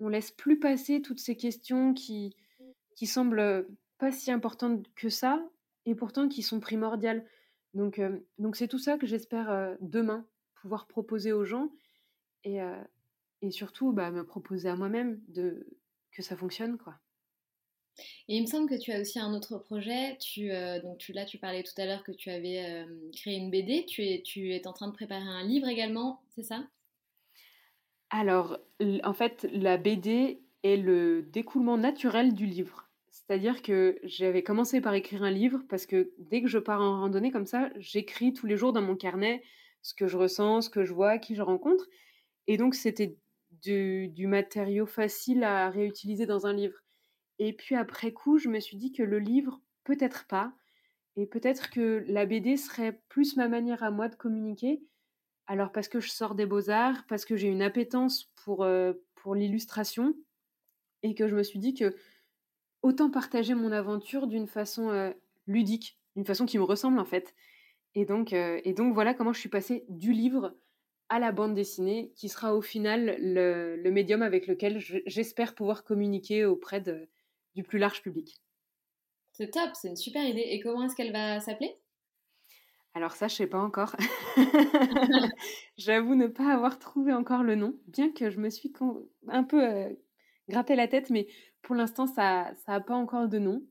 laisse 0.00 0.30
plus 0.30 0.58
passer 0.58 1.02
toutes 1.02 1.20
ces 1.20 1.36
questions 1.36 1.94
qui, 1.94 2.36
qui 2.96 3.06
semblent 3.06 3.66
pas 3.98 4.12
si 4.12 4.30
importantes 4.30 4.86
que 4.94 5.08
ça, 5.08 5.44
et 5.86 5.94
pourtant 5.94 6.28
qui 6.28 6.42
sont 6.42 6.60
primordiales. 6.60 7.24
Donc, 7.74 8.00
c'est 8.54 8.68
tout 8.68 8.78
ça 8.78 8.98
que 8.98 9.06
j'espère 9.06 9.76
demain 9.80 10.26
pouvoir 10.54 10.86
proposer 10.86 11.32
aux 11.32 11.44
gens 11.44 11.70
et, 12.44 12.60
surtout 13.50 13.92
bah, 13.92 14.10
me 14.10 14.24
proposer 14.24 14.68
à 14.68 14.76
moi-même 14.76 15.20
de 15.28 15.66
que 16.10 16.22
ça 16.22 16.36
fonctionne 16.36 16.76
quoi. 16.76 16.98
Et 18.28 18.36
il 18.36 18.42
me 18.42 18.46
semble 18.46 18.68
que 18.68 18.78
tu 18.78 18.92
as 18.92 19.00
aussi 19.00 19.18
un 19.18 19.34
autre 19.34 19.58
projet. 19.58 20.16
Tu, 20.18 20.50
donc 20.82 21.06
là, 21.08 21.24
tu 21.24 21.38
parlais 21.38 21.62
tout 21.62 21.78
à 21.78 21.86
l'heure 21.86 22.04
que 22.04 22.12
tu 22.12 22.30
avais 22.30 22.86
créé 23.12 23.36
une 23.36 23.50
BD. 23.50 23.84
Tu 23.86 24.02
es, 24.02 24.22
tu 24.22 24.54
es 24.54 24.66
en 24.66 24.72
train 24.72 24.88
de 24.88 24.94
préparer 24.94 25.22
un 25.22 25.44
livre 25.44 25.68
également, 25.68 26.22
c'est 26.30 26.42
ça? 26.42 26.66
Alors, 28.14 28.58
en 29.04 29.14
fait, 29.14 29.48
la 29.52 29.78
BD 29.78 30.42
est 30.62 30.76
le 30.76 31.22
découlement 31.22 31.78
naturel 31.78 32.34
du 32.34 32.44
livre. 32.44 32.90
C'est-à-dire 33.10 33.62
que 33.62 33.98
j'avais 34.02 34.42
commencé 34.42 34.82
par 34.82 34.92
écrire 34.92 35.22
un 35.22 35.30
livre 35.30 35.62
parce 35.70 35.86
que 35.86 36.12
dès 36.18 36.42
que 36.42 36.48
je 36.48 36.58
pars 36.58 36.82
en 36.82 37.00
randonnée 37.00 37.30
comme 37.30 37.46
ça, 37.46 37.70
j'écris 37.76 38.34
tous 38.34 38.46
les 38.46 38.58
jours 38.58 38.74
dans 38.74 38.82
mon 38.82 38.96
carnet 38.96 39.42
ce 39.80 39.94
que 39.94 40.08
je 40.08 40.18
ressens, 40.18 40.60
ce 40.62 40.70
que 40.70 40.84
je 40.84 40.92
vois, 40.92 41.16
qui 41.16 41.34
je 41.34 41.40
rencontre. 41.40 41.86
Et 42.48 42.58
donc, 42.58 42.74
c'était 42.74 43.16
du, 43.62 44.26
matériau 44.26 44.84
facile 44.84 45.42
à 45.42 45.70
réutiliser 45.70 46.26
dans 46.26 46.46
un 46.46 46.52
livre. 46.52 46.76
Et 47.38 47.54
puis 47.54 47.76
après 47.76 48.12
coup, 48.12 48.36
je 48.36 48.50
me 48.50 48.60
suis 48.60 48.76
dit 48.76 48.92
que 48.92 49.02
le 49.02 49.20
livre, 49.20 49.62
peut-être 49.84 50.26
pas. 50.26 50.52
Et 51.16 51.24
peut-être 51.24 51.70
que 51.70 52.04
la 52.08 52.26
BD 52.26 52.58
serait 52.58 53.00
plus 53.08 53.38
ma 53.38 53.48
manière 53.48 53.82
à 53.82 53.90
moi 53.90 54.08
de 54.08 54.16
communiquer. 54.16 54.82
Alors 55.46 55.72
parce 55.72 55.88
que 55.88 56.00
je 56.00 56.08
sors 56.08 56.34
des 56.34 56.46
beaux-arts, 56.46 57.04
parce 57.08 57.24
que 57.24 57.36
j'ai 57.36 57.48
une 57.48 57.62
appétence 57.62 58.32
pour, 58.44 58.66
pour 59.14 59.34
l'illustration, 59.34 60.14
et 61.02 61.14
que 61.14 61.28
je 61.28 61.34
me 61.34 61.42
suis 61.42 61.58
dit 61.58 61.74
que 61.74 61.94
autant 62.82 63.10
partager 63.10 63.54
mon 63.54 63.72
aventure 63.72 64.26
d'une 64.26 64.46
façon 64.46 65.12
ludique, 65.46 65.98
d'une 66.16 66.24
façon 66.24 66.46
qui 66.46 66.58
me 66.58 66.64
ressemble 66.64 66.98
en 66.98 67.04
fait. 67.04 67.34
Et 67.94 68.04
donc, 68.04 68.34
voilà 68.92 69.14
comment 69.14 69.32
je 69.32 69.40
suis 69.40 69.48
passée 69.48 69.84
du 69.88 70.12
livre 70.12 70.54
à 71.08 71.18
la 71.18 71.30
bande 71.30 71.54
dessinée, 71.54 72.12
qui 72.16 72.30
sera 72.30 72.54
au 72.54 72.62
final 72.62 73.16
le, 73.18 73.90
médium 73.90 74.22
avec 74.22 74.46
lequel 74.46 74.78
j'espère 75.06 75.54
pouvoir 75.54 75.84
communiquer 75.84 76.46
auprès 76.46 76.82
du 77.54 77.62
plus 77.62 77.78
large 77.78 78.02
public. 78.02 78.40
C'est 79.32 79.50
top, 79.50 79.70
c'est 79.74 79.88
une 79.88 79.96
super 79.96 80.24
idée. 80.24 80.40
Et 80.40 80.60
comment 80.60 80.84
est-ce 80.84 80.96
qu'elle 80.96 81.12
va 81.12 81.40
s'appeler? 81.40 81.76
Alors 82.94 83.12
ça, 83.12 83.28
je 83.28 83.34
sais 83.34 83.46
pas 83.46 83.60
encore. 83.60 83.96
J'avoue 85.76 86.14
ne 86.14 86.26
pas 86.26 86.52
avoir 86.52 86.78
trouvé 86.78 87.12
encore 87.12 87.42
le 87.42 87.54
nom, 87.54 87.74
bien 87.86 88.12
que 88.12 88.30
je 88.30 88.38
me 88.38 88.50
suis 88.50 88.72
un 89.28 89.44
peu 89.44 89.64
euh, 89.64 89.88
gratté 90.48 90.76
la 90.76 90.88
tête, 90.88 91.10
mais 91.10 91.26
pour 91.62 91.74
l'instant, 91.74 92.06
ça 92.06 92.52
n'a 92.68 92.80
pas 92.80 92.94
encore 92.94 93.28
de 93.28 93.38
nom. 93.38 93.62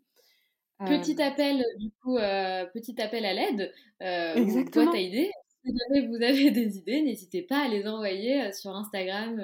Petit 0.79 1.21
appel, 1.21 1.63
du 1.77 1.91
coup, 2.01 2.15
petit 2.15 2.99
appel 2.99 3.23
à 3.23 3.33
l'aide. 3.35 3.71
Exactement. 3.99 4.85
Boîte 4.85 4.95
à 4.95 4.99
idées. 4.99 5.29
Si 5.63 5.71
jamais 5.77 6.07
vous 6.07 6.15
avez 6.15 6.49
des 6.49 6.77
idées, 6.79 7.03
n'hésitez 7.03 7.43
pas 7.43 7.65
à 7.65 7.67
les 7.67 7.85
envoyer 7.85 8.51
sur 8.51 8.75
Instagram 8.75 9.39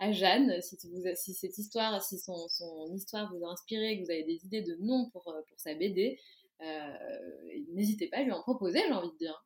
à 0.00 0.12
Jeanne. 0.12 0.60
Si, 0.60 0.76
vous, 0.92 1.02
si 1.14 1.32
cette 1.32 1.56
histoire, 1.56 2.02
si 2.02 2.18
son, 2.18 2.46
son, 2.48 2.92
histoire 2.94 3.32
vous 3.32 3.46
a 3.46 3.52
inspiré, 3.52 3.98
que 3.98 4.04
vous 4.04 4.10
avez 4.10 4.24
des 4.24 4.44
idées 4.44 4.60
de 4.60 4.76
nom 4.80 5.08
pour, 5.12 5.22
pour 5.22 5.58
sa 5.58 5.74
BD, 5.74 6.18
n'hésitez 7.72 8.08
pas 8.08 8.18
à 8.18 8.22
lui 8.22 8.32
en 8.32 8.40
proposer, 8.40 8.80
j'ai 8.86 8.92
envie 8.92 9.12
de 9.12 9.16
dire. 9.16 9.44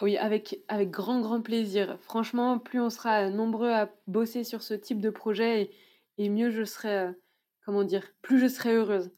Oui, 0.00 0.16
avec, 0.16 0.60
avec 0.68 0.90
grand, 0.90 1.20
grand 1.20 1.40
plaisir. 1.40 1.98
Franchement, 2.00 2.58
plus 2.58 2.80
on 2.80 2.90
sera 2.90 3.30
nombreux 3.30 3.70
à 3.70 3.94
bosser 4.06 4.42
sur 4.42 4.62
ce 4.62 4.74
type 4.74 5.00
de 5.00 5.10
projet, 5.10 5.62
et, 5.62 6.24
et 6.24 6.28
mieux 6.28 6.50
je 6.50 6.64
serai, 6.64 7.10
comment 7.64 7.84
dire, 7.84 8.12
plus 8.22 8.38
je 8.40 8.48
serai 8.48 8.74
heureuse. 8.74 9.12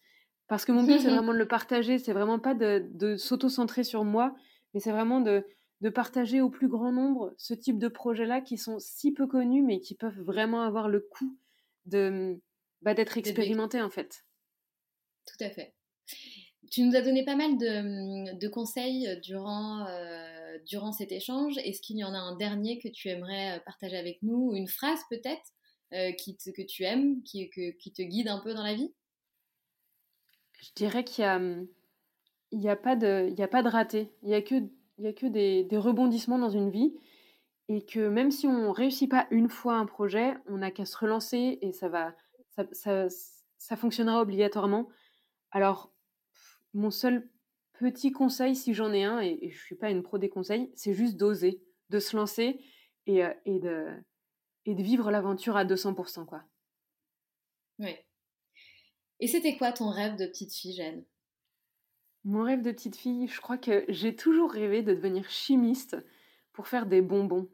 Parce 0.49 0.64
que 0.64 0.73
mon 0.73 0.85
but, 0.85 1.01
c'est 1.01 1.11
vraiment 1.11 1.33
de 1.33 1.39
le 1.39 1.49
partager, 1.49 1.99
c'est 1.99 2.12
vraiment 2.12 2.39
pas 2.39 2.55
de, 2.55 2.87
de 2.93 3.17
s'auto-centrer 3.17 3.85
sur 3.85 4.05
moi, 4.05 4.35
mais 4.75 4.81
c'est 4.81 4.93
vraiment 4.93 5.21
de, 5.21 5.45
de, 5.81 5.89
partager 5.89 6.41
au 6.41 6.51
plus 6.51 6.69
grand 6.69 6.93
nombre 6.93 7.35
ce 7.37 7.55
type 7.55 7.79
de 7.79 7.89
projets-là 7.89 8.41
qui 8.41 8.59
sont 8.59 8.79
si 8.79 9.12
peu 9.12 9.27
connus, 9.27 9.62
mais 9.62 9.81
qui 9.81 9.95
peuvent 9.95 10.21
vraiment 10.21 10.62
avoir 10.62 10.89
le 10.89 11.01
coup 11.01 11.37
de 11.87 12.39
bah, 12.83 12.95
d'être 12.95 13.19
expérimentés 13.19 13.81
en 13.81 13.91
fait. 13.91 14.25
Tout 15.27 15.45
à 15.45 15.51
fait. 15.51 15.75
Tu 16.71 16.83
nous 16.83 16.97
as 16.97 17.01
donné 17.01 17.25
pas 17.25 17.37
mal 17.37 17.59
de, 17.59 18.39
de 18.39 18.49
conseils 18.49 19.19
durant, 19.23 19.87
euh, 19.87 20.59
durant 20.67 20.93
cet 20.93 21.12
échange. 21.12 21.57
Est-ce 21.59 21.81
qu'il 21.81 21.99
y 21.99 22.05
en 22.05 22.14
a 22.14 22.19
un 22.19 22.37
dernier 22.37 22.79
que 22.79 22.89
tu 22.89 23.09
aimerais 23.09 23.62
partager 23.64 23.97
avec 23.97 24.19
nous, 24.23 24.53
une 24.55 24.69
phrase 24.69 25.01
peut-être 25.11 25.53
euh, 25.93 26.12
qui 26.12 26.37
que 26.37 26.62
tu 26.62 26.83
aimes, 26.85 27.23
qui, 27.23 27.49
que, 27.51 27.71
qui 27.71 27.93
te 27.93 28.03
guide 28.03 28.29
un 28.29 28.41
peu 28.41 28.55
dans 28.55 28.64
la 28.64 28.75
vie? 28.75 28.93
Je 30.61 30.71
dirais 30.75 31.05
qu'il 31.05 31.23
y 31.23 31.27
a, 31.27 31.41
il 32.51 32.61
y 32.61 32.69
a 32.69 32.77
pas 32.77 32.97
de, 32.97 33.35
a 33.41 33.49
pas 33.49 33.62
de 33.62 33.69
raté. 33.69 34.11
Il 34.23 34.31
y 34.31 34.35
a 34.35 34.43
que, 34.43 34.55
y 34.99 35.07
a 35.07 35.12
que 35.12 35.27
des, 35.27 35.64
des, 35.64 35.77
rebondissements 35.79 36.39
dans 36.39 36.51
une 36.51 36.71
vie 36.71 36.95
et 37.69 37.85
que 37.85 38.09
même 38.09 38.31
si 38.31 38.47
on 38.47 38.73
réussit 38.73 39.11
pas 39.11 39.27
une 39.31 39.49
fois 39.49 39.75
un 39.75 39.87
projet, 39.87 40.35
on 40.47 40.59
n'a 40.59 40.71
qu'à 40.71 40.85
se 40.85 40.97
relancer 40.97 41.59
et 41.61 41.73
ça 41.73 41.89
va, 41.89 42.14
ça, 42.73 43.09
ça, 43.59 43.77
fonctionnera 43.77 44.21
obligatoirement. 44.21 44.89
Alors, 45.51 45.93
mon 46.77 46.91
seul 46.91 47.29
petit 47.79 48.12
conseil, 48.12 48.55
si 48.55 48.74
j'en 48.74 48.93
ai 48.93 49.05
un, 49.05 49.20
et, 49.20 49.51
je 49.51 49.59
suis 49.59 49.74
pas 49.74 49.91
une 49.91 50.03
pro 50.03 50.18
des 50.18 50.29
conseils, 50.29 50.70
c'est 50.74 50.95
juste 50.95 51.16
d'oser, 51.16 51.62
de 51.91 51.99
se 51.99 52.16
lancer 52.16 52.61
et, 53.07 53.24
euh, 53.24 53.33
et, 53.45 53.59
de, 53.59 53.87
et 54.64 54.74
de 54.74 54.83
vivre 54.83 55.11
l'aventure 55.11 55.57
à 55.57 55.64
200%, 55.64 56.27
quoi. 56.27 56.43
Oui. 57.79 57.95
Et 59.20 59.27
c'était 59.27 59.57
quoi 59.57 59.72
ton 59.72 59.91
rêve 59.91 60.16
de 60.16 60.27
petite 60.27 60.55
fille, 60.55 60.74
Jeanne? 60.74 61.05
Mon 62.24 62.43
rêve 62.43 62.62
de 62.62 62.72
petite 62.72 62.97
fille, 62.97 63.29
je 63.29 63.41
crois 63.41 63.59
que 63.59 63.85
j'ai 63.89 64.16
toujours 64.16 64.51
rêvé 64.51 64.83
de 64.83 64.95
devenir 64.95 65.31
chimiste 65.31 65.97
pour 66.53 66.66
faire 66.66 66.87
des 66.87 67.03
bonbons. 67.03 67.49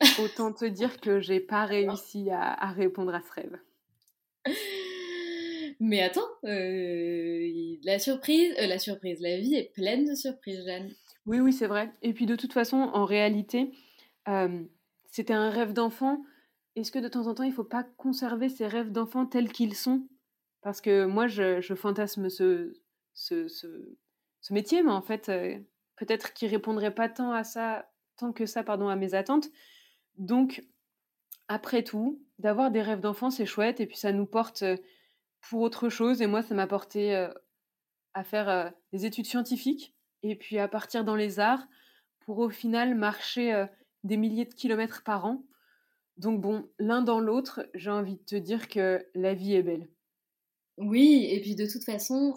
Autant 0.20 0.52
te 0.52 0.64
dire 0.64 1.00
que 1.00 1.20
j'ai 1.20 1.40
pas 1.40 1.66
réussi 1.66 2.30
à, 2.30 2.70
répondre 2.72 3.14
à 3.14 3.20
ce 3.20 3.32
rêve. 3.32 3.58
Mais 5.84 6.00
attends, 6.00 6.28
euh, 6.44 7.76
la 7.82 7.98
surprise, 7.98 8.54
euh, 8.60 8.68
la 8.68 8.78
surprise, 8.78 9.20
la 9.20 9.38
vie 9.38 9.56
est 9.56 9.72
pleine 9.74 10.04
de 10.04 10.14
surprises, 10.14 10.64
Jeanne. 10.64 10.92
Oui, 11.26 11.40
oui, 11.40 11.52
c'est 11.52 11.66
vrai. 11.66 11.90
Et 12.02 12.12
puis 12.12 12.24
de 12.24 12.36
toute 12.36 12.52
façon, 12.52 12.76
en 12.76 13.04
réalité, 13.04 13.72
euh, 14.28 14.62
c'était 15.06 15.32
un 15.32 15.50
rêve 15.50 15.72
d'enfant. 15.72 16.22
Est-ce 16.76 16.92
que 16.92 17.00
de 17.00 17.08
temps 17.08 17.26
en 17.26 17.34
temps, 17.34 17.42
il 17.42 17.48
ne 17.48 17.54
faut 17.54 17.64
pas 17.64 17.82
conserver 17.96 18.48
ces 18.48 18.68
rêves 18.68 18.92
d'enfant 18.92 19.26
tels 19.26 19.50
qu'ils 19.50 19.74
sont? 19.74 20.06
Parce 20.60 20.80
que 20.80 21.04
moi, 21.04 21.26
je, 21.26 21.60
fantasme 21.74 22.28
ce, 22.28 22.74
ce, 23.12 23.48
ce, 23.48 24.52
métier, 24.52 24.84
mais 24.84 24.92
en 24.92 25.02
fait, 25.02 25.32
peut-être 25.96 26.32
qu'il 26.32 26.48
répondrait 26.48 26.94
pas 26.94 27.08
tant 27.08 27.32
à 27.32 27.42
ça, 27.42 27.90
tant 28.16 28.32
que 28.32 28.46
ça, 28.46 28.62
pardon, 28.62 28.86
à 28.86 28.94
mes 28.94 29.14
attentes. 29.14 29.48
Donc, 30.16 30.62
après 31.48 31.82
tout, 31.82 32.22
d'avoir 32.38 32.70
des 32.70 32.82
rêves 32.82 33.00
d'enfant, 33.00 33.30
c'est 33.30 33.46
chouette, 33.46 33.80
et 33.80 33.86
puis 33.86 33.96
ça 33.96 34.12
nous 34.12 34.26
porte 34.26 34.62
pour 35.48 35.60
autre 35.60 35.88
chose. 35.88 36.22
Et 36.22 36.26
moi, 36.26 36.42
ça 36.42 36.54
m'a 36.54 36.66
porté 36.66 37.28
à 38.14 38.24
faire 38.24 38.72
des 38.92 39.06
études 39.06 39.26
scientifiques, 39.26 39.94
et 40.22 40.36
puis 40.36 40.58
à 40.58 40.68
partir 40.68 41.04
dans 41.04 41.16
les 41.16 41.40
arts, 41.40 41.66
pour 42.20 42.38
au 42.38 42.48
final 42.50 42.94
marcher 42.94 43.66
des 44.04 44.16
milliers 44.16 44.44
de 44.44 44.54
kilomètres 44.54 45.02
par 45.04 45.24
an. 45.24 45.44
Donc 46.16 46.40
bon, 46.40 46.68
l'un 46.78 47.02
dans 47.02 47.20
l'autre, 47.20 47.68
j'ai 47.74 47.90
envie 47.90 48.16
de 48.16 48.24
te 48.24 48.36
dire 48.36 48.68
que 48.68 49.06
la 49.14 49.34
vie 49.34 49.54
est 49.54 49.62
belle. 49.62 49.88
Oui, 50.78 51.28
et 51.30 51.40
puis 51.40 51.54
de 51.54 51.66
toute 51.66 51.84
façon, 51.84 52.34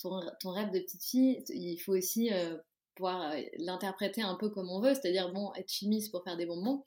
ton, 0.00 0.20
ton, 0.40 0.50
rêve 0.50 0.70
de 0.70 0.80
petite 0.80 1.04
fille, 1.04 1.44
il 1.48 1.78
faut 1.78 1.96
aussi 1.96 2.30
pouvoir 2.94 3.32
l'interpréter 3.58 4.22
un 4.22 4.34
peu 4.34 4.50
comme 4.50 4.68
on 4.70 4.80
veut, 4.80 4.94
c'est-à-dire, 4.94 5.32
bon, 5.32 5.52
être 5.54 5.70
chimiste 5.70 6.10
pour 6.10 6.24
faire 6.24 6.36
des 6.36 6.46
bonbons. 6.46 6.84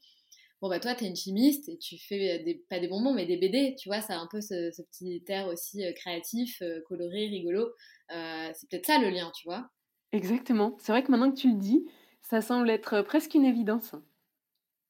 Bon, 0.62 0.70
bah 0.70 0.80
toi, 0.80 0.94
tu 0.94 1.06
es 1.06 1.08
une 1.08 1.16
chimiste 1.16 1.68
et 1.70 1.78
tu 1.78 1.98
fais 1.98 2.40
des, 2.40 2.56
pas 2.70 2.80
des 2.80 2.88
bonbons, 2.88 3.14
mais 3.14 3.26
des 3.26 3.38
BD, 3.38 3.76
tu 3.80 3.90
vois, 3.90 4.02
ça 4.02 4.14
a 4.14 4.18
un 4.18 4.28
peu 4.28 4.42
ce, 4.42 4.70
petit 4.84 5.24
air 5.28 5.48
aussi 5.48 5.84
créatif, 5.96 6.62
coloré, 6.88 7.28
rigolo. 7.28 7.74
c'est 8.10 8.70
peut-être 8.70 8.86
ça 8.86 9.00
le 9.00 9.10
lien, 9.10 9.32
tu 9.36 9.48
vois. 9.48 9.70
Exactement. 10.12 10.78
C'est 10.80 10.92
vrai 10.92 11.04
que 11.04 11.10
maintenant 11.10 11.32
que 11.32 11.40
tu 11.40 11.50
le 11.50 11.58
dis, 11.58 11.86
ça 12.22 12.42
semble 12.42 12.70
être 12.70 13.02
presque 13.02 13.34
une 13.34 13.46
évidence. 13.46 13.96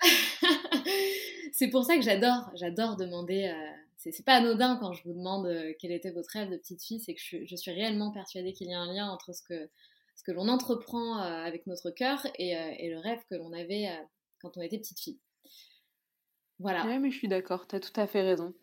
c'est 1.54 1.70
pour 1.70 1.86
ça 1.86 1.96
que 1.96 2.02
j'adore, 2.02 2.52
j'adore 2.56 2.98
demander 2.98 3.54
c'est 4.10 4.26
pas 4.26 4.36
anodin 4.36 4.78
quand 4.78 4.94
je 4.94 5.04
vous 5.04 5.14
demande 5.14 5.46
euh, 5.46 5.74
quel 5.78 5.92
était 5.92 6.10
votre 6.10 6.32
rêve 6.32 6.50
de 6.50 6.58
petite 6.58 6.82
fille, 6.82 7.00
c'est 7.00 7.14
que 7.14 7.22
je, 7.22 7.56
suis 7.56 7.72
réellement 7.72 8.12
persuadée 8.12 8.54
qu'il 8.54 8.68
y 8.68 8.74
a 8.74 8.80
un 8.80 8.92
lien 8.92 9.08
entre 9.10 9.34
ce 9.34 9.44
que, 9.44 9.70
ce 10.16 10.24
que 10.24 10.32
l'on 10.32 10.48
entreprend 10.48 11.20
euh, 11.20 11.44
avec 11.44 11.68
notre 11.68 11.92
cœur 11.92 12.26
et, 12.40 12.58
euh, 12.58 12.72
et, 12.80 12.90
le 12.90 12.98
rêve 12.98 13.20
que 13.30 13.36
l'on 13.36 13.54
avait 13.54 13.88
quand 14.42 14.58
on 14.58 14.62
était 14.62 14.80
petite 14.80 15.00
fille. 15.00 15.20
Voilà. 16.62 16.86
Oui, 16.86 17.00
mais 17.00 17.12
je 17.12 17.18
suis 17.18 17.28
d'accord, 17.28 17.68
tu 17.68 17.76
as 17.76 17.80
tout 17.80 18.00
à 18.00 18.08
fait 18.08 18.22
raison. 18.22 18.54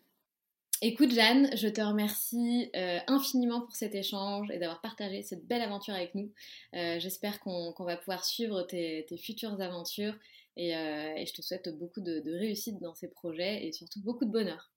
Écoute 0.81 1.11
Jeanne, 1.11 1.49
je 1.57 1.67
te 1.67 1.81
remercie 1.81 2.71
infiniment 3.07 3.59
pour 3.59 3.75
cet 3.75 3.95
échange 3.95 4.49
et 4.49 4.59
d'avoir 4.59 4.79
partagé 4.79 5.23
cette 5.23 5.45
belle 5.45 5.61
aventure 5.61 5.93
avec 5.93 6.15
nous. 6.15 6.31
J'espère 6.71 7.41
qu'on 7.41 7.73
va 7.79 7.97
pouvoir 7.97 8.23
suivre 8.23 8.61
tes, 8.63 9.05
tes 9.09 9.17
futures 9.17 9.61
aventures 9.61 10.15
et, 10.55 10.69
et, 10.69 11.25
je 11.25 11.33
te 11.33 11.41
souhaite 11.41 11.67
beaucoup 11.77 11.99
de, 11.99 12.21
de 12.21 12.31
réussite 12.31 12.79
dans 12.79 12.95
ces 12.95 13.09
projets 13.09 13.67
et 13.67 13.73
surtout 13.73 14.01
beaucoup 14.01 14.23
de 14.23 14.31
bonheur. 14.31 14.71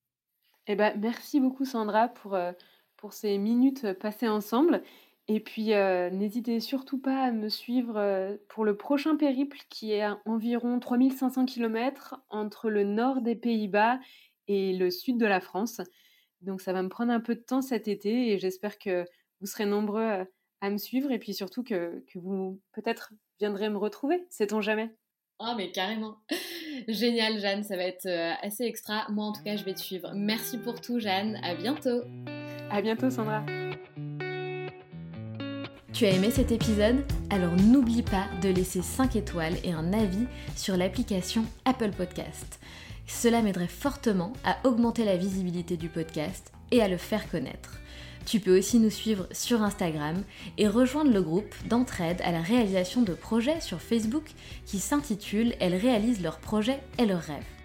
Eh 0.66 0.77
ben, 0.77 0.97
merci 0.99 1.41
beaucoup 1.41 1.64
Sandra 1.64 2.09
pour, 2.09 2.35
euh, 2.35 2.53
pour 2.97 3.12
ces 3.12 3.39
minutes 3.39 3.93
passées 3.95 4.29
ensemble. 4.29 4.83
Et 5.29 5.41
puis, 5.41 5.73
euh, 5.73 6.11
n'hésitez 6.11 6.61
surtout 6.61 6.99
pas 6.99 7.23
à 7.23 7.31
me 7.31 7.49
suivre 7.49 7.97
euh, 7.97 8.37
pour 8.49 8.64
le 8.64 8.77
prochain 8.77 9.16
périple 9.16 9.59
qui 9.70 9.93
est 9.93 10.03
à 10.03 10.20
environ 10.25 10.81
3500 10.81 11.47
km 11.47 12.16
entre 12.29 12.70
le 12.70 12.85
nord 12.85 13.20
des 13.20 13.37
Pays-Bas 13.37 14.01
et 14.49 14.73
le 14.73 14.91
sud 14.91 15.18
de 15.18 15.27
la 15.27 15.41
France. 15.41 15.81
Donc, 16.41 16.61
ça 16.61 16.73
va 16.73 16.83
me 16.83 16.89
prendre 16.89 17.12
un 17.12 17.20
peu 17.20 17.37
de 17.37 17.41
temps 17.41 17.62
cet 17.62 17.87
été 17.87 18.33
et 18.33 18.39
j'espère 18.39 18.79
que 18.79 19.05
vous 19.41 19.47
serez 19.47 19.64
nombreux 19.64 20.27
à 20.61 20.70
me 20.70 20.79
suivre 20.79 21.11
et 21.12 21.18
puis 21.18 21.35
surtout 21.35 21.62
que, 21.62 22.05
que 22.12 22.18
vous 22.18 22.61
peut-être 22.73 23.12
viendrez 23.39 23.68
me 23.70 23.79
retrouver, 23.79 24.27
sait-on 24.31 24.61
jamais. 24.61 24.95
Oh, 25.39 25.55
mais 25.57 25.73
carrément. 25.73 26.18
Génial, 26.89 27.39
Jeanne, 27.41 27.64
ça 27.64 27.77
va 27.77 27.83
être 27.83 28.07
euh, 28.07 28.33
assez 28.43 28.64
extra. 28.64 29.07
Moi, 29.11 29.25
en 29.25 29.33
tout 29.33 29.43
cas, 29.43 29.57
je 29.57 29.64
vais 29.64 29.75
te 29.75 29.81
suivre. 29.81 30.12
Merci 30.14 30.59
pour 30.59 30.81
tout, 30.81 31.01
Jeanne. 31.01 31.41
À 31.43 31.55
bientôt. 31.55 32.03
À 32.70 32.81
bientôt, 32.81 33.11
Sandra. 33.11 33.45
Tu 35.93 36.07
as 36.07 36.11
aimé 36.11 36.30
cet 36.30 36.53
épisode? 36.53 37.05
Alors 37.28 37.55
n'oublie 37.55 38.03
pas 38.03 38.24
de 38.40 38.49
laisser 38.49 38.80
5 38.80 39.14
étoiles 39.14 39.57
et 39.62 39.72
un 39.72 39.93
avis 39.93 40.26
sur 40.57 40.74
l'application 40.74 41.45
Apple 41.66 41.90
Podcast. 41.90 42.61
Cela 43.07 43.43
m'aiderait 43.43 43.68
fortement 43.68 44.32
à 44.43 44.57
augmenter 44.66 45.05
la 45.05 45.18
visibilité 45.18 45.76
du 45.76 45.90
podcast 45.90 46.51
et 46.70 46.80
à 46.80 46.88
le 46.88 46.97
faire 46.97 47.30
connaître. 47.30 47.78
Tu 48.24 48.40
peux 48.40 48.57
aussi 48.57 48.78
nous 48.78 48.88
suivre 48.88 49.28
sur 49.32 49.62
Instagram 49.62 50.22
et 50.57 50.66
rejoindre 50.66 51.12
le 51.12 51.20
groupe 51.20 51.55
d'entraide 51.68 52.22
à 52.24 52.32
la 52.32 52.40
réalisation 52.40 53.03
de 53.03 53.12
projets 53.12 53.61
sur 53.61 53.82
Facebook 53.82 54.30
qui 54.64 54.78
s'intitule 54.78 55.55
Elles 55.61 55.76
réalisent 55.76 56.22
leurs 56.22 56.38
projets 56.38 56.80
et 56.99 57.05
leurs 57.05 57.20
rêves. 57.20 57.61